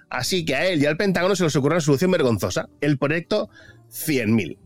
[0.08, 3.48] Así que a él y al Pentágono se les ocurrió una solución vergonzosa, el proyecto
[3.90, 4.58] 100.000.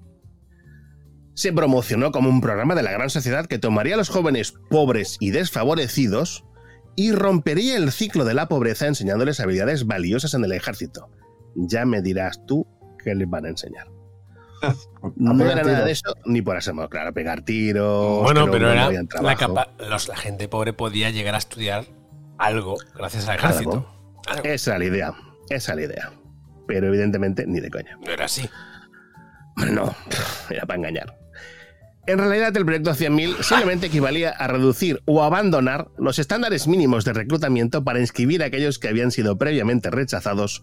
[1.35, 5.17] Se promocionó como un programa de la gran sociedad que tomaría a los jóvenes pobres
[5.21, 6.45] y desfavorecidos
[6.97, 11.11] y rompería el ciclo de la pobreza enseñándoles habilidades valiosas en el ejército.
[11.55, 12.67] Ya me dirás tú
[13.05, 13.96] qué les van a enseñar.
[15.17, 18.23] no era nada de eso, ni por hacerlo claro, pegar tiros.
[18.23, 19.37] Bueno, pero era la,
[19.89, 21.85] la, gente pobre podía llegar a estudiar
[22.39, 23.87] algo gracias al ejército.
[24.45, 25.15] Esa era la idea,
[25.51, 26.13] esa era la idea.
[26.67, 27.97] Pero evidentemente ni de coña.
[28.05, 28.49] No era así.
[29.57, 29.95] No,
[30.51, 31.17] era para engañar.
[32.07, 37.13] En realidad, el proyecto 100.000 simplemente equivalía a reducir o abandonar los estándares mínimos de
[37.13, 40.63] reclutamiento para inscribir a aquellos que habían sido previamente rechazados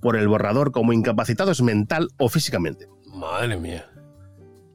[0.00, 2.88] por el borrador como incapacitados mental o físicamente.
[3.12, 3.86] Madre mía.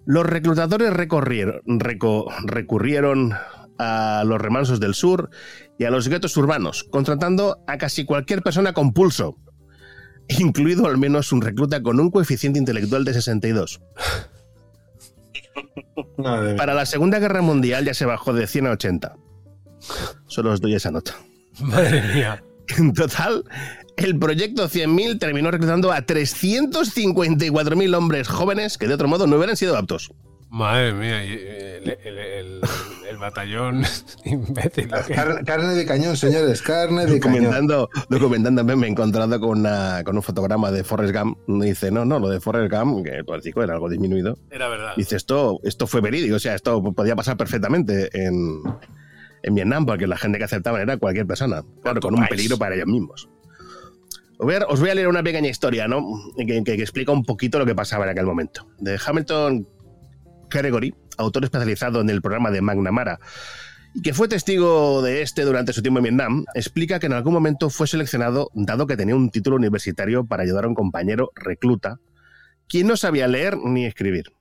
[0.06, 3.34] Los reclutadores recurrieron
[3.78, 5.30] a los remansos del sur
[5.78, 9.38] y a los guetos urbanos, contratando a casi cualquier persona con pulso,
[10.30, 13.82] incluido al menos un recluta con un coeficiente intelectual de 62.
[16.58, 19.16] Para la Segunda Guerra Mundial ya se bajó de 100 a 80.
[20.28, 21.14] Solo os doy esa nota.
[21.60, 22.44] Madre mía.
[22.78, 23.44] En total,
[23.98, 29.58] el proyecto 100.000 terminó reclutando a 354.000 hombres jóvenes que de otro modo no hubieran
[29.58, 30.12] sido aptos.
[30.50, 32.62] Madre mía, el,
[33.20, 33.84] batallón
[34.26, 34.90] imbécil.
[35.46, 38.08] Carne, de cañón, señores, carne de documentando, cañón.
[38.10, 39.68] Documentando, me he encontrado con,
[40.06, 41.38] con un fotograma de Forrest Gump.
[41.48, 44.38] Dice, no, no, lo de Forrest Gump, que el chico era algo disminuido.
[44.50, 44.94] Era verdad.
[44.96, 48.62] Dice, esto, esto fue verídico, o sea, esto podía pasar perfectamente en,
[49.44, 51.64] en Vietnam, porque la gente que aceptaban era cualquier persona.
[51.82, 53.28] Claro, con un peligro para ellos mismos.
[54.38, 56.06] Os voy a leer una pequeña historia, ¿no?
[56.38, 58.68] Que, explica un poquito lo que pasaba en aquel momento.
[58.80, 59.68] De Hamilton
[60.50, 63.20] Gregory, autor especializado en el programa de McNamara,
[63.94, 67.34] y que fue testigo de este durante su tiempo en Vietnam, explica que en algún
[67.34, 72.00] momento fue seleccionado, dado que tenía un título universitario, para ayudar a un compañero recluta,
[72.68, 74.34] quien no sabía leer ni escribir.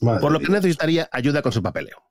[0.00, 2.02] por lo que necesitaría ayuda con su papeleo.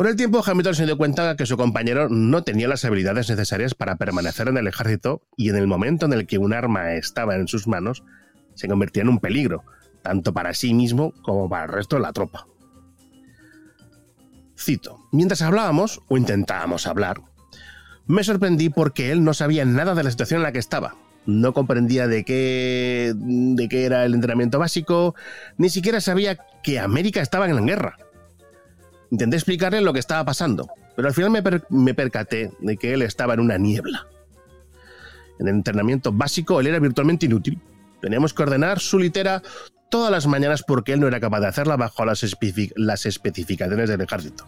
[0.00, 3.74] Con el tiempo, Hamilton se dio cuenta que su compañero no tenía las habilidades necesarias
[3.74, 7.36] para permanecer en el ejército y en el momento en el que un arma estaba
[7.36, 8.02] en sus manos,
[8.54, 9.62] se convertía en un peligro,
[10.00, 12.46] tanto para sí mismo como para el resto de la tropa.
[14.58, 17.20] Cito, mientras hablábamos, o intentábamos hablar,
[18.06, 20.94] me sorprendí porque él no sabía nada de la situación en la que estaba.
[21.26, 25.14] No comprendía de qué, de qué era el entrenamiento básico,
[25.58, 27.96] ni siquiera sabía que América estaba en la guerra.
[29.10, 33.02] Intenté explicarle lo que estaba pasando, pero al final me, me percaté de que él
[33.02, 34.06] estaba en una niebla.
[35.40, 37.58] En el entrenamiento básico él era virtualmente inútil.
[38.00, 39.42] Teníamos que ordenar su litera
[39.88, 42.24] todas las mañanas porque él no era capaz de hacerla bajo las,
[42.76, 44.46] las especificaciones del ejército.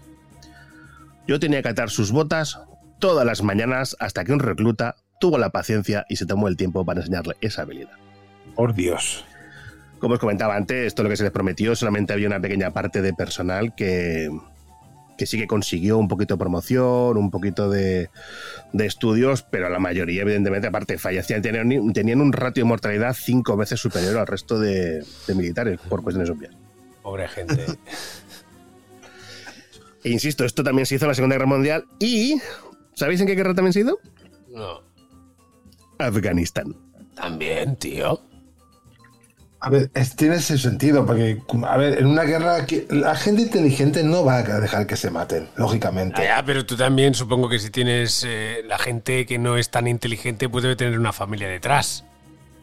[1.27, 2.61] Yo tenía que atar sus botas
[2.99, 6.85] todas las mañanas hasta que un recluta tuvo la paciencia y se tomó el tiempo
[6.85, 7.97] para enseñarle esa habilidad.
[8.55, 9.25] Por Dios.
[9.99, 12.73] Como os comentaba antes, esto es lo que se les prometió, solamente había una pequeña
[12.73, 14.29] parte de personal que,
[15.17, 18.11] que sí que consiguió un poquito de promoción, un poquito de,
[18.73, 23.57] de estudios, pero la mayoría, evidentemente, aparte, fallecían, tenían, tenían, un ratio de mortalidad cinco
[23.57, 26.55] veces superior al resto de, de militares, por cuestiones obvias.
[27.03, 27.55] Pobre gente.
[30.05, 32.41] e insisto, esto también se hizo en la Segunda Guerra Mundial y...
[32.95, 33.99] ¿Sabéis en qué guerra también se ha ido?
[34.51, 34.83] No.
[35.99, 36.77] Afganistán.
[37.15, 38.21] También, tío.
[39.65, 44.03] A ver, es, tiene ese sentido, porque, a ver, en una guerra, la gente inteligente
[44.03, 46.21] no va a dejar que se maten, lógicamente.
[46.21, 49.71] Ah, ya, pero tú también, supongo que si tienes eh, la gente que no es
[49.71, 52.05] tan inteligente, pues debe tener una familia detrás.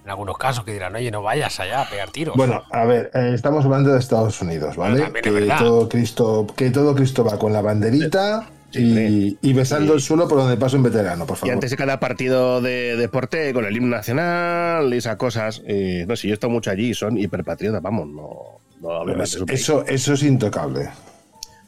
[0.03, 2.35] En algunos casos que dirán, oye, no vayas allá a pegar tiros.
[2.35, 5.09] Bueno, a ver, eh, estamos hablando de Estados Unidos, ¿vale?
[5.21, 8.49] que, todo Cristo, que todo Cristo va con la banderita.
[8.71, 11.49] Y, besando el suelo por donde pasa un veterano, por favor.
[11.49, 15.61] Y antes de cada partido de deporte, con el himno nacional y esas cosas.
[15.61, 20.13] no sé, yo he estado mucho allí y son hiperpatriotas, vamos, no, no eso, eso
[20.13, 20.89] es intocable.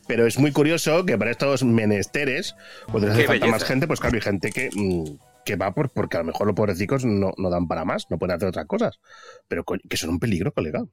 [0.07, 2.55] Pero es muy curioso que para estos menesteres,
[2.91, 5.05] cuando hace falta más gente, pues claro, hay gente que, mm,
[5.45, 8.17] que va por, porque a lo mejor los pobrecicos no, no dan para más, no
[8.17, 8.99] pueden hacer otras cosas.
[9.47, 10.83] Pero que son un peligro, colega.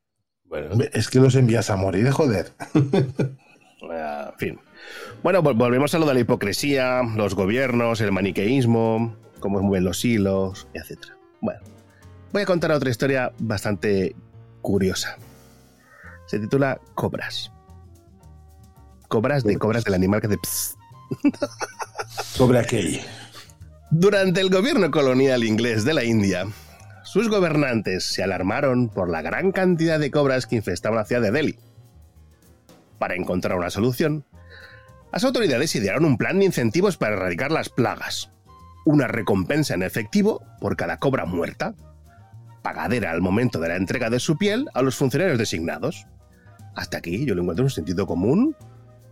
[0.45, 0.85] Bueno.
[0.93, 2.53] Es que los envías a morir, joder.
[2.75, 4.61] en fin.
[5.23, 10.69] Bueno, volvemos a lo de la hipocresía, los gobiernos, el maniqueísmo, cómo mueven los hilos,
[10.75, 10.99] etc.
[11.41, 11.61] Bueno,
[12.33, 14.15] voy a contar otra historia bastante
[14.63, 15.17] curiosa.
[16.27, 17.51] Se titula Cobras.
[19.09, 20.39] Cobras de cobras del animal que de...
[22.37, 23.01] ¿Cobra qué?
[23.91, 26.47] Durante el gobierno colonial inglés de la India,
[27.05, 31.31] sus gobernantes se alarmaron por la gran cantidad de cobras que infestaban la ciudad de
[31.31, 31.59] Delhi.
[32.99, 34.27] Para encontrar una solución,
[35.13, 38.31] las autoridades idearon un plan de incentivos para erradicar las plagas.
[38.85, 41.75] Una recompensa en efectivo por cada cobra muerta,
[42.63, 46.07] pagadera al momento de la entrega de su piel a los funcionarios designados.
[46.75, 48.57] Hasta aquí yo le encuentro un sentido común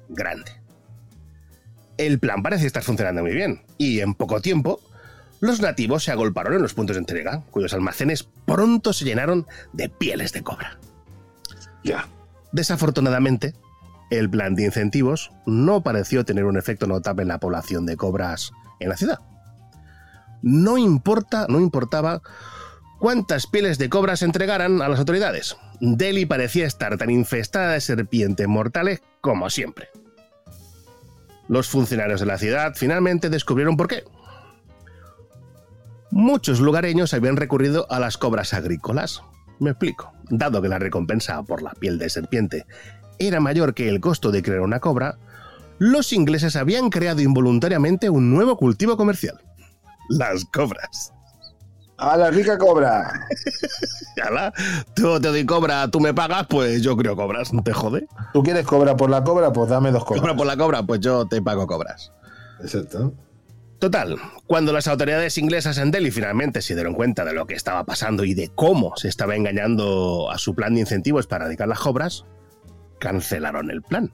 [0.09, 0.53] grande.
[1.97, 4.81] El plan parece estar funcionando muy bien, y en poco tiempo,
[5.41, 9.89] los nativos se agolparon en los puntos de entrega, cuyos almacenes pronto se llenaron de
[9.89, 10.79] pieles de cobra.
[11.85, 12.07] Ya.
[12.53, 13.55] Desafortunadamente,
[14.11, 18.53] el plan de incentivos no pareció tener un efecto notable en la población de cobras
[18.79, 19.19] en la ciudad.
[20.43, 22.23] No importa, no importaba
[23.01, 25.57] cuántas pieles de cobras entregaran a las autoridades.
[25.81, 29.89] Delhi parecía estar tan infestada de serpientes mortales como siempre.
[31.49, 34.05] Los funcionarios de la ciudad finalmente descubrieron por qué.
[36.11, 39.23] Muchos lugareños habían recurrido a las cobras agrícolas.
[39.59, 40.13] Me explico.
[40.31, 42.67] Dado que la recompensa por la piel de serpiente
[43.19, 45.19] era mayor que el costo de crear una cobra,
[45.79, 49.41] los ingleses habían creado involuntariamente un nuevo cultivo comercial.
[50.09, 51.13] Las cobras.
[51.99, 53.27] ¡A la rica cobra!
[54.95, 58.07] tú te doy cobra, tú me pagas, pues yo creo cobras, ¿no te jode?
[58.35, 59.53] ¿Tú quieres cobra por la cobra?
[59.53, 60.21] Pues dame dos cobras.
[60.21, 60.83] ¿Cobra por la cobra?
[60.83, 62.13] Pues yo te pago cobras.
[62.61, 63.15] Exacto.
[63.79, 64.17] Total,
[64.47, 68.25] cuando las autoridades inglesas en Delhi finalmente se dieron cuenta de lo que estaba pasando
[68.25, 72.25] y de cómo se estaba engañando a su plan de incentivos para erradicar las cobras,
[72.99, 74.11] cancelaron el plan.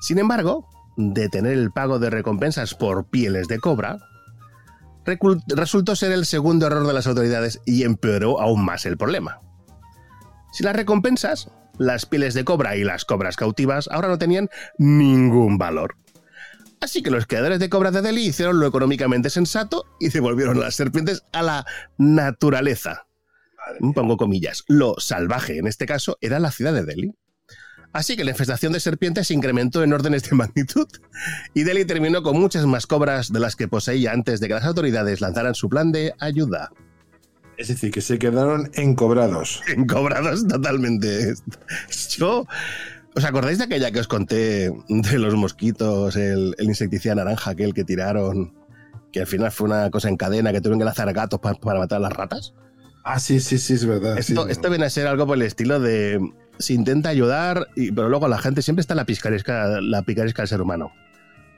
[0.00, 3.98] Sin embargo, detener el pago de recompensas por pieles de cobra
[5.48, 9.40] resultó ser el segundo error de las autoridades y empeoró aún más el problema.
[10.52, 11.48] Si las recompensas,
[11.78, 14.48] las pieles de cobra y las cobras cautivas ahora no tenían
[14.78, 15.96] ningún valor.
[16.80, 20.74] Así que los creadores de cobras de Delhi hicieron lo económicamente sensato y devolvieron las
[20.74, 21.66] serpientes a la
[21.98, 23.06] naturaleza.
[23.94, 24.64] Pongo comillas.
[24.68, 27.14] Lo salvaje en este caso era la ciudad de Delhi.
[27.96, 30.86] Así que la infestación de serpientes se incrementó en órdenes de magnitud
[31.54, 34.64] y Delhi terminó con muchas más cobras de las que poseía antes de que las
[34.64, 36.70] autoridades lanzaran su plan de ayuda.
[37.56, 39.62] Es decir, que se quedaron encobrados.
[39.74, 41.32] Encobrados totalmente.
[42.18, 42.46] Yo.
[43.14, 47.72] ¿Os acordáis de aquella que os conté de los mosquitos, el, el insecticida naranja, aquel
[47.72, 48.52] que tiraron,
[49.10, 51.78] que al final fue una cosa en cadena, que tuvieron que lanzar gatos para, para
[51.78, 52.52] matar a las ratas?
[53.08, 54.18] Ah, sí, sí, sí, es verdad.
[54.18, 54.50] Esto, sí.
[54.50, 56.18] esto viene a ser algo por el estilo de
[56.58, 60.42] se intenta ayudar, y, pero luego la gente siempre está en la picaresca, la picaresca
[60.42, 60.92] del ser humano.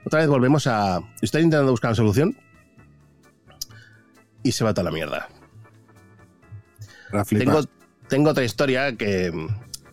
[0.05, 1.01] Otra vez volvemos a.
[1.23, 2.37] Estoy intentando buscar una solución
[4.43, 5.27] y se va toda la mierda.
[7.31, 7.63] Tengo,
[8.09, 9.33] tengo otra historia que,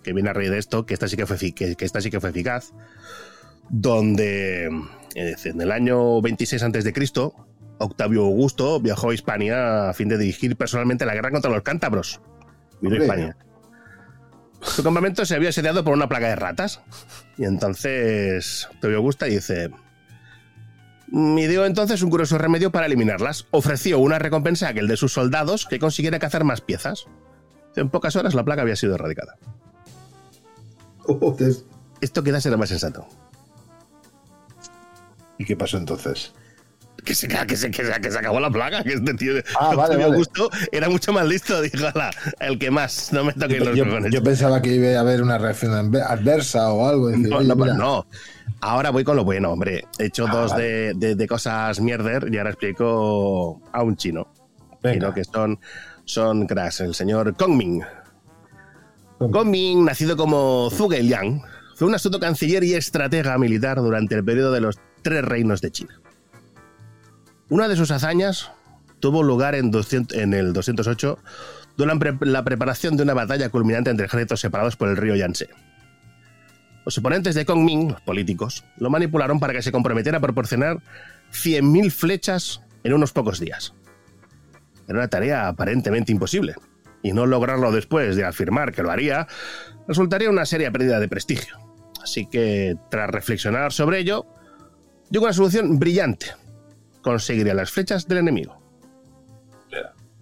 [0.04, 2.10] que viene a raíz de esto, que esta sí que fue, que, que esta sí
[2.10, 2.74] que fue eficaz,
[3.70, 4.66] donde
[5.16, 6.94] en el año 26 a.C.,
[7.78, 12.22] Octavio Augusto viajó a Hispania a fin de dirigir personalmente la guerra contra los cántabros.
[12.82, 13.00] Vino a.
[13.00, 13.38] Hispania.
[14.62, 16.82] Su campamento se había asediado por una plaga de ratas.
[17.38, 19.70] Y entonces Octavio Augusto dice:
[21.08, 23.48] Me dio entonces un curioso remedio para eliminarlas.
[23.52, 27.06] Ofreció una recompensa a aquel de sus soldados que consiguiera cazar más piezas.
[27.76, 29.38] En pocas horas la plaga había sido erradicada.
[32.02, 33.08] Esto queda ser más sensato.
[35.38, 36.34] ¿Y qué pasó entonces?
[37.06, 38.84] Que se, que, se, que, se, que se acabó la plaga.
[38.84, 40.04] Que este tío Ah, vale, Octavio vale.
[40.06, 41.62] Augusto era mucho más listo.
[41.62, 42.10] Dijo, "Ala,
[42.40, 44.12] el que más, no me toquen Yo, los yo- cojones".
[44.12, 47.08] yo pensaba que iba a haber una reacción adver- adversa o algo.
[47.10, 48.06] decir, No, no, pues no.
[48.62, 49.86] Ahora voy con lo bueno, hombre.
[50.00, 50.64] He hecho Ah, dos vale.
[50.64, 54.28] de, de- de cosas mierder y ahora explico a un chino.
[54.84, 55.60] Chino que son,
[56.06, 56.82] son cracks.
[56.82, 57.84] El señor Kongming.
[59.20, 61.42] Kongming, nacido como Zhuge Liang,
[61.76, 65.72] fue un astuto canciller y estratega militar durante el periodo de los tres reinos de
[65.72, 66.00] China.
[67.50, 68.52] Una de sus hazañas
[69.00, 71.20] tuvo lugar en, 200 en el 208
[71.78, 75.50] durante la preparación de una batalla culminante entre ejércitos separados por el río Yangtze.
[76.86, 80.82] Los oponentes de Kong Ming, los políticos, lo manipularon para que se comprometiera a proporcionar
[81.32, 83.74] 100.000 flechas en unos pocos días.
[84.88, 86.56] Era una tarea aparentemente imposible,
[87.06, 89.28] y no lograrlo después de afirmar que lo haría
[89.88, 91.58] resultaría una seria pérdida de prestigio.
[92.02, 94.26] Así que, tras reflexionar sobre ello,
[95.12, 96.28] llegó a una solución brillante.
[97.06, 98.60] Conseguiría las flechas del enemigo.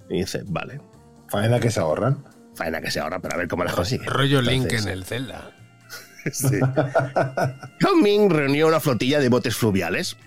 [0.09, 0.81] Y dice, vale.
[1.29, 2.25] Faena que se ahorran.
[2.55, 4.05] Faena que se ahorra, pero a ver cómo las consigue.
[4.05, 5.51] Rollo Link Entonces, en el Zelda.
[6.31, 6.59] Sí.
[8.01, 10.17] Ming reunió una flotilla de botes fluviales,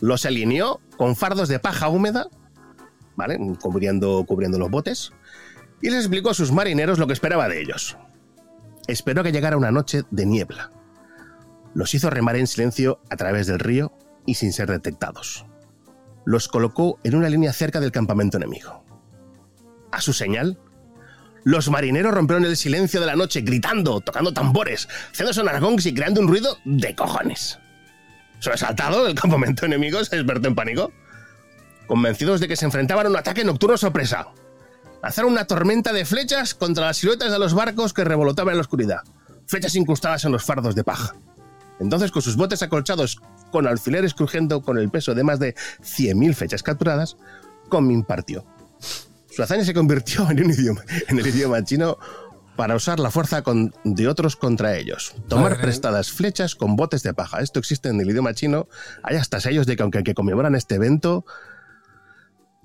[0.00, 2.28] los alineó con fardos de paja húmeda,
[3.16, 3.38] ¿vale?
[3.60, 5.12] Cubriendo, cubriendo los botes,
[5.80, 7.96] y les explicó a sus marineros lo que esperaba de ellos.
[8.88, 10.70] Esperó que llegara una noche de niebla.
[11.72, 13.96] Los hizo remar en silencio a través del río
[14.26, 15.46] y sin ser detectados.
[16.24, 18.84] Los colocó en una línea cerca del campamento enemigo.
[19.92, 20.58] A su señal,
[21.44, 25.94] los marineros rompieron el silencio de la noche gritando, tocando tambores, haciendo sonar gongs y
[25.94, 27.58] creando un ruido de cojones.
[28.38, 30.92] Sobresaltado, el campamento enemigo se despertó en pánico.
[31.86, 34.28] Convencidos de que se enfrentaban a un ataque nocturno sorpresa.
[35.02, 38.62] Lanzaron una tormenta de flechas contra las siluetas de los barcos que revolotaban en la
[38.62, 39.02] oscuridad.
[39.46, 41.14] Flechas incrustadas en los fardos de paja.
[41.78, 43.20] Entonces, con sus botes acolchados
[43.54, 47.16] con alfileres crujiendo con el peso de más de 100.000 flechas capturadas,
[47.68, 48.44] Comin partió.
[49.30, 51.96] Su hazaña se convirtió en, un idioma, en el idioma chino
[52.56, 55.14] para usar la fuerza con- de otros contra ellos.
[55.28, 55.62] Tomar Madre.
[55.62, 57.38] prestadas flechas con botes de paja.
[57.42, 58.66] Esto existe en el idioma chino.
[59.04, 61.24] Hay hasta sellos de que aunque que conmemoran este evento.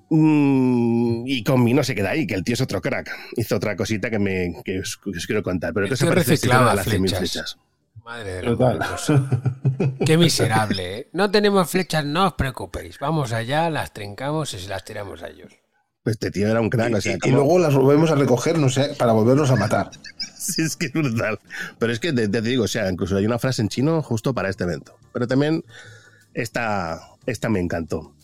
[0.10, 3.12] mm, y con mí no se queda ahí, que el tío es otro crack.
[3.38, 5.72] Hizo otra cosita que, me, que os, que os quiero contar.
[5.72, 7.58] Pero que se parece a las 100.000 flechas.
[8.10, 8.80] Madre de Total.
[10.06, 11.10] Qué miserable, ¿eh?
[11.14, 12.98] No tenemos flechas, no os preocupéis.
[12.98, 15.54] Vamos allá, las trincamos y se las tiramos a ellos.
[16.02, 16.96] Pues este tío era un crack.
[16.96, 19.92] o sea, Y, y luego las volvemos a recoger, no sé, para volvernos a matar.
[20.40, 21.38] Sí, es que es brutal.
[21.78, 24.34] Pero es que te, te digo, o sea, incluso hay una frase en chino justo
[24.34, 24.96] para este evento.
[25.14, 25.64] Pero también
[26.34, 28.16] esta, esta me encantó.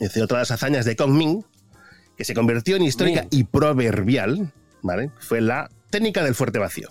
[0.00, 1.44] Dice, otra de las hazañas de Kong Ming,
[2.16, 3.28] que se convirtió en histórica Ming.
[3.30, 5.12] y proverbial, ¿vale?
[5.20, 6.88] Fue la técnica del fuerte vacío.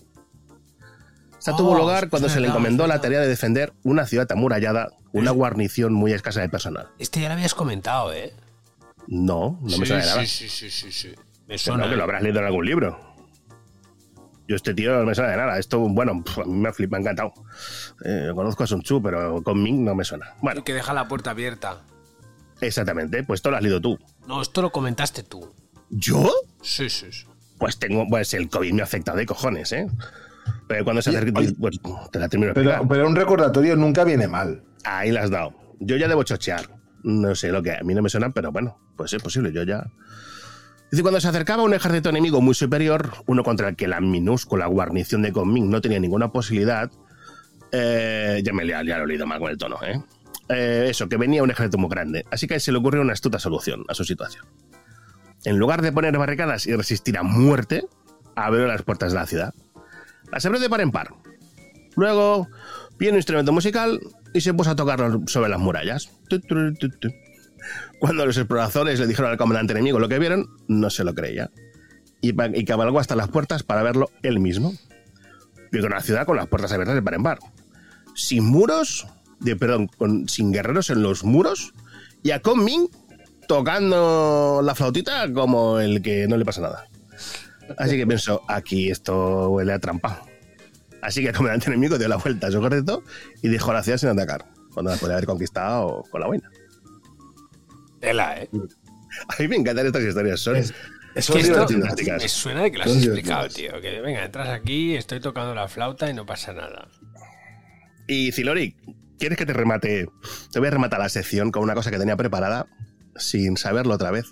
[1.41, 4.91] Esta Oh, tuvo lugar cuando se le encomendó la tarea de defender una ciudad amurallada,
[5.11, 6.89] una guarnición muy escasa de personal.
[6.99, 8.31] Este ya lo habías comentado, ¿eh?
[9.07, 10.25] No, no me suena de nada.
[10.27, 11.15] sí, sí, sí, sí, sí.
[11.47, 11.89] Me suena.
[11.89, 12.99] que lo habrás leído en algún libro.
[14.47, 15.57] Yo este tío no me suena de nada.
[15.57, 17.33] Esto, bueno, a mí me ha, flip- me ha encantado.
[18.05, 20.35] Eh, conozco a Sun Tzu, pero con Ming no me suena.
[20.41, 21.81] Bueno, El que deja la puerta abierta.
[22.61, 23.23] exactamente.
[23.23, 23.97] Pues esto lo has leído tú.
[24.27, 25.51] No, esto lo comentaste tú.
[25.89, 26.31] ¿Yo?
[26.61, 27.25] Sí, sí, sí.
[27.57, 29.87] Pues tengo, pues el COVID me ha afectado de cojones, ¿eh?
[30.67, 31.31] Pero cuando se oye.
[31.31, 31.53] pues,
[32.11, 34.63] te la termino Pero, un recordatorio nunca viene mal.
[34.83, 35.53] Ahí la has dado.
[35.79, 36.69] Yo ya debo chochear.
[37.03, 39.51] No sé lo que a mí no me suena, pero bueno, pues es posible.
[39.51, 39.85] Yo ya.
[40.91, 44.65] Dice, cuando se acercaba un ejército enemigo muy superior, uno contra el que la minúscula
[44.67, 46.91] guarnición de Conming no tenía ninguna posibilidad,
[47.71, 50.01] eh, ya me lo he leído mal con el tono, ¿eh?
[50.49, 52.25] Eh, Eso, que venía un ejército muy grande.
[52.29, 54.45] Así que se le ocurrió una astuta solución a su situación.
[55.43, 57.85] en lugar de poner barricadas y resistir a muerte,
[58.35, 59.53] abrió las puertas de la ciudad.
[60.31, 61.13] Las abrió de par en par.
[61.95, 62.47] Luego,
[62.97, 63.99] vio un instrumento musical
[64.33, 66.09] y se puso a tocarlo sobre las murallas.
[67.99, 71.51] Cuando los exploradores le dijeron al comandante enemigo lo que vieron, no se lo creía.
[72.21, 72.33] Y,
[72.65, 74.73] cabalgó hasta las puertas para verlo él mismo.
[75.71, 77.39] Vio una ciudad con las puertas abiertas de par en par.
[78.15, 79.07] Sin muros,
[79.39, 81.73] de, perdón, con- sin guerreros en los muros,
[82.23, 82.87] y a Ming
[83.47, 86.87] tocando la flautita como el que no le pasa nada.
[87.77, 90.23] Así que pienso, aquí esto huele a trampa.
[91.01, 93.03] Así que el comandante enemigo dio la vuelta a su ejército
[93.41, 96.49] y dejó la ciudad sin atacar, cuando la podría haber conquistado con la buena.
[97.99, 98.49] Tela, ¿eh?
[99.27, 100.55] A mí me encantan estas historias, son,
[101.13, 102.21] Que son esto fantásticas.
[102.23, 103.81] me suena de que lo has explicado, tío.
[103.81, 106.87] Que venga, entras aquí, estoy tocando la flauta y no pasa nada.
[108.07, 108.75] Y Zilori,
[109.19, 110.07] ¿quieres que te remate?
[110.51, 112.67] Te voy a rematar la sección con una cosa que tenía preparada
[113.15, 114.25] sin saberlo otra vez.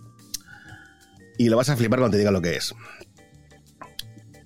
[1.38, 2.74] Y lo vas a flipar cuando te diga lo que es.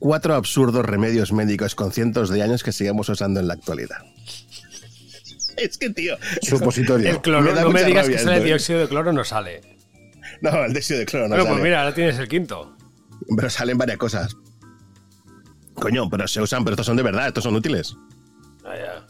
[0.04, 4.00] Cuatro absurdos remedios médicos con cientos de años que sigamos usando en la actualidad.
[5.56, 6.18] Es que, tío.
[6.42, 7.10] Supositorio.
[7.10, 8.44] El cloro, Me no me digas rabia que sale ¿eh?
[8.44, 9.62] dióxido de cloro, no sale.
[10.42, 11.54] No, el dióxido de cloro no bueno, sale.
[11.54, 12.76] pues mira, ahora tienes el quinto.
[13.34, 14.36] Pero salen varias cosas.
[15.76, 17.96] Coño, pero se usan, pero estos son de verdad, estos son útiles.
[18.66, 19.08] Ah, ya.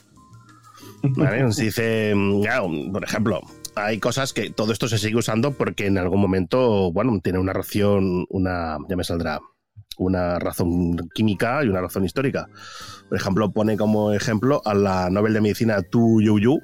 [1.01, 1.51] ¿Vale?
[1.53, 2.13] Se dice,
[2.43, 3.41] claro, por ejemplo,
[3.75, 7.53] hay cosas que todo esto se sigue usando porque en algún momento, bueno, tiene una
[7.53, 9.39] razón, una, ya me saldrá,
[9.97, 12.47] una razón química y una razón histórica.
[13.09, 16.59] Por ejemplo, pone como ejemplo a la Nobel de Medicina Tu Yu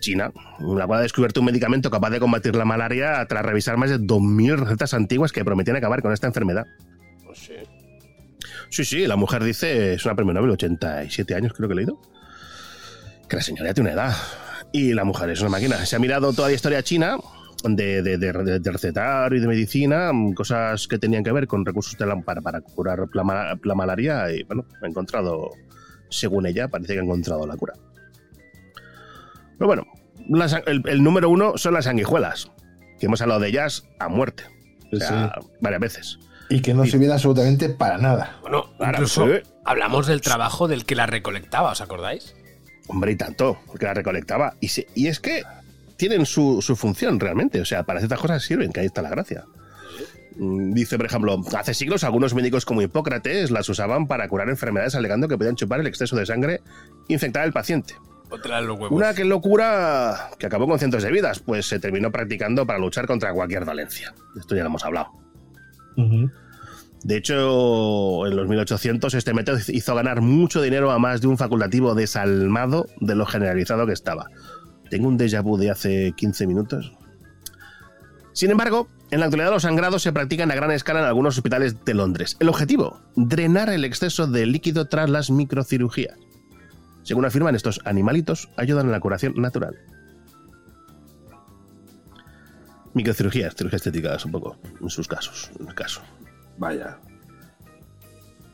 [0.00, 3.90] China, la cual ha descubierto un medicamento capaz de combatir la malaria tras revisar más
[3.90, 6.66] de 2.000 recetas antiguas que prometían acabar con esta enfermedad.
[8.68, 12.00] Sí, sí, la mujer dice, es una premio Nobel, 87 años creo que he leído,
[13.28, 14.16] que la señora ya tiene una edad.
[14.72, 15.86] Y la mujer es una máquina.
[15.86, 17.16] Se ha mirado toda la historia china
[17.64, 21.64] de, de, de- de recetario y de medicina, mm, cosas que tenían que ver con
[21.64, 25.50] recursos de la- para, para curar la, ma- la malaria y bueno, ha encontrado,
[26.10, 27.74] según ella, parece que ha encontrado la cura.
[29.58, 29.86] Pero bueno,
[30.28, 32.50] la el, el número uno son las sanguijuelas,
[32.98, 34.44] que hemos hablado de ellas a muerte.
[34.92, 36.18] O sea, varias veces.
[36.50, 38.38] Y que no sirven absolutamente para nada.
[38.42, 39.32] Bueno, Ahora, incluso sí.
[39.64, 42.36] hablamos del trabajo del que la recolectaba, ¿os acordáis?
[42.86, 44.54] Hombre, y tanto, que la recolectaba.
[44.60, 45.42] Y, se- y es que
[45.96, 47.60] tienen su, su función realmente.
[47.60, 49.44] O sea, para ciertas cosas sirven, que ahí está la gracia.
[50.36, 54.94] Mm, Dice, por ejemplo, hace siglos algunos médicos como Hipócrates las usaban para curar enfermedades
[54.94, 56.60] alegando que podían chupar el exceso de sangre
[57.08, 57.94] e infectar al paciente.
[58.30, 58.90] Los huevos.
[58.90, 63.06] Una que locura que acabó con cientos de vidas, pues se terminó practicando para luchar
[63.06, 64.12] contra cualquier dolencia.
[64.34, 65.12] De esto ya lo hemos hablado.
[67.04, 71.38] De hecho, en los 1800 este método hizo ganar mucho dinero a más de un
[71.38, 74.26] facultativo desalmado de lo generalizado que estaba.
[74.90, 76.92] Tengo un déjà vu de hace 15 minutos.
[78.32, 81.84] Sin embargo, en la actualidad los sangrados se practican a gran escala en algunos hospitales
[81.84, 82.36] de Londres.
[82.40, 86.18] El objetivo, drenar el exceso de líquido tras las microcirugías.
[87.04, 89.76] Según afirman, estos animalitos ayudan en la curación natural.
[92.94, 96.00] Microcirugías, cirugía estética, un poco, en sus casos, en el caso.
[96.58, 96.98] Vaya.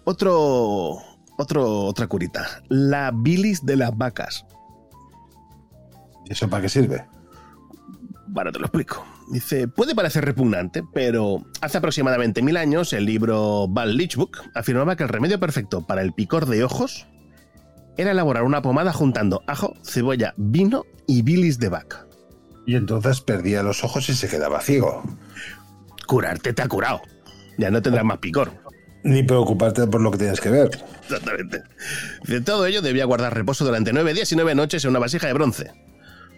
[0.05, 0.99] Otro,
[1.39, 2.63] otro, otra curita.
[2.69, 4.45] La bilis de las vacas.
[6.31, 7.05] ¿Y eso para qué sirve?
[8.29, 9.05] Bueno, te lo explico.
[9.33, 15.03] Dice, puede parecer repugnante, pero hace aproximadamente mil años el libro Val Lichbook afirmaba que
[15.03, 17.09] el remedio perfecto para el picor de ojos
[17.97, 22.07] era elaborar una pomada juntando ajo, cebolla, vino y bilis de vaca.
[22.65, 25.03] Y entonces perdía los ojos y se quedaba ciego.
[26.07, 27.01] Curarte te ha curado.
[27.59, 28.53] Ya no tendrás más picor.
[29.03, 30.71] Ni preocuparte por lo que tienes que ver.
[31.03, 31.65] Exactamente.
[32.29, 35.27] De todo ello debía guardar reposo durante nueve días y nueve noches en una vasija
[35.27, 35.90] de bronce.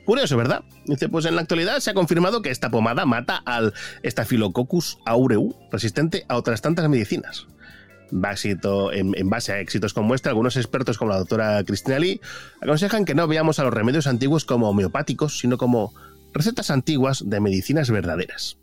[0.04, 0.64] Curioso, ¿verdad?
[0.86, 3.72] Dice, pues en la actualidad se ha confirmado que esta pomada mata al
[4.04, 7.46] Staphylococcus aureus, resistente a otras tantas medicinas.
[8.10, 12.20] Básito- en, en base a éxitos como este, algunos expertos como la doctora Cristina Lee
[12.60, 15.94] aconsejan que no veamos a los remedios antiguos como homeopáticos, sino como
[16.34, 18.58] recetas antiguas de medicinas verdaderas.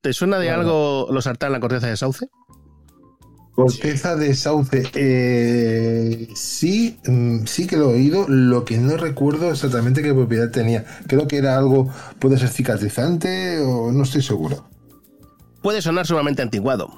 [0.00, 2.28] ¿Te suena de algo los sartán en la corteza de sauce?
[3.54, 4.82] Corteza de sauce.
[4.94, 8.26] eh, sí, mm, sí que lo he oído.
[8.28, 10.84] Lo que no recuerdo exactamente qué propiedad tenía.
[11.06, 14.68] Creo que era algo, puede ser cicatrizante o no estoy seguro.
[15.62, 16.88] Puede sonar sumamente antiguado,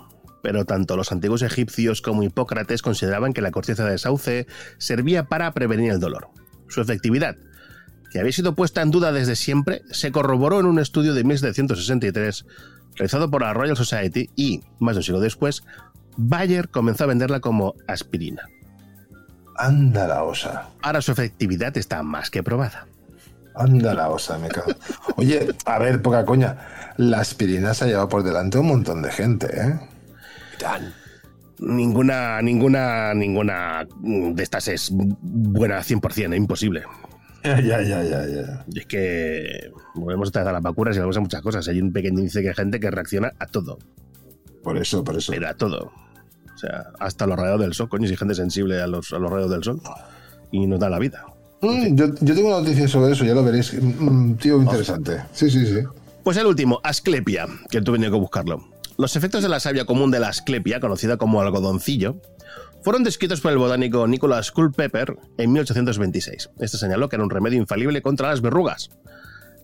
[0.42, 4.46] pero tanto los antiguos egipcios como Hipócrates consideraban que la corteza de sauce
[4.78, 6.28] servía para prevenir el dolor.
[6.68, 7.36] Su efectividad,
[8.10, 12.46] que había sido puesta en duda desde siempre, se corroboró en un estudio de 1763
[12.94, 15.64] realizado por la Royal Society y, más de un siglo después,
[16.16, 18.42] Bayer comenzó a venderla como aspirina.
[19.56, 20.68] Anda la osa.
[20.82, 22.86] Ahora su efectividad está más que probada.
[23.54, 24.72] Anda la osa, me cago.
[25.16, 26.56] Oye, a ver, poca coña.
[26.96, 29.80] La aspirina se ha llevado por delante un montón de gente, ¿eh?
[31.58, 36.84] Ninguna, ninguna, ninguna de estas es buena 100%, es imposible.
[37.44, 38.26] Ya, ya, ya, ya.
[38.26, 38.64] ya.
[38.72, 41.68] Y es que volvemos a las vacunas y volvemos a muchas cosas.
[41.68, 43.78] Hay un pequeño índice de gente que reacciona a todo.
[44.62, 45.30] Por eso, por eso.
[45.30, 45.92] Pero a todo.
[46.54, 49.18] O sea, hasta los rayos del sol, coño, si hay gente sensible a los, a
[49.18, 49.80] los rayos del sol
[50.50, 51.24] y nos da la vida.
[51.60, 53.72] Mm, yo, yo tengo una noticia sobre eso, ya lo veréis.
[53.80, 55.22] Mm, tío, interesante.
[55.32, 55.80] Sí, sí, sí.
[56.22, 58.64] Pues el último, Asclepia, que tú venías que buscarlo.
[58.96, 62.16] Los efectos de la savia común de la Asclepia, conocida como algodoncillo,
[62.82, 66.50] fueron descritos por el botánico Nicholas Culpeper en 1826.
[66.60, 68.90] Este señaló que era un remedio infalible contra las verrugas.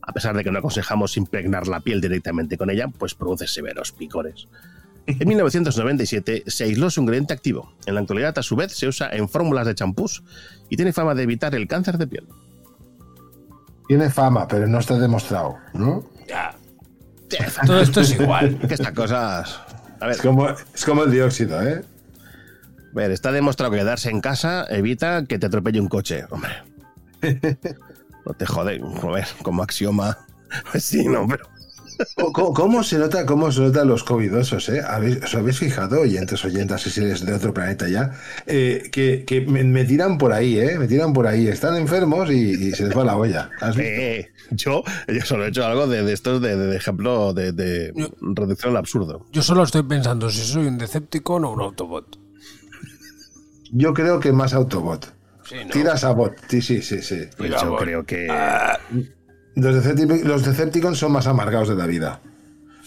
[0.03, 3.93] A pesar de que no aconsejamos impregnar la piel directamente con ella, pues produce severos
[3.93, 4.49] picores.
[5.07, 7.73] En 1997 se aisló su ingrediente activo.
[7.87, 10.23] En la actualidad, a su vez, se usa en fórmulas de champús
[10.69, 12.27] y tiene fama de evitar el cáncer de piel.
[13.89, 16.05] Tiene fama, pero no está demostrado, ¿no?
[16.29, 16.55] Ya.
[17.67, 18.59] Todo esto es igual.
[18.69, 19.61] Que estas cosas.
[20.01, 21.83] A ver, Es como, es como el dióxido, ¿eh?
[21.83, 26.25] a ver, está demostrado que quedarse en casa evita que te atropelle un coche.
[26.31, 26.53] Hombre.
[28.27, 28.79] No te jode.
[29.03, 30.19] A ver, como axioma.
[30.79, 31.49] Sí, no, pero.
[32.33, 34.81] ¿Cómo, cómo se nota, cómo se notan los covidosos, eh?
[34.87, 38.13] ¿Habéis- ¿Os habéis fijado, oyentes, oyentas, si eres de otro planeta ya?
[38.47, 40.79] Eh, que que me, me tiran por ahí, ¿eh?
[40.79, 41.47] Me tiran por ahí.
[41.49, 43.51] Están enfermos y, y se les va la olla.
[43.61, 43.91] ¿Has visto?
[43.93, 47.93] Eh, yo, yo solo he hecho algo de, de estos de, de ejemplo de, de
[48.21, 49.27] reducción al absurdo.
[49.33, 52.19] Yo solo estoy pensando si soy un Decepticon o un Autobot.
[53.73, 55.13] Yo creo que más Autobot.
[55.45, 55.71] Sí, ¿no?
[55.71, 56.35] Tiras a bot.
[56.49, 57.23] Sí, sí, sí, sí.
[57.37, 58.29] Pues yo creo que.
[59.57, 62.21] Los, Decepti- los Decepticons son más amargados de la vida.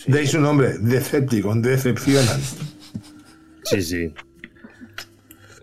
[0.07, 2.40] De ahí su nombre, Decepticon, decepcionan.
[3.64, 4.14] Sí, sí.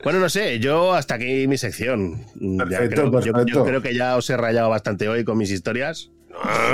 [0.02, 2.24] Bueno, no sé, yo hasta aquí mi sección.
[2.56, 3.64] Perfecto, creo- yo- yo, perfecto.
[3.64, 6.10] creo que ya os he rayado bastante hoy con mis historias.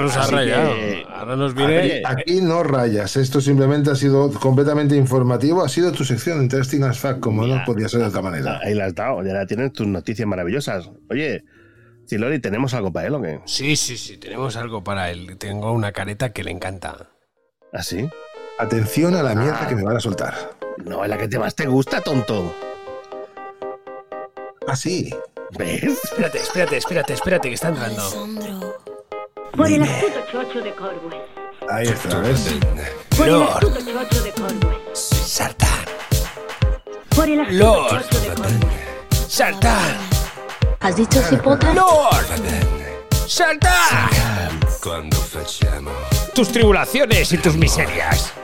[0.01, 0.75] Nos ha rayado.
[0.75, 2.03] que- Ahora nos viene.
[2.07, 6.83] Aquí, aquí no rayas, esto simplemente ha sido completamente informativo, ha sido tu sección Interesting
[6.85, 8.61] as Fact, como no podía ser de otra manera.
[8.63, 10.89] Ahí la has dado, ya tienes tus noticias maravillosas.
[11.11, 11.43] Oye,
[12.07, 13.41] Silori, ¿tenemos algo para él o qué?
[13.47, 15.37] Sí, sí, sí, tenemos algo para él.
[15.39, 17.11] Tengo una careta que le encanta.
[17.73, 18.09] ¿Ah, sí?
[18.59, 20.35] Atención a la mierda que me van a soltar.
[20.85, 22.55] No, es la que te más te gusta, tonto.
[24.69, 25.13] Ah, sí.
[25.59, 25.83] ¿Ves?
[26.05, 28.03] Espérate, espérate, espérate, espérate, que está entrando.
[29.57, 31.23] Por el astuto chocho de Corwell.
[31.69, 32.55] Ahí está, ¿ves?
[33.17, 33.49] Por el Lord.
[33.49, 34.79] astuto chocho de Corwell.
[34.93, 35.85] Sartán.
[37.15, 38.61] Por el astuto chocho de Corwell.
[39.29, 40.16] Sartán.
[40.87, 41.75] ¿Has dicho cipotas?
[41.75, 42.27] Lord.
[43.27, 44.61] Sartán.
[46.33, 48.33] Tus tribulaciones y tus miserias.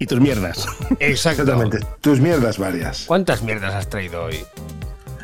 [0.00, 0.66] Y tus mierdas.
[0.98, 1.78] Exactamente.
[2.00, 3.04] Tus mierdas varias.
[3.06, 4.44] ¿Cuántas mierdas has traído hoy?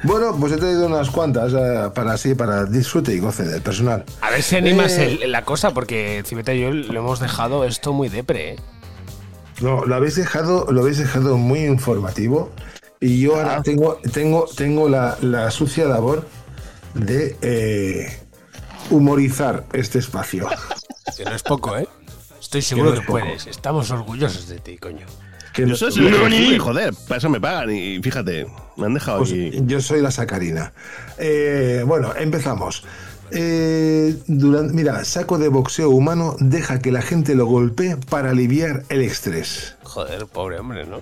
[0.05, 4.05] Bueno, pues he traído unas cuantas eh, para así, para disfrute y goce del personal.
[4.23, 7.65] A ver si animas Eh, el- la cosa, porque Cibeta y yo lo hemos dejado
[7.65, 8.53] esto muy depre.
[8.53, 8.57] ¿eh?
[9.61, 12.51] No, lo habéis dejado, lo habéis dejado muy informativo.
[13.03, 13.62] Y yo ahora Ah.
[13.62, 16.27] tengo, tengo, tengo la, la sucia labor
[16.95, 18.19] de eh,
[18.91, 20.49] humorizar este espacio.
[21.16, 21.87] Que no es poco, ¿eh?
[22.41, 23.19] Estoy seguro no que es poco.
[23.19, 23.47] puedes.
[23.47, 25.05] Estamos orgullosos de ti, coño.
[25.53, 27.70] Que Yo no- soy lo que joder, para eso me pagan.
[27.70, 28.47] Y fíjate,
[28.77, 29.51] me han dejado Pues aquí.
[29.66, 30.73] yo soy la sacarina.
[31.19, 32.85] Eh, bueno, empezamos.
[33.33, 39.03] Eh, mira, saco de boxeo humano deja que la gente lo golpee para aliviar el
[39.03, 39.77] estrés.
[39.83, 41.01] Joder, pobre hombre, ¿no?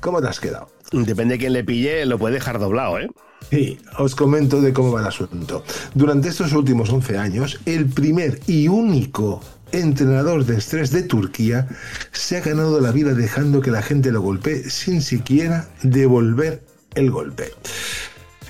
[0.00, 0.68] ¿Cómo te has quedado?
[1.04, 3.10] Depende de quién le pille, lo puede dejar doblado, ¿eh?
[3.50, 5.62] Sí, os comento de cómo va el asunto.
[5.94, 9.42] Durante estos últimos 11 años, el primer y único
[9.72, 11.68] entrenador de estrés de Turquía
[12.12, 16.62] se ha ganado la vida dejando que la gente lo golpee sin siquiera devolver
[16.94, 17.52] el golpe.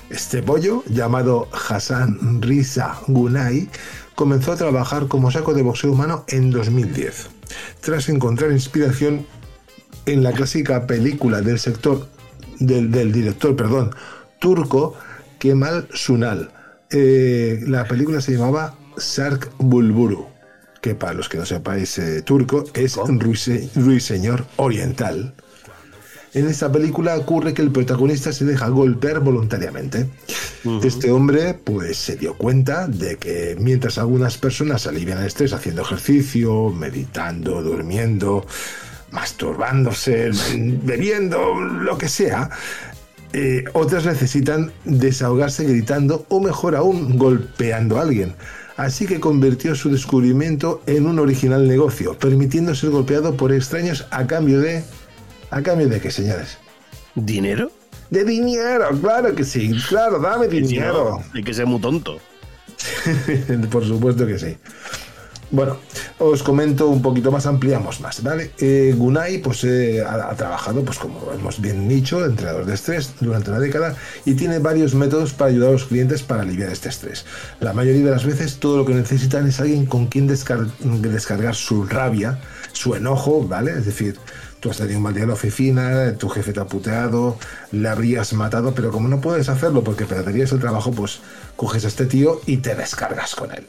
[0.09, 3.69] Este pollo, llamado Hassan Riza Gunay,
[4.15, 7.27] comenzó a trabajar como saco de boxeo humano en 2010,
[7.81, 9.25] tras encontrar inspiración
[10.05, 12.07] en la clásica película del sector
[12.59, 13.91] del, del director, perdón,
[14.39, 14.95] turco
[15.39, 16.51] Kemal Sunal.
[16.89, 20.27] Eh, la película se llamaba Sark Bulburu,
[20.81, 25.33] que para los que no sepáis eh, turco es ruise- ruiseñor oriental.
[26.33, 30.07] En esta película ocurre que el protagonista se deja golpear voluntariamente.
[30.83, 35.81] Este hombre pues se dio cuenta de que mientras algunas personas alivian el estrés haciendo
[35.83, 38.45] ejercicio, meditando, durmiendo,
[39.17, 40.29] masturbándose,
[40.83, 42.51] bebiendo, lo que sea,
[43.33, 48.35] eh, otras necesitan desahogarse gritando o mejor aún golpeando a alguien.
[48.75, 54.27] Así que convirtió su descubrimiento en un original negocio, permitiendo ser golpeado por extraños a
[54.27, 54.83] cambio de...
[55.49, 56.59] ¿A cambio de qué, señores?
[57.15, 57.71] ¿Dinero?
[58.11, 61.23] De dinero, claro que sí, claro, dame dinero.
[61.33, 62.19] Hay que ser muy tonto.
[63.71, 64.57] Por supuesto que sí.
[65.49, 65.77] Bueno,
[66.19, 68.51] os comento un poquito más, ampliamos más, ¿vale?
[68.59, 73.49] Eh, Gunai pues, eh, ha, trabajado, pues como hemos bien dicho, entrenador de estrés durante
[73.51, 73.95] una década
[74.25, 77.25] y tiene varios métodos para ayudar a los clientes para aliviar este estrés.
[77.61, 81.55] La mayoría de las veces todo lo que necesitan es alguien con quien descar- descargar
[81.55, 82.39] su rabia,
[82.73, 83.71] su enojo, ¿vale?
[83.71, 84.19] Es decir,
[84.59, 87.37] tú has tenido un mal día en la oficina, tu jefe te ha puteado,
[87.71, 91.19] le habrías matado, pero como no puedes hacerlo porque perderías el trabajo, pues
[91.55, 93.65] coges a este tío y te descargas con él.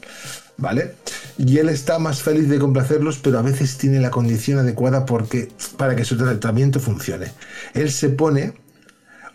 [0.61, 0.95] ¿Vale?
[1.37, 5.47] Y él está más feliz de complacerlos, pero a veces tiene la condición adecuada porque,
[5.77, 7.27] para que su tratamiento funcione.
[7.73, 8.53] Él se pone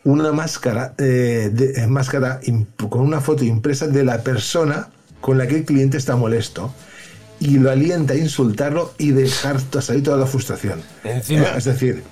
[0.05, 2.41] una máscara, eh, de- eh, máscara
[2.91, 4.89] con una foto impresa de la persona
[5.23, 6.75] con la que el cliente está molesto
[7.41, 10.83] y lo alienta a insultarlo y dejar salir toda la frustración.
[11.05, 11.45] Encima.
[11.45, 12.03] Eh, es decir,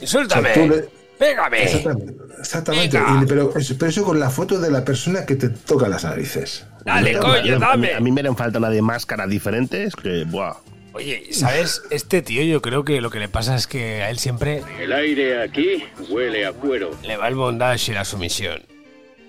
[0.00, 0.50] ¡Insúltame!
[0.50, 0.88] o sea, tú le-
[1.18, 1.64] ¡Pégame!
[1.64, 2.14] Exactamente.
[2.40, 2.98] exactamente.
[2.98, 3.20] Venga.
[3.22, 6.64] Y- pero, pero eso con la foto de la persona que te toca las narices.
[6.84, 7.94] Dale, A mí- coño, dame.
[7.94, 10.54] A mí me harían falta una de máscaras diferentes que, buah.
[10.94, 11.82] Oye, ¿sabes?
[11.90, 14.92] Este tío yo creo que lo que le pasa es que a él siempre El
[14.92, 16.90] aire aquí huele a cuero.
[17.02, 18.60] le va el bondage y la sumisión.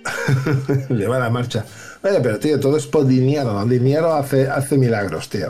[0.89, 1.65] Le va la marcha.
[2.01, 3.61] Vaya, pero tío, todo es por dinero.
[3.61, 5.47] El dinero hace, hace milagros, tío.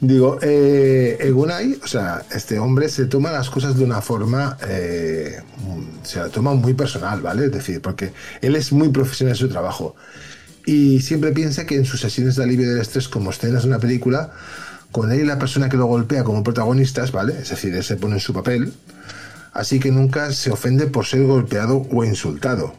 [0.00, 5.40] Digo, eh, Egunai, o sea, este hombre se toma las cosas de una forma, eh,
[5.58, 7.46] mm, se la toma muy personal, ¿vale?
[7.46, 8.12] Es decir, porque
[8.42, 9.96] él es muy profesional en su trabajo
[10.66, 13.78] y siempre piensa que en sus sesiones de alivio del estrés, como escenas de una
[13.78, 14.32] película,
[14.92, 17.34] con él y la persona que lo golpea como protagonistas, ¿vale?
[17.40, 18.72] Es decir, él se pone en su papel,
[19.52, 22.74] así que nunca se ofende por ser golpeado o insultado.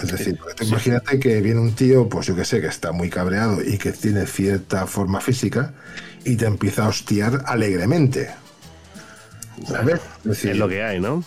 [0.00, 2.92] Es decir, porque tú imagínate que viene un tío, pues yo que sé, que está
[2.92, 5.72] muy cabreado y que tiene cierta forma física
[6.24, 8.30] y te empieza a hostiar alegremente.
[9.66, 10.00] ¿Sabes?
[10.28, 11.24] Es, Es lo que hay, ¿no?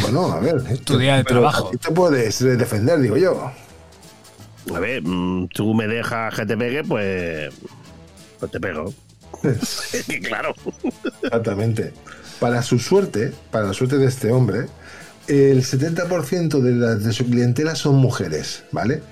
[0.00, 0.78] Bueno, a ver.
[0.78, 1.70] Tu día de trabajo.
[1.78, 3.52] te puedes defender, digo yo.
[4.74, 7.54] A ver, mm, tú me dejas que te pegue, pues.
[8.38, 8.92] Pues te pego.
[10.24, 10.54] Claro.
[11.22, 11.92] Exactamente.
[12.40, 14.66] Para su suerte, para la suerte de este hombre,
[15.28, 19.02] el 70% de, la- de su clientela son mujeres, ¿vale?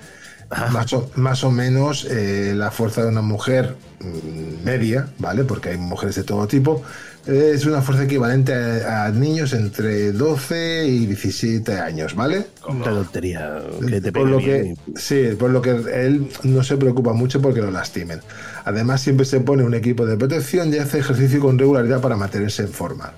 [0.71, 5.43] Más o, más o menos eh, la fuerza de una mujer mm, media, ¿vale?
[5.43, 6.83] Porque hay mujeres de todo tipo.
[7.25, 12.51] Es una fuerza equivalente a, a niños entre 12 y 17 años, ¿vale?
[12.83, 13.73] Qué tontería.
[13.87, 14.75] Que te por lo bien.
[14.75, 18.23] que sí por lo que él no se preocupa mucho porque lo lastimen
[18.63, 22.63] además siempre se pone un equipo de protección y hace ejercicio con regularidad para mantenerse
[22.63, 23.13] en forma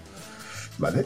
[0.77, 1.05] vale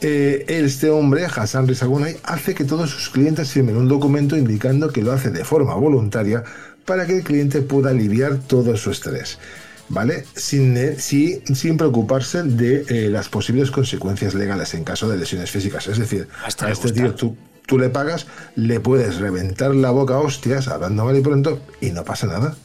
[0.00, 5.02] Eh, este hombre Hassan Rizagunay hace que todos sus clientes firmen un documento indicando que
[5.02, 6.44] lo hace de forma voluntaria
[6.84, 9.38] para que el cliente pueda aliviar todo su estrés
[9.92, 10.24] ¿Vale?
[10.34, 15.50] Sin, eh, sí- sin preocuparse de eh, las posibles consecuencias legales en caso de lesiones
[15.50, 15.86] físicas.
[15.86, 17.02] Es decir, Hasta a este gusta.
[17.02, 17.36] tío tú,
[17.66, 21.90] tú le pagas, le puedes reventar la boca a hostias, hablando mal y pronto, y
[21.90, 22.56] no pasa nada.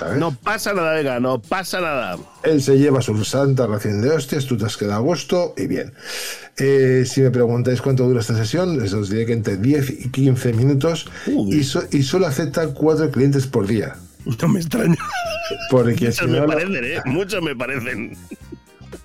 [0.00, 0.18] ¿Sabes?
[0.18, 2.16] No pasa nada, venga, no pasa nada.
[2.42, 5.66] Él se lleva su santa ración de hostias, tú te has quedado a gusto y
[5.68, 5.92] bien.
[6.56, 10.08] Eh, si me preguntáis cuánto dura esta sesión, les os diré que entre 10 y
[10.08, 13.94] 15 minutos y, so- y solo acepta cuatro clientes por día.
[14.24, 14.96] No me extraña.
[15.70, 16.98] Porque Muchos si, me no, parecen, ¿eh?
[17.06, 18.16] Muchos me parecen.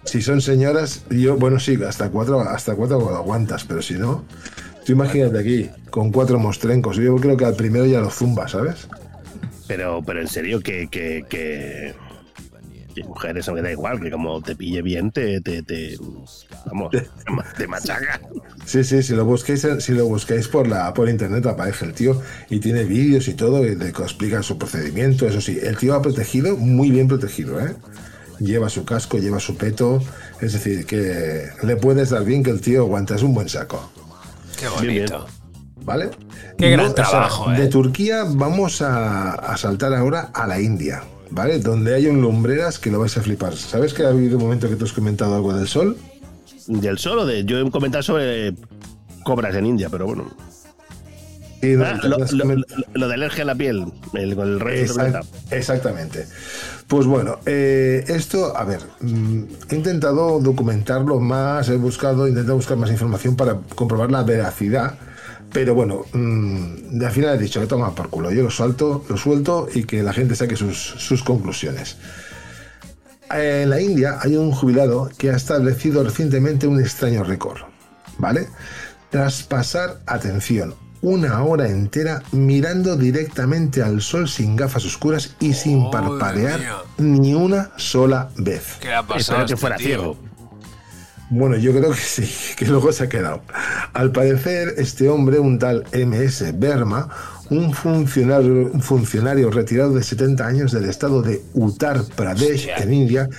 [0.03, 4.25] si son señoras, yo, bueno, sí, hasta cuatro, hasta cuatro aguantas, pero si no,
[4.85, 6.97] tú imagínate aquí, con cuatro mostrencos.
[6.97, 8.87] Yo creo que al primero ya lo zumba, ¿sabes?
[9.67, 11.93] Pero, pero en serio, que, que, que,
[12.95, 15.97] que mujeres, aunque da igual, que como te pille bien, te, te, te
[16.65, 18.19] vamos, te ma- te machaca.
[18.65, 22.19] Sí, sí, si lo busquéis, si lo buscáis por la por internet aparece el tío
[22.49, 25.27] y tiene vídeos y todo y que explica su procedimiento.
[25.27, 27.75] Eso sí, el tío ha protegido, muy bien protegido, ¿eh?
[28.39, 30.01] Lleva su casco, lleva su peto,
[30.41, 33.91] es decir, que le puedes dar bien que el tío aguanta, es un buen saco,
[34.59, 35.25] Qué bonito.
[35.83, 36.09] ¿vale?
[36.57, 37.59] Qué gran o sea, trabajo, ¿eh?
[37.61, 41.03] De Turquía vamos a, a saltar ahora a la India,
[41.35, 41.59] ¿vale?
[41.59, 43.55] Donde hay un lumbreras que lo vais a flipar.
[43.55, 45.97] ¿Sabes que ha habido un momento que tú has comentado algo del sol?
[46.67, 48.53] Del solo, de, yo he comentado sobre
[49.23, 50.31] cobras en India, pero bueno.
[51.61, 51.99] Sí, no, Ah,
[52.93, 56.27] lo, de alergia a la piel, el, con el resto Exact- exactamente.
[56.87, 62.55] Pues bueno, eh, esto, a ver, mm, he intentado documentarlo más, he buscado, he intentado
[62.57, 64.95] buscar más información para comprobar la veracidad,
[65.55, 69.15] pero bueno, mm, al final he dicho que toma por culo, yo lo suelto, lo
[69.15, 71.95] suelto y que la gente saque sus, sus conclusiones.
[73.31, 77.61] En la India hay un jubilado que ha establecido recientemente un extraño récord,
[78.17, 78.49] ¿vale?
[79.09, 85.89] Tras pasar, atención, una hora entera mirando directamente al sol sin gafas oscuras y sin
[85.89, 86.59] parpadear
[86.97, 88.75] ni una sola vez.
[88.81, 89.19] ¿Qué ha pasado?
[89.19, 89.85] Espero que este fuera tío?
[89.85, 90.17] ciego.
[91.29, 93.41] Bueno, yo creo que sí, que luego se ha quedado.
[93.93, 97.09] Al parecer, este hombre, un tal MS Berma,
[97.49, 103.29] un funcionario, un funcionario retirado de 70 años del estado de Uttar Pradesh, en India,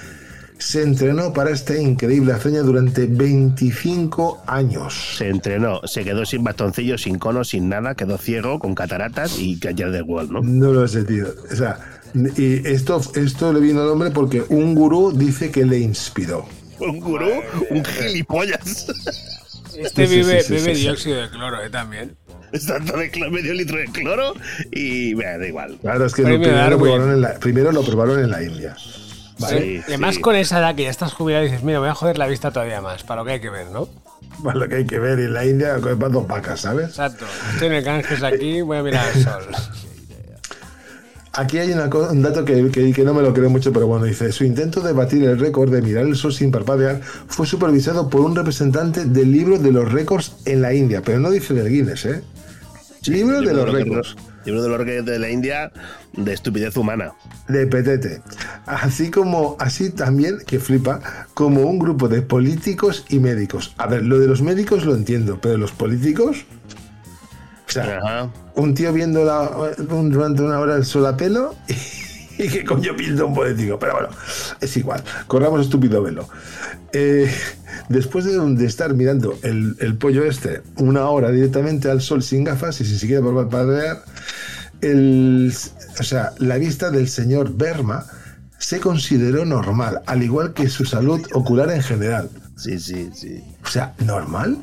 [0.59, 5.17] se entrenó para esta increíble hazaña durante 25 años.
[5.19, 9.59] Se entrenó, se quedó sin bastoncillo, sin cono, sin nada, quedó ciego, con cataratas y
[9.59, 10.41] callar de wall, ¿no?
[10.41, 11.27] No lo sé, tío.
[11.53, 11.79] O sea,
[12.15, 16.47] y esto, esto le vino al hombre porque un gurú dice que le inspiró.
[16.78, 18.86] Un gurú, un gilipollas.
[19.77, 20.81] Este vive, sí, sí, vive sí.
[20.82, 21.70] dióxido de cloro, ¿eh?
[21.70, 22.16] También.
[22.66, 24.35] Tanto de cloro, medio litro de cloro
[24.70, 25.78] y bueno, da igual.
[25.82, 28.77] Claro, es que Premio primero, lo probaron en la, primero lo probaron en la India.
[29.39, 29.61] Vale.
[29.61, 32.16] Sí, y además con esa edad que ya estás jubilado dices, mira, voy a joder
[32.16, 33.89] la vista todavía más, para lo que hay que ver, ¿no?
[34.43, 36.89] Para lo que hay que ver en la India con dos vacas, ¿sabes?
[36.89, 37.27] Exacto.
[37.53, 39.44] Estoy en el Ganges aquí, voy a mirar el sol.
[41.37, 44.07] Aquí hay una un dato que, que- que no me lo creo mucho, pero bueno,
[44.07, 48.09] dice, su intento de batir el récord de mirar el sol sin parpadear fue supervisado
[48.09, 51.69] por un representante del libro de los récords en la India, pero no dice del
[51.69, 52.23] Guinness, ¿eh?
[53.07, 54.17] libro de los récords.
[54.45, 55.73] Libro de los récords de la India
[56.15, 57.13] de estupidez humana.
[57.49, 58.21] de petete.
[58.65, 61.01] Así como, así también, que flipa,
[61.35, 63.75] como un grupo de políticos y médicos.
[63.79, 66.47] A ver, lo de los médicos lo entiendo, pero los políticos.
[67.69, 69.51] O sea, un tío viendo la-
[69.91, 71.55] un- durante una hora el sol a pelo
[72.39, 73.79] y que coño pinta un político.
[73.79, 74.09] Pero bueno,
[74.61, 75.03] es igual.
[75.27, 76.29] Corramos estúpido velo.
[76.93, 77.31] Eh,
[77.89, 82.45] después de, de estar mirando el, el pollo este una hora directamente al sol sin
[82.45, 84.03] gafas y sin siquiera parpadear,
[84.81, 85.53] el,
[85.99, 88.07] o sea, la vista del señor Berma
[88.59, 92.31] se consideró normal, al igual que su salud ocular en general.
[92.57, 93.43] Sí, sí, sí.
[93.65, 94.59] O sea, ¿normal?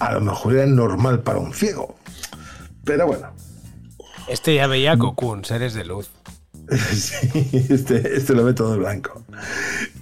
[0.00, 1.96] A lo mejor era normal para un ciego.
[2.86, 3.26] Pero bueno,
[4.28, 6.08] Este ya veía Cocoon, seres de luz.
[6.92, 9.22] Sí, este, este lo ve todo blanco.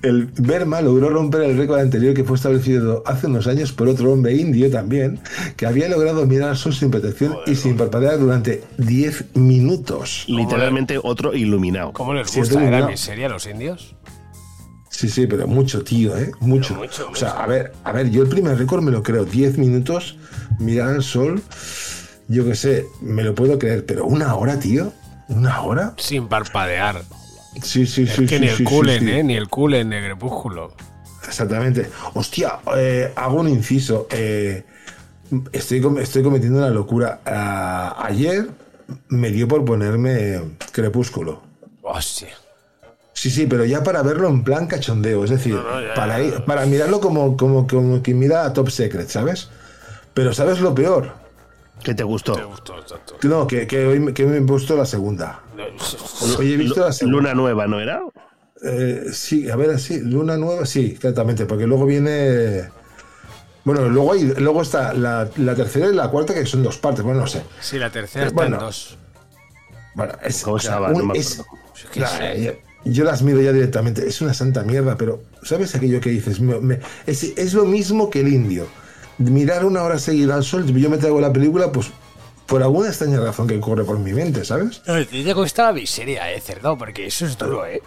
[0.01, 4.11] El Berma logró romper el récord anterior que fue establecido hace unos años por otro
[4.13, 5.21] hombre indio también,
[5.57, 10.25] que había logrado mirar al sol sin protección y sin parpadear durante 10 minutos.
[10.27, 11.93] Literalmente otro iluminado.
[11.93, 13.95] ¿Cómo les Sí, gusta eh, la miseria a los indios?
[14.89, 16.31] Sí, sí, pero mucho, tío, ¿eh?
[16.41, 16.81] Mucho.
[17.11, 19.25] o sea, a ver, a ver, yo el primer récord me lo creo.
[19.27, 20.17] 10 minutos,
[20.61, 21.43] mirar al sol,
[22.29, 24.93] yo qué sé, me lo puedo creer, pero una hora, tío.
[25.29, 25.95] ¿Una hora?
[25.97, 27.03] Sin parpadear.
[27.63, 28.27] Sí, sí, Es sí.
[28.27, 29.11] que sí, ni el sí, culen, sí.
[29.11, 29.23] ¿eh?
[29.23, 30.73] Ni el culen de Crepúsculo.
[31.27, 31.89] Exactamente.
[32.15, 34.07] Hostia, eh, hago un inciso.
[34.11, 34.65] eh,
[35.53, 37.21] estoy, com- estoy cometiendo una locura.
[37.25, 38.49] Ah, ayer
[39.09, 40.41] me dio por ponerme
[40.73, 41.43] Crepúsculo.
[41.83, 42.29] Hostia.
[43.13, 45.25] Sí, sí, pero ya para verlo en plan cachondeo.
[45.25, 49.09] Es decir, ya, para, ir- para mirarlo como, como, como quien mira a Top Secret,
[49.09, 49.49] ¿sabes?
[50.13, 51.13] Pero ¿sabes lo peor?
[51.83, 52.35] ¿Qué te gustó?
[53.21, 55.43] Que No, que, que hoy me- que me puesto la segunda.
[56.39, 57.19] Hoy he visto la segunda.
[57.19, 58.01] Luna nueva, ¿no era?
[58.63, 62.71] Eh, sí, a ver, sí, Luna Nueva, sí, exactamente, porque luego viene.
[63.65, 67.05] Bueno, luego hay, luego está la, la tercera y la cuarta, que son dos partes,
[67.05, 67.43] bueno, no sé.
[67.61, 68.57] Sí, la tercera Eh, está bueno.
[68.57, 68.97] en dos.
[69.95, 70.93] Bueno, es, ¿Cómo o sea, se llama?
[71.03, 71.43] No es-
[71.97, 72.53] la- yo,
[72.85, 76.41] yo las miro ya directamente, es una santa mierda, pero ¿sabes aquello que dices?
[76.41, 78.67] Me- me- es, es lo mismo que el indio.
[79.19, 81.91] Mirar una hora seguida al sol, yo me traigo la película, pues
[82.47, 84.83] por alguna extraña razón que corre por mi mente, ¿sabes?
[84.87, 87.83] No, te cuesta la miseria, eh, cerdo, porque eso es duro, eh.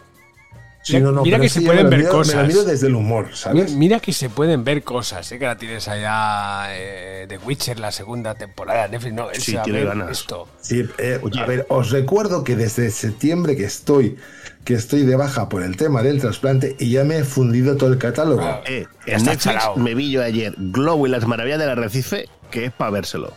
[0.87, 2.35] Sí, Mira, no, no, mira pero que se pueden me ver miro- Me cosas.
[2.35, 3.71] lo miro desde el humor, ¿sabes?
[3.73, 5.37] Mi- Mira que se pueden ver cosas, ¿eh?
[5.37, 9.13] que la tienes allá eh, de Witcher, la segunda temporada de Netflix.
[9.13, 10.11] No, Sí, tiene ver ganas.
[10.11, 10.47] Esto.
[10.61, 14.15] Sí, eh, a ver, os recuerdo que desde septiembre que estoy
[14.63, 17.91] que estoy de baja por el tema del trasplante y ya me he fundido todo
[17.91, 18.41] el catálogo.
[18.65, 19.75] Eh, en Netflix chalao.
[19.75, 23.33] me vi yo ayer Globo y las maravillas del arrecife, que es para vérselo.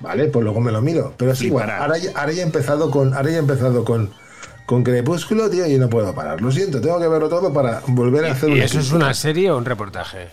[0.00, 1.14] Vale, pues luego me lo miro.
[1.16, 1.66] Pero es Sí, igual.
[1.66, 1.78] para.
[1.82, 3.14] Ahora ya, ahora ya he empezado con.
[3.14, 4.10] Ahora ya he empezado con.
[4.66, 6.40] Con Crepúsculo, tío, y no puedo parar.
[6.40, 9.12] Lo siento, tengo que verlo todo para volver a hacer ¿Y una eso es una
[9.12, 10.28] serie o un reportaje?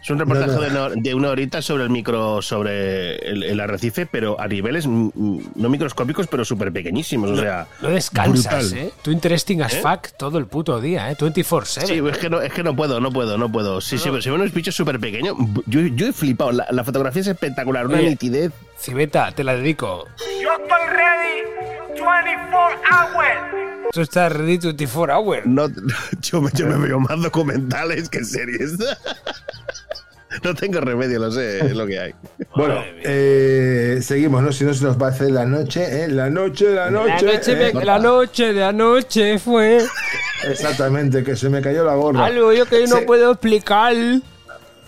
[0.00, 0.60] Es un reportaje No, no.
[0.62, 4.86] De, una, de una horita sobre el micro, sobre el, el arrecife, pero a niveles
[4.86, 7.30] no microscópicos, pero súper pequeñísimos.
[7.32, 8.78] o sea, No descansas, brutal.
[8.86, 8.90] ¿eh?
[9.02, 9.82] Tú interesting as ¿Eh?
[9.82, 11.16] fuck todo el puto día, ¿eh?
[11.18, 11.84] 24-7.
[11.84, 13.80] Sí, es que, no, es que no puedo, no puedo, no puedo.
[13.82, 15.36] Sí, sí, se ven unos bichos súper pequeños.
[15.66, 16.52] Yo, yo he flipado.
[16.52, 18.10] La, la fotografía es espectacular, una Oye.
[18.10, 18.52] nitidez.
[18.78, 20.06] Cibeta, te la dedico.
[20.40, 21.57] Yo estoy ready
[22.00, 23.90] 24 hours.
[23.92, 25.46] Tú estás ready 24 hours.
[25.46, 25.68] No,
[26.20, 28.76] yo, me- yo me veo más documentales que series.
[30.44, 32.14] No tengo remedio, lo sé, es lo que hay.
[32.54, 34.52] Bueno, eh, seguimos, ¿no?
[34.52, 36.08] Si no se nos va a hacer la noche, ¿eh?
[36.08, 37.24] La noche, la noche.
[37.24, 37.72] la, noche ¿eh?
[37.72, 39.78] me- la noche de anoche fue
[40.44, 42.26] Exactamente, que se me cayó la gorra.
[42.26, 43.04] algo yo que no Sí.
[43.06, 43.96] puedo explicar.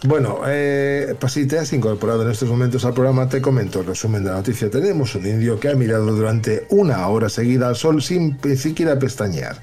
[0.03, 3.87] Bueno, eh, pues si te has incorporado en estos momentos al programa, te comento el
[3.87, 4.71] resumen de la noticia.
[4.71, 9.59] Tenemos un indio que ha mirado durante una hora seguida al sol sin siquiera pestañear.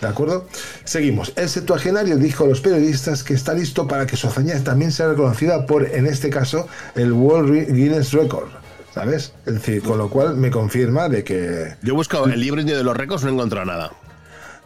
[0.00, 0.48] ¿De acuerdo?
[0.84, 1.34] Seguimos.
[1.36, 5.08] El septuagenario dijo a los periodistas que está listo para que su hazaña también sea
[5.08, 8.48] reconocida por, en este caso, el World Guinness Record.
[8.94, 9.34] ¿Sabes?
[9.44, 11.74] Es decir, con lo cual me confirma de que...
[11.82, 13.92] Yo he buscado el libro indio de los récords, no he encontrado nada.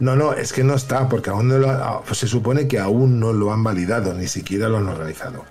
[0.00, 2.78] No, no, es que no está, porque aún no lo ha- pues se supone que
[2.78, 5.44] aún no lo han validado, ni siquiera lo han organizado.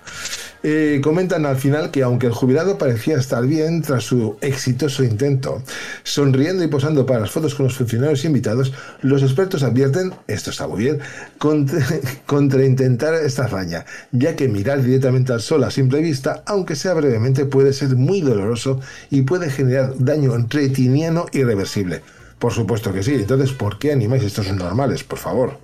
[0.62, 5.62] Eh, comentan al final que aunque el jubilado parecía estar bien tras su exitoso intento,
[6.02, 10.66] sonriendo y posando para las fotos con los funcionarios invitados, los expertos advierten, esto está
[10.66, 10.98] muy bien,
[11.38, 11.86] contra,
[12.26, 16.92] contra intentar esta hazaña, ya que mirar directamente al sol a simple vista, aunque sea
[16.92, 22.02] brevemente, puede ser muy doloroso y puede generar daño retiniano irreversible.
[22.40, 23.14] Por supuesto que sí.
[23.14, 25.58] Entonces, ¿por qué animáis estos normales, por favor?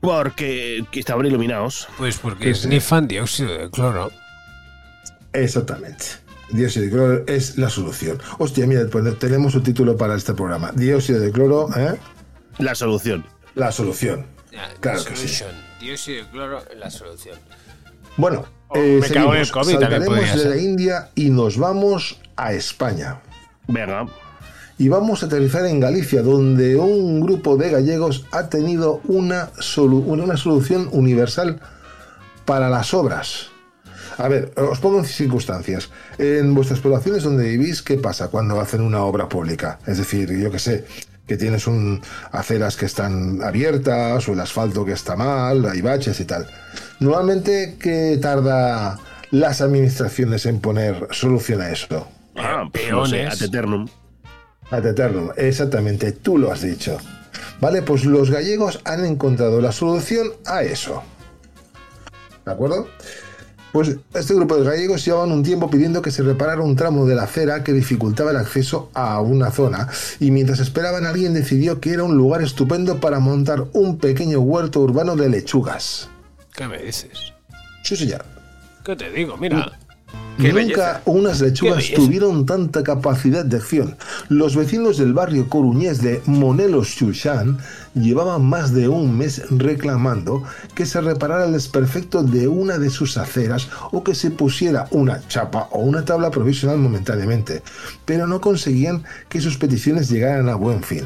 [0.00, 1.88] Porque que estaban iluminados.
[1.98, 4.12] Pues porque snifan dióxido de cloro.
[5.32, 6.04] Exactamente.
[6.50, 8.18] Dióxido de cloro es la solución.
[8.38, 10.70] Hostia, mira, pues tenemos un título para este programa.
[10.72, 11.96] Dióxido de cloro, ¿eh?
[12.58, 13.26] La solución.
[13.56, 14.24] La solución.
[14.80, 15.44] Claro que sí.
[15.80, 17.36] Dióxido de cloro es la solución.
[18.16, 19.66] Bueno, Oh, eh, me cago en el seguimos.
[19.66, 23.20] COVID, también Saltaremos podría de la India y nos vamos a España.
[23.66, 24.06] Venga.
[24.78, 30.04] Y vamos a aterrizar en Galicia, donde un grupo de gallegos ha tenido una, solu-
[30.06, 31.60] una solución universal
[32.44, 33.48] para las obras.
[34.18, 35.90] A ver, os pongo en circunstancias.
[36.18, 39.78] En vuestras poblaciones donde vivís, ¿qué pasa cuando hacen una obra pública?
[39.86, 40.84] Es decir, yo qué sé,
[41.26, 42.00] que tienes un
[42.32, 46.46] aceras que están abiertas o el asfalto que está mal, hay baches y tal.
[47.00, 48.98] Normalmente, ¿qué tarda
[49.30, 52.08] las administraciones en poner solución a eso?
[52.36, 53.40] Ah, pues no sé, Peones.
[53.40, 53.88] ad eternum.
[54.70, 56.98] Ad eternum, exactamente, tú lo has dicho.
[57.60, 61.02] Vale, pues los gallegos han encontrado la solución a eso.
[62.44, 62.86] ¿De acuerdo?
[63.72, 67.14] Pues este grupo de gallegos llevaban un tiempo pidiendo que se reparara un tramo de
[67.14, 69.88] la acera que dificultaba el acceso a una zona
[70.20, 74.80] y mientras esperaban alguien decidió que era un lugar estupendo para montar un pequeño huerto
[74.80, 76.08] urbano de lechugas.
[76.54, 77.34] ¿Qué me dices?
[77.82, 78.24] Sí, señor.
[78.84, 79.36] ¿Qué te digo?
[79.36, 79.78] Mira.
[80.38, 81.02] Nunca belleza.
[81.06, 83.96] unas lechugas tuvieron tanta capacidad de acción.
[84.28, 87.58] Los vecinos del barrio coruñés de Monelos Xuxán
[87.94, 90.44] llevaban más de un mes reclamando
[90.76, 95.26] que se reparara el desperfecto de una de sus aceras o que se pusiera una
[95.26, 97.62] chapa o una tabla provisional momentáneamente,
[98.04, 101.02] pero no conseguían que sus peticiones llegaran a buen fin.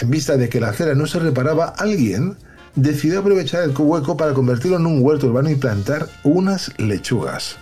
[0.00, 2.38] En vista de que la acera no se reparaba, alguien
[2.74, 7.58] decidió aprovechar el hueco para convertirlo en un huerto urbano y plantar unas lechugas.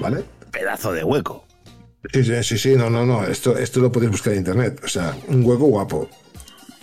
[0.00, 0.24] ¿Vale?
[0.50, 1.44] Pedazo de hueco.
[2.12, 5.16] Sí, sí, sí, no, no, no, esto, esto lo podéis buscar en internet, o sea,
[5.28, 6.08] un hueco guapo.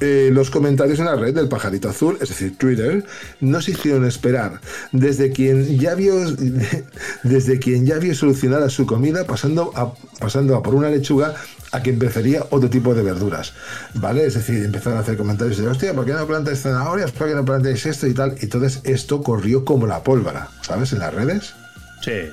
[0.05, 3.05] Eh, los comentarios en la red del pajarito azul, es decir, Twitter,
[3.39, 4.59] no se hicieron esperar.
[4.91, 6.15] Desde quien ya vio,
[7.23, 11.35] desde quien ya vio solucionada su comida, pasando a, pasando a por una lechuga,
[11.71, 13.53] a quien prefería otro tipo de verduras.
[13.93, 14.25] ¿Vale?
[14.25, 17.13] Es decir, empezaron a hacer comentarios de, hostia, ¿por qué no plantáis zanahorias?
[17.13, 18.35] ¿Por qué no plantáis esto y tal?
[18.41, 20.91] Y entonces esto corrió como la pólvora, ¿sabes?
[20.91, 21.53] En las redes.
[22.01, 22.29] Sí.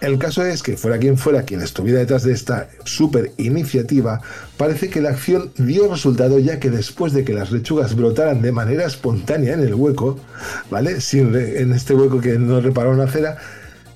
[0.00, 4.20] El caso es que fuera quien fuera quien estuviera detrás de esta super iniciativa,
[4.56, 8.52] parece que la acción dio resultado ya que después de que las lechugas brotaran de
[8.52, 10.18] manera espontánea en el hueco,
[10.70, 10.98] ¿vale?
[11.12, 13.38] En este hueco que no reparó una acera,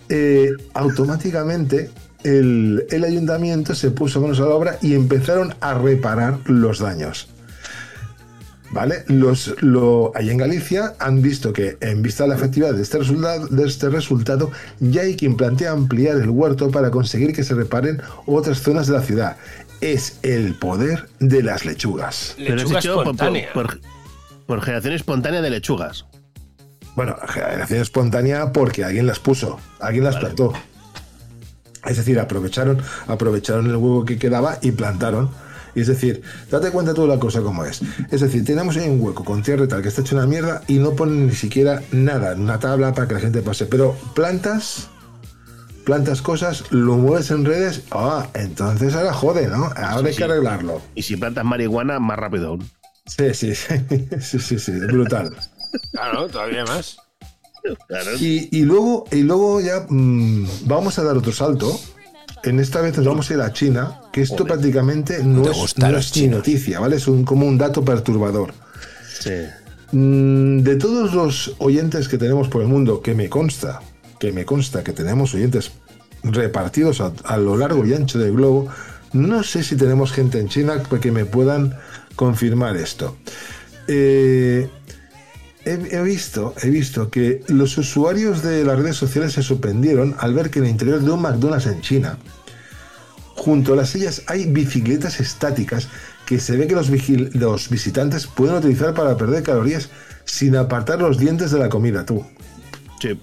[0.09, 1.91] eh, automáticamente
[2.25, 7.32] el ayuntamiento se puso manos a la obra y empezaron a reparar los daños.
[8.73, 9.05] ¿Vale?
[9.09, 12.99] Los, lo, ahí en Galicia han visto que en vista de la efectividad de este,
[12.99, 14.51] resultado, de este resultado,
[14.81, 18.95] ya hay quien plantea ampliar el huerto para conseguir que se reparen otras zonas de
[18.95, 19.37] la ciudad.
[19.83, 22.35] Es el poder de las lechugas.
[22.39, 23.81] Pero es hecho por, por- por-
[24.47, 26.07] por generación espontánea de lechugas.
[26.97, 30.53] Bueno, generación espontánea porque alguien las puso, alguien las plantó.
[31.85, 35.31] Es decir, aprovecharon, aprovecharon el huevo que quedaba y plantaron.
[35.75, 37.81] Y es decir, date cuenta tú de la cosa como es.
[38.11, 40.63] Es decir, tenemos ahí un hueco con tierra y tal que está hecho una mierda
[40.69, 43.67] y no ponen ni siquiera nada, una tabla para que la gente pase.
[43.67, 44.89] Pero plantas,
[45.85, 49.65] plantas cosas, lo mueves en redes, ah, entonces ahora jode, ¿no?
[49.77, 50.23] Ahora hay que sí.
[50.23, 50.83] arreglarlo.
[50.95, 52.71] Y si plantas marihuana, más rápido aún.
[53.07, 53.75] Sí, sí, sí,
[54.21, 55.35] sí, sí, sí, brutal.
[55.93, 56.97] Claro, todavía más.
[58.21, 61.79] Y, y luego, y luego ya mm, vamos a dar otro salto.
[62.45, 65.97] En esta vez nos vamos a ir a China, que esto prácticamente no es, no
[65.97, 66.97] es ni noticia, ¿vale?
[66.97, 68.53] Es un, como un dato perturbador.
[69.93, 73.81] Mm, De todos los oyentes que tenemos por el mundo, que me consta,
[74.19, 75.71] que me consta que tenemos oyentes
[76.25, 78.69] repartidos a, a lo largo y ancho del globo,
[79.13, 81.77] no sé si tenemos gente en China que me puedan
[82.17, 83.17] confirmar esto.
[83.89, 84.69] Eh,
[85.65, 90.35] He, he visto, he visto que los usuarios de las redes sociales se sorprendieron al
[90.35, 92.19] ver que en el interior de un McDonald's en China,
[93.37, 95.89] junto a las sillas hay bicicletas estáticas
[96.27, 96.91] que se ve que los,
[97.71, 99.89] visitantes pueden utilizar para perder calorías
[100.25, 102.25] sin apartar los dientes de la comida, tú.
[103.01, 103.19] Sí.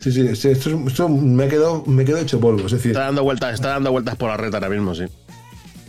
[0.00, 2.64] Sí, sí, sí, esto, es- esto me ha quedado, me quedado hecho polvo.
[2.66, 5.04] Es decir, Está dando vueltas, está dando vueltas por la red ahora mismo, sí.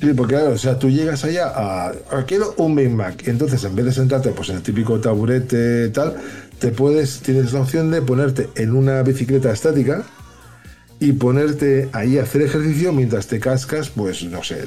[0.01, 3.63] Sí, porque claro, o sea, tú llegas allá a, a quiero un Big Mac, entonces
[3.63, 6.15] en vez de sentarte pues en el típico taburete tal,
[6.57, 10.03] te puedes, tienes la opción de ponerte en una bicicleta estática
[10.99, 14.65] y ponerte ahí a hacer ejercicio mientras te cascas, pues no sé,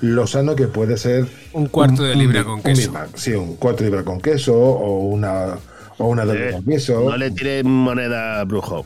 [0.00, 2.82] lo sano que puede ser Un cuarto de libra con un queso.
[2.82, 5.56] Big Mac, sí, un cuarto de libra con queso o una
[5.98, 7.04] o una doble Eh, con queso.
[7.08, 8.84] No le tiren moneda a brujo.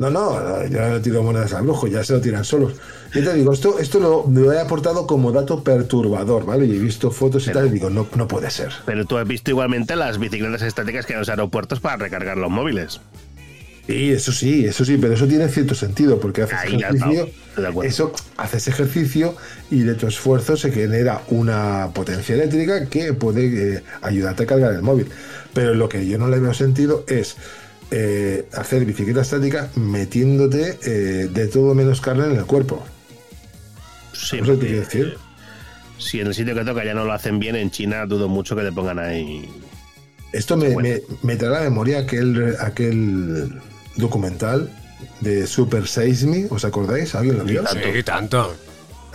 [0.00, 2.72] No, no, ya no tiro monedas al brujo, ya se lo tiran solos.
[3.14, 6.64] Y te digo, esto, esto lo, lo he aportado como dato perturbador, ¿vale?
[6.64, 8.72] Y he visto fotos y tal, y digo, no, no puede ser.
[8.86, 12.38] Pero tú has visto igualmente las bicicletas estáticas que hay en los aeropuertos para recargar
[12.38, 13.02] los móviles.
[13.86, 17.28] Sí, eso sí, eso sí, pero eso tiene cierto sentido, porque haces Ahí ejercicio,
[17.82, 19.34] eso, haces ejercicio
[19.70, 24.72] y de tu esfuerzo se genera una potencia eléctrica que puede eh, ayudarte a cargar
[24.72, 25.08] el móvil.
[25.52, 27.36] Pero lo que yo no le veo sentido es
[27.90, 32.84] eh, hacer bicicleta estática metiéndote eh, de todo menos carne en el cuerpo.
[34.12, 35.14] Sí, ¿Sabes lo que porque- quiero decir?
[35.98, 38.56] Si en el sitio que toca ya no lo hacen bien, en China dudo mucho
[38.56, 39.46] que te pongan ahí.
[40.32, 43.60] Esto me, me, me trae a la memoria aquel, aquel
[43.96, 44.70] documental
[45.20, 47.14] de Super Size Me, ¿os acordáis?
[47.14, 47.64] ¿Alguien lo vio?
[47.66, 48.54] Sí, tanto.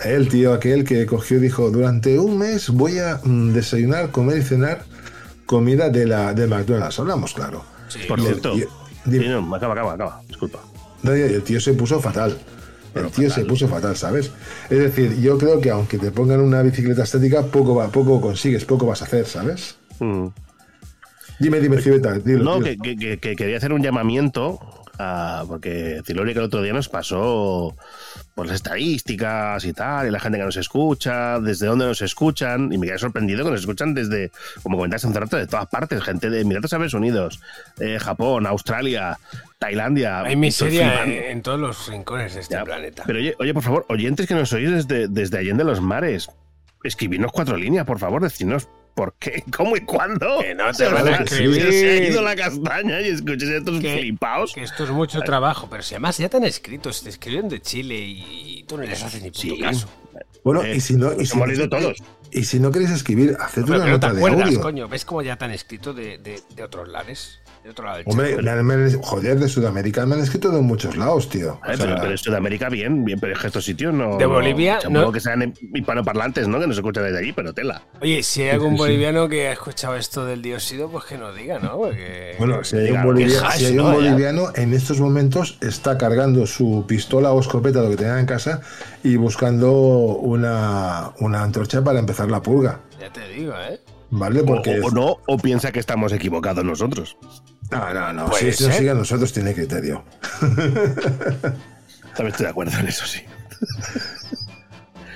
[0.04, 4.38] El tío aquel que cogió y dijo, durante un mes voy a mm, desayunar, comer
[4.38, 4.84] y cenar
[5.46, 7.00] comida de la de McDonald's.
[7.00, 7.64] Hablamos, claro.
[8.08, 8.54] Por cierto.
[8.54, 8.64] Sí,
[9.28, 10.22] no, acaba, acaba, acaba.
[10.26, 10.60] Disculpa.
[11.02, 12.36] no, el tío se puso fatal.
[12.94, 14.30] El tío se puso fatal, ¿sabes?
[14.70, 18.64] Es decir, yo creo que aunque te pongan una bicicleta estática, poco, va, poco consigues,
[18.64, 19.76] poco vas a hacer, ¿sabes?
[21.38, 22.64] Dime, dime, Civeta, dilo, No, dilo.
[22.64, 24.58] que, que- que- que quería hacer un llamamiento
[24.98, 27.76] a- porque Ciloria que el otro día nos pasó
[28.34, 32.72] por las estadísticas y tal, y la gente que nos escucha, desde dónde nos escuchan,
[32.72, 34.30] y me quedé sorprendido que nos escuchan desde,
[34.62, 37.40] como comentaste hace rato, de todas partes, gente de Emiratos Árabes Unidos,
[37.80, 39.18] eh, Japón, Australia,
[39.58, 40.20] Tailandia.
[40.20, 43.04] Hay miseria en todos los rincones de este planeta.
[43.06, 46.28] Pero oye, oye, por favor, oyentes que nos oís desde, desde Allende los Mares,
[46.84, 50.38] escribidnos cuatro líneas, por favor, decidnos por qué, cómo y cuándo.
[50.40, 51.70] Que no te Se van a escribir.
[51.72, 54.52] Se ha ido la castaña y escuches estos Que- flipaos.
[54.54, 57.48] Que esto es mucho trabajo, pero si además ya te han escrito, si te escriben
[57.48, 59.86] de Chile y tú no les haces ni puto caso.
[60.42, 61.98] Bueno, Eh, y si no, y si hemos no- leído todos.
[62.32, 64.60] Y si no queréis escribir, haced una te nota de audio.
[64.60, 64.88] coño.
[64.88, 67.38] ¿Ves cómo ya te han escrito de, de, de otros lares?
[67.66, 70.96] De otro lado del Hombre, me han- joder, de Sudamérica me han escrito de muchos
[70.96, 71.58] lados, tío.
[71.62, 74.18] Ay, O sea, pero, pero en Sudamérica bien, bien, pero es que estos sitios no.
[74.18, 75.10] De no- Bolivia, supongo no.
[75.12, 76.60] que sean hispanoparlantes, ¿no?
[76.60, 77.82] Que nos escuchan desde allí, pero tela.
[78.00, 78.78] Oye, si hay algún sí, sí.
[78.82, 81.76] boliviano que ha escuchado esto del dióxido, pues que nos diga, ¿no?
[81.76, 82.36] Porque...
[82.38, 83.88] Bueno, si hay un, Diga, bolivia- qué hash, si hay un ¿no?
[83.90, 83.94] Ya.
[84.10, 88.60] boliviano en estos momentos está cargando su pistola o escopeta, lo que tenga en casa,
[89.02, 92.78] y buscando una, una antorcha para empezar la purga.
[93.00, 93.80] Ya te digo, ¿eh?
[94.08, 94.44] ¿Vale?
[94.44, 94.78] Porque.
[94.80, 97.16] O, o no, o piensa que estamos equivocados nosotros.
[97.70, 98.32] No, no, no.
[98.32, 98.72] Si, ser.
[98.72, 100.04] sigue a nosotros, tiene criterio.
[100.40, 103.20] También estoy de acuerdo en eso, sí.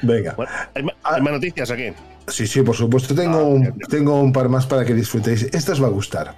[0.02, 0.34] Venga.
[0.34, 1.92] Bueno, ¿hay, más noticias aquí?
[2.28, 3.14] Sí, sí, por supuesto.
[3.14, 5.44] Tengo, un, tengo un par más para que disfrutéis.
[5.52, 6.36] Esta os va a gustar.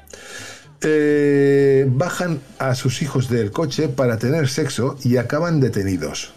[0.83, 6.35] Eh, bajan a sus hijos del coche para tener sexo y acaban detenidos.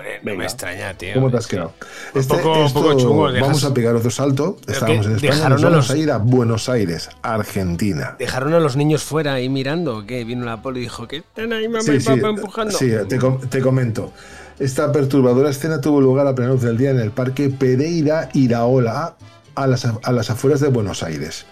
[0.00, 1.14] Hombre, no me extraña, tío.
[1.14, 1.72] ¿Cómo te has quedado?
[2.14, 4.56] Este, Un poco- un poco chungo, dejas- vamos a pegar otro salto.
[4.66, 8.16] Estábamos que en España, dejaron nos a vamos los- a ir a Buenos Aires, Argentina.
[8.18, 10.24] ¿Dejaron a los niños fuera ahí mirando o qué?
[10.24, 12.76] Vino la poli y dijo que están ahí mamá Sí, y sí, papá empujando.
[12.76, 14.12] sí, te, com- te comento.
[14.58, 19.16] Esta perturbadora escena tuvo lugar a plena luz del día en el parque Pereira Iraola,
[19.54, 21.44] a las, a- a las afueras de Buenos Aires.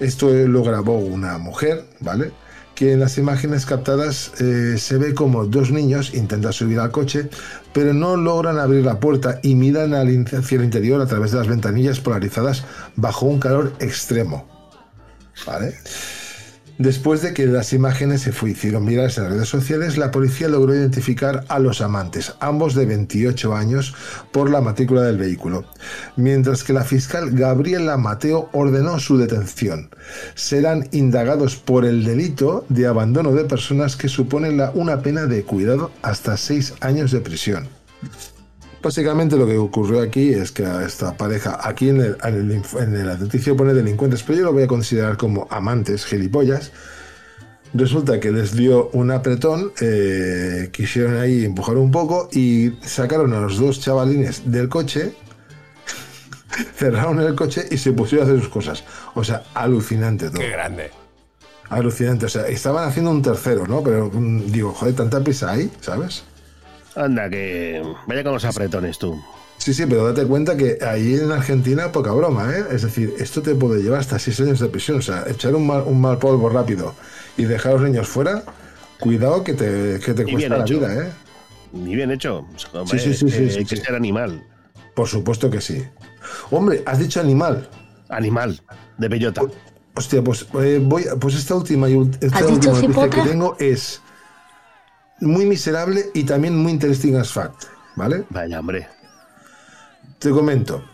[0.00, 2.32] Esto lo grabó una mujer, ¿vale?
[2.80, 7.28] Que en las imágenes captadas eh, se ve como dos niños intentan subir al coche,
[7.74, 11.46] pero no logran abrir la puerta y miran hacia el interior a través de las
[11.46, 12.64] ventanillas polarizadas
[12.96, 14.48] bajo un calor extremo.
[16.80, 20.74] Después de que las imágenes se hicieron virales en las redes sociales, la policía logró
[20.74, 23.94] identificar a los amantes, ambos de 28 años,
[24.32, 25.66] por la matrícula del vehículo,
[26.16, 29.90] mientras que la fiscal Gabriela Mateo ordenó su detención.
[30.34, 35.90] Serán indagados por el delito de abandono de personas que supone una pena de cuidado
[36.00, 37.68] hasta seis años de prisión.
[38.82, 42.62] Básicamente lo que ocurrió aquí es que a esta pareja, aquí en el, en el
[42.78, 46.72] en el pone delincuentes, pero yo lo voy a considerar como amantes, gilipollas.
[47.74, 53.40] Resulta que les dio un apretón, eh, quisieron ahí empujar un poco y sacaron a
[53.40, 55.14] los dos chavalines del coche,
[56.74, 58.84] cerraron el coche y se pusieron a hacer sus cosas.
[59.14, 60.40] O sea, alucinante todo.
[60.40, 60.90] Qué grande.
[61.68, 62.26] Alucinante.
[62.26, 63.84] O sea, estaban haciendo un tercero, ¿no?
[63.84, 66.24] Pero mm, digo, joder, tanta prisa ahí, ¿sabes?
[66.96, 69.20] Anda, que vaya con los apretones tú.
[69.58, 72.64] Sí, sí, pero date cuenta que ahí en Argentina poca broma, ¿eh?
[72.72, 74.98] Es decir, esto te puede llevar hasta seis años de prisión.
[74.98, 76.94] O sea, echar un mal, un mal polvo rápido
[77.36, 78.42] y dejar a los niños fuera,
[78.98, 80.78] cuidado que te, que te cuesta la hecho.
[80.80, 81.12] vida, ¿eh?
[81.72, 82.46] Ni bien hecho.
[82.86, 83.82] Sí, sí, sí, Eh, sí, sí, Hay que sí.
[83.82, 84.42] ser animal.
[84.94, 85.84] Por supuesto que sí.
[86.50, 87.68] Hombre, has dicho animal.
[88.08, 88.60] Animal,
[88.98, 89.42] de bellota.
[89.94, 94.00] Hostia, pues eh, voy, pues esta última, y esta ¿Has última noticia que tengo es
[95.20, 97.64] muy miserable y también muy interesting as fact,
[97.96, 98.24] ¿vale?
[98.30, 98.86] Vaya, hombre.
[100.18, 100.84] Te comento.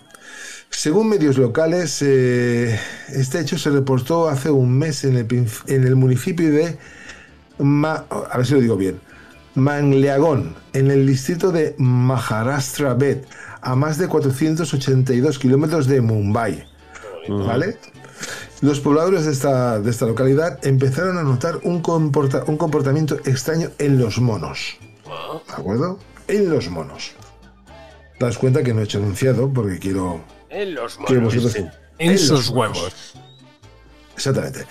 [0.70, 2.78] Según medios locales, eh,
[3.08, 5.26] este hecho se reportó hace un mes en el,
[5.68, 6.78] en el municipio de
[7.58, 9.00] Ma- a ver si lo digo bien,
[9.54, 13.26] Mangleagón, en el distrito de Maharashtra Bet,
[13.62, 16.66] a más de 482 kilómetros de Mumbai.
[17.28, 17.78] ¿Vale?
[18.62, 23.70] Los pobladores de esta, de esta localidad empezaron a notar un, comporta- un comportamiento extraño
[23.78, 24.78] en los monos.
[25.46, 25.98] ¿De acuerdo?
[26.28, 27.12] En los monos.
[28.18, 31.24] Daos cuenta que no he hecho anunciado porque quiero En los monos.
[31.34, 31.56] vosotros-
[31.98, 33.14] En en sus los huevos.
[34.16, 34.64] Exactamente.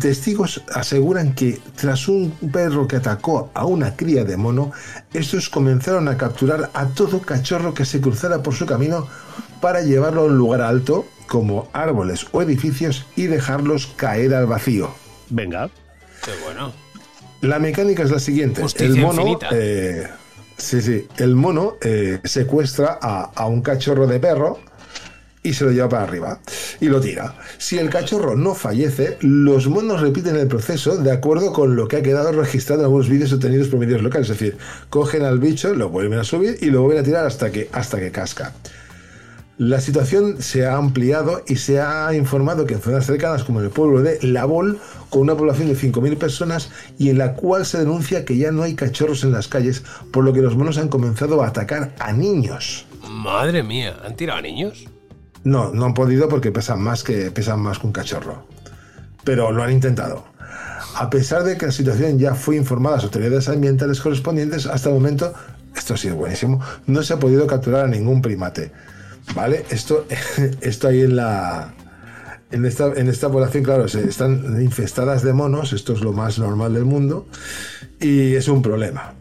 [0.00, 4.70] Testigos aseguran que tras un perro que atacó a una cría de mono,
[5.14, 9.06] estos comenzaron a capturar a todo cachorro que se cruzara por su camino
[9.62, 14.90] para llevarlo a un lugar alto, como árboles o edificios, y dejarlos caer al vacío.
[15.30, 15.70] Venga.
[16.22, 16.74] Qué bueno.
[17.40, 18.60] La mecánica es la siguiente.
[18.60, 20.08] Justicia el mono, eh,
[20.58, 24.58] sí, sí, el mono eh, secuestra a, a un cachorro de perro
[25.42, 26.38] y se lo lleva para arriba
[26.80, 27.34] y lo tira.
[27.56, 31.96] Si el cachorro no fallece, los monos repiten el proceso de acuerdo con lo que
[31.96, 34.28] ha quedado registrado en algunos vídeos obtenidos por medios locales.
[34.28, 34.58] Es decir,
[34.90, 37.98] cogen al bicho, lo vuelven a subir y lo vuelven a tirar hasta que, hasta
[37.98, 38.52] que casca.
[39.58, 43.66] La situación se ha ampliado y se ha informado que en zonas cercanas como en
[43.66, 44.80] el pueblo de La Bol,
[45.10, 48.62] con una población de 5.000 personas y en la cual se denuncia que ya no
[48.62, 52.12] hay cachorros en las calles, por lo que los monos han comenzado a atacar a
[52.12, 52.86] niños.
[53.08, 54.86] Madre mía, ¿han tirado a niños?
[55.44, 58.46] No, no han podido porque pesan más que pesan más que un cachorro.
[59.22, 60.24] Pero lo han intentado.
[60.94, 64.88] A pesar de que la situación ya fue informada a las autoridades ambientales correspondientes, hasta
[64.88, 65.34] el momento,
[65.76, 68.72] esto ha sido buenísimo, no se ha podido capturar a ningún primate.
[69.34, 69.64] ¿Vale?
[69.70, 70.06] Esto,
[70.60, 71.74] esto ahí en la.
[72.50, 76.38] En esta, en esta población, claro, se están infestadas de monos, esto es lo más
[76.38, 77.26] normal del mundo,
[77.98, 79.14] y es un problema.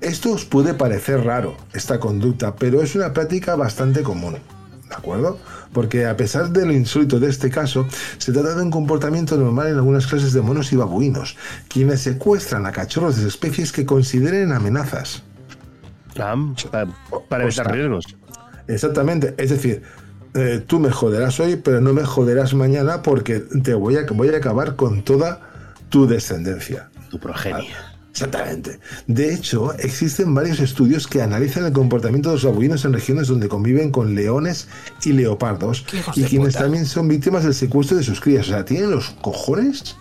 [0.00, 4.38] Esto os puede parecer raro, esta conducta, pero es una práctica bastante común.
[4.88, 5.38] ¿De acuerdo?
[5.72, 7.86] Porque a pesar de lo insólito de este caso,
[8.18, 11.36] se trata de un comportamiento normal en algunas clases de monos y babuinos,
[11.68, 15.22] quienes secuestran a cachorros de especies que consideren amenazas.
[16.70, 16.88] Para,
[17.28, 18.16] para evitar riesgos.
[18.68, 19.82] Exactamente, es decir,
[20.34, 24.28] eh, tú me joderás hoy, pero no me joderás mañana porque te voy a, voy
[24.28, 25.40] a acabar con toda
[25.88, 26.90] tu descendencia.
[27.10, 27.70] Tu progenie.
[28.10, 28.80] Exactamente.
[29.06, 33.46] De hecho, existen varios estudios que analizan el comportamiento de los babuinos en regiones donde
[33.46, 34.68] conviven con leones
[35.04, 35.84] y leopardos
[36.14, 36.60] y quienes puta.
[36.60, 38.46] también son víctimas del secuestro de sus crías.
[38.46, 39.96] O sea, tienen los cojones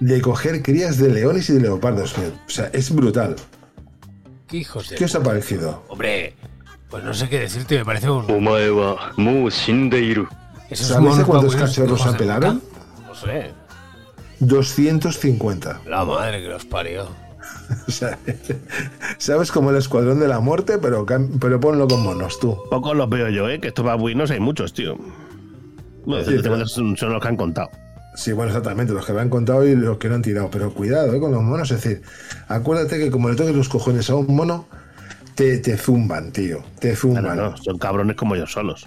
[0.00, 2.14] de coger crías de leones y de leopardos.
[2.18, 3.36] O sea, es brutal.
[4.48, 5.84] ¿Qué hijos de ¿Qué os ha parecido?
[5.88, 6.34] Hombre,
[6.90, 8.26] pues no sé qué decirte, me parece un.
[10.70, 12.62] Esos ¿Sabéis monos a cuántos babuinos, cachorros apelaron?
[13.06, 13.52] No sé.
[14.40, 15.80] 250.
[15.86, 17.06] La madre que los parió.
[17.88, 18.16] O sea,
[19.18, 20.78] ¿Sabes como el escuadrón de la muerte?
[20.78, 21.04] Pero,
[21.40, 22.56] pero ponlo con monos, tú.
[22.70, 23.60] Poco los veo yo, ¿eh?
[23.60, 24.96] Que estos babuinos hay muchos, tío.
[26.04, 27.70] Bueno, Sí, pero- son los que han contado.
[28.14, 30.48] Sí, bueno, exactamente, los que me han contado y los que no han tirado.
[30.50, 31.20] Pero cuidado ¿eh?
[31.20, 32.02] con los monos, es decir,
[32.48, 34.66] acuérdate que como le toques los cojones a un mono,
[35.36, 36.64] te, te zumban, tío.
[36.80, 37.24] Te zumban.
[37.24, 38.86] Claro, no, son cabrones como ellos solos.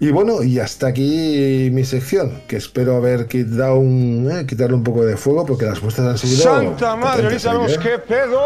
[0.00, 4.84] Y bueno, y hasta aquí mi sección, que espero haber quitado un, eh, quitarle un
[4.84, 6.42] poco de fuego porque las vuestras han sido.
[6.42, 7.78] Santa madre, ahorita ¿eh?
[7.82, 8.40] qué pedo.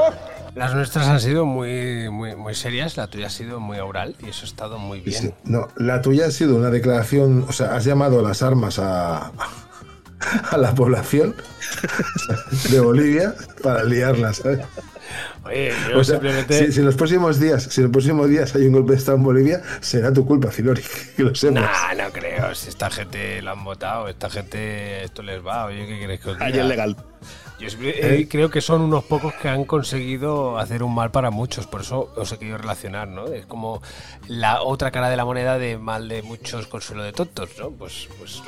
[0.55, 4.31] Las nuestras han sido muy, muy, muy serias, la tuya ha sido muy oral y
[4.31, 5.23] eso ha estado muy bien.
[5.23, 8.79] Sí, No, la tuya ha sido una declaración, o sea, has llamado a las armas
[8.79, 9.33] a,
[10.51, 11.35] a la población
[12.71, 14.61] de Bolivia para liarlas, ¿sabes?
[15.45, 16.67] Oye, yo O sea, simplemente.
[16.67, 18.99] si, si en los próximos días, si en los próximos días hay un golpe de
[18.99, 20.83] Estado en Bolivia, será tu culpa, Filori,
[21.17, 21.63] que lo sepas.
[21.97, 22.55] Nah, no creo.
[22.55, 25.67] Si esta gente la han votado, esta gente esto les va.
[25.67, 26.47] Oye, ¿qué queréis que os diga?
[26.47, 26.97] Ahí es legal.
[27.61, 31.31] Yo siempre- eh, creo que son unos pocos que han conseguido hacer un mal para
[31.31, 33.27] muchos, por eso os he querido relacionar, ¿no?
[33.29, 33.81] Es como
[34.27, 37.71] la otra cara de la moneda de mal de muchos, consuelo de tontos, ¿no?
[37.71, 38.43] Pues, pues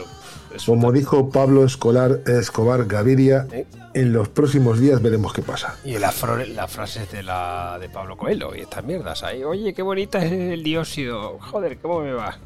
[0.53, 3.47] es Como dijo Pablo Escolar, Escobar Gaviria,
[3.95, 5.77] en los próximos días veremos qué pasa.
[5.85, 9.43] Y la, fro- la frase de la de Pablo Coelho y estas mierdas ahí.
[9.43, 11.39] Oye, qué bonita es el dióxido.
[11.41, 12.37] Joder, ¿cómo me va?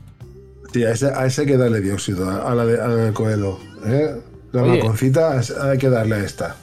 [0.73, 3.13] Sí, a ese, a ese hay que darle dióxido, a la de, a la de
[3.13, 3.59] Coelho.
[3.87, 4.17] ¿eh?
[4.53, 4.79] La Oye.
[4.79, 6.57] maconcita hay que darle a esta.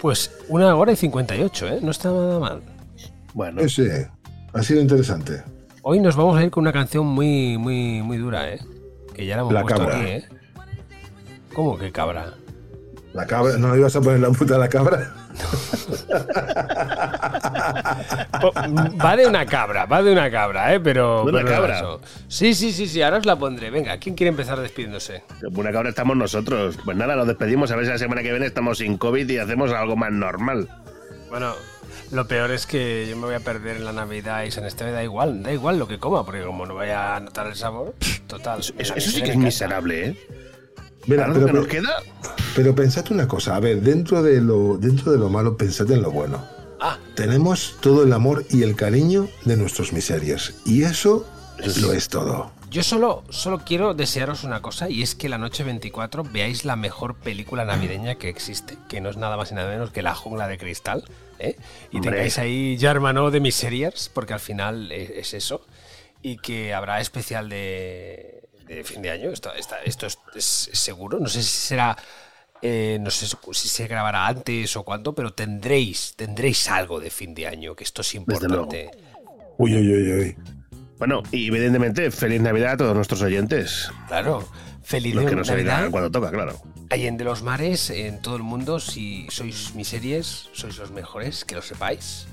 [0.00, 1.78] Pues una hora y 58, ¿eh?
[1.82, 2.62] No está nada mal.
[3.34, 3.60] Bueno.
[3.60, 4.08] Ese
[4.52, 5.42] ha sido interesante.
[5.82, 8.60] Hoy nos vamos a ir con una canción muy, muy, muy dura, ¿eh?
[9.14, 9.96] Que ya la hemos La puesto cabra.
[10.00, 10.24] aquí, ¿eh?
[11.54, 12.34] ¿Cómo que cabra?
[13.12, 15.12] La cabra, ¿no ibas a poner la puta a la cabra?
[19.04, 20.80] Va de una cabra, va de una cabra, ¿eh?
[20.80, 21.24] Pero.
[21.24, 21.76] ¿De una pero cabra?
[21.78, 22.00] eso.
[22.28, 23.70] Sí, sí, sí, sí, ahora os la pondré.
[23.70, 25.24] Venga, ¿quién quiere empezar despidiéndose?
[25.50, 26.78] Buena cabra estamos nosotros.
[26.84, 27.70] Pues nada, nos despedimos.
[27.72, 30.68] A ver si la semana que viene estamos sin COVID y hacemos algo más normal.
[31.30, 31.54] Bueno,
[32.12, 34.94] lo peor es que yo me voy a perder en la Navidad y San Esteban
[34.94, 37.94] da igual, da igual lo que coma, porque como no vaya a notar el sabor,
[38.28, 38.60] total.
[38.60, 40.16] Eso, eso sí que es miserable, ¿eh?
[41.06, 42.02] Mira, pero, que nos queda.
[42.54, 46.02] pero pensad una cosa, a ver, dentro de lo, dentro de lo malo, pensad en
[46.02, 46.44] lo bueno.
[46.80, 46.98] Ah.
[47.14, 50.54] Tenemos todo el amor y el cariño de nuestros miserias.
[50.64, 51.26] Y eso
[51.80, 52.52] lo es todo.
[52.70, 56.76] Yo solo, solo quiero desearos una cosa y es que la noche 24 veáis la
[56.76, 60.14] mejor película navideña que existe, que no es nada más y nada menos que La
[60.14, 61.04] Jungla de Cristal,
[61.40, 61.56] ¿eh?
[61.90, 62.12] Y Hombre.
[62.12, 65.66] tengáis ahí ya hermano de miserias, porque al final es, es eso,
[66.22, 68.39] y que habrá especial de,
[68.76, 71.96] de fin de año, esto, esta- esto es, es seguro, no sé si será...
[72.62, 77.34] eh, no sé si se grabará antes o cuándo, pero tendréis, tendréis algo de fin
[77.34, 78.90] de año, que esto es importante.
[79.58, 80.36] Uy, uy, uy, uy.
[80.98, 83.90] Bueno, y evidentemente, feliz Navidad a todos nuestros oyentes.
[84.08, 84.46] Claro,
[84.82, 85.90] feliz Los que nos Navidad.
[85.90, 86.60] cuando toca, claro.
[86.90, 91.62] Allende los mares, en todo el mundo, si sois miserias, sois los mejores, que lo
[91.62, 92.26] sepáis.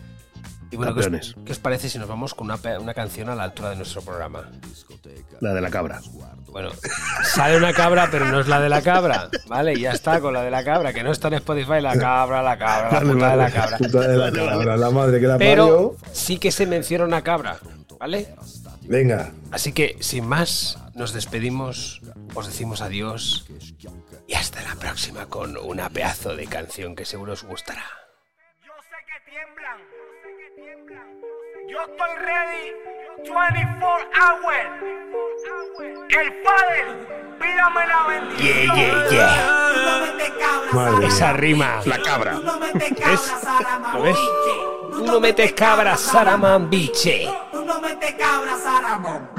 [0.69, 1.35] Y bueno, ¿qué os, Campeones.
[1.45, 4.49] qué os parece si nos vamos con una, canción a la altura de nuestro programa?
[5.39, 6.01] La de la cabra.
[6.47, 6.71] Bueno,
[7.23, 9.73] sale una cabra, pero no es la de la cabra, ¿vale?
[9.73, 12.41] Y ya está con la de la cabra, que no está en Spotify, la cabra,
[12.41, 13.77] la cabra, la puta de la cabra.
[13.77, 15.95] puta de la cabra, la madre que la Pero parió.
[16.11, 17.57] sí que se menciona una cabra,
[17.99, 18.35] ¿vale?
[18.81, 22.01] Venga, Así que, sin más, nos despedimos,
[22.33, 23.45] os decimos adiós
[24.27, 27.85] y hasta la próxima con una pedazo de canción que seguro os gustará.
[28.65, 28.73] Yo
[31.81, 32.73] estoy ready
[33.23, 33.87] 24
[34.19, 34.67] hours.
[36.09, 36.81] El Padre,
[37.39, 38.75] pídame la bendición.
[38.75, 40.73] Yeah, yeah, yeah.
[40.73, 41.81] Madre Esa rima.
[41.85, 42.39] La cabra.
[42.73, 43.33] ¿Ves?
[43.93, 44.17] ¿Lo ves?
[44.91, 47.29] Tú no metes cabra, Saraman, biche.
[47.51, 49.29] Tú no metes cabra, Saramón.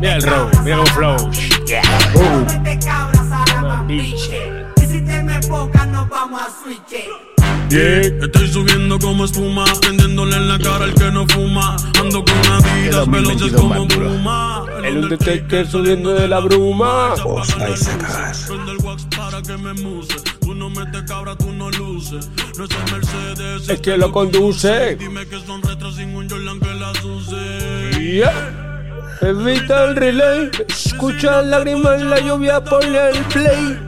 [0.00, 1.30] Mira el row, mira cómo flow.
[1.66, 1.82] Yeah.
[2.14, 4.66] No metes cabra, Saramón, biche.
[4.76, 7.37] Y si te me enfocas, nos vamos a switch.
[7.70, 11.76] Yeah, estoy subiendo como espuma, prendiéndole en la cara al que no fuma.
[12.00, 14.64] Ando con adidas veloces como Puma.
[14.82, 17.12] El Undertaker subiendo de la bruma.
[17.26, 18.34] os vais a cagar.
[18.46, 20.14] Prende el wax para que me muse.
[20.40, 22.30] Tú no metes cabra, tú no luces.
[22.56, 24.96] No es el Mercedes, Es que lo conduce.
[24.96, 28.00] Dime que son retros sin un Jordan que las use.
[28.00, 29.18] Yeah.
[29.20, 30.50] Evita el relay.
[30.68, 33.78] Escucha lágrimas en la lluvia, ponle el play.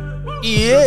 [0.43, 0.86] Yeah.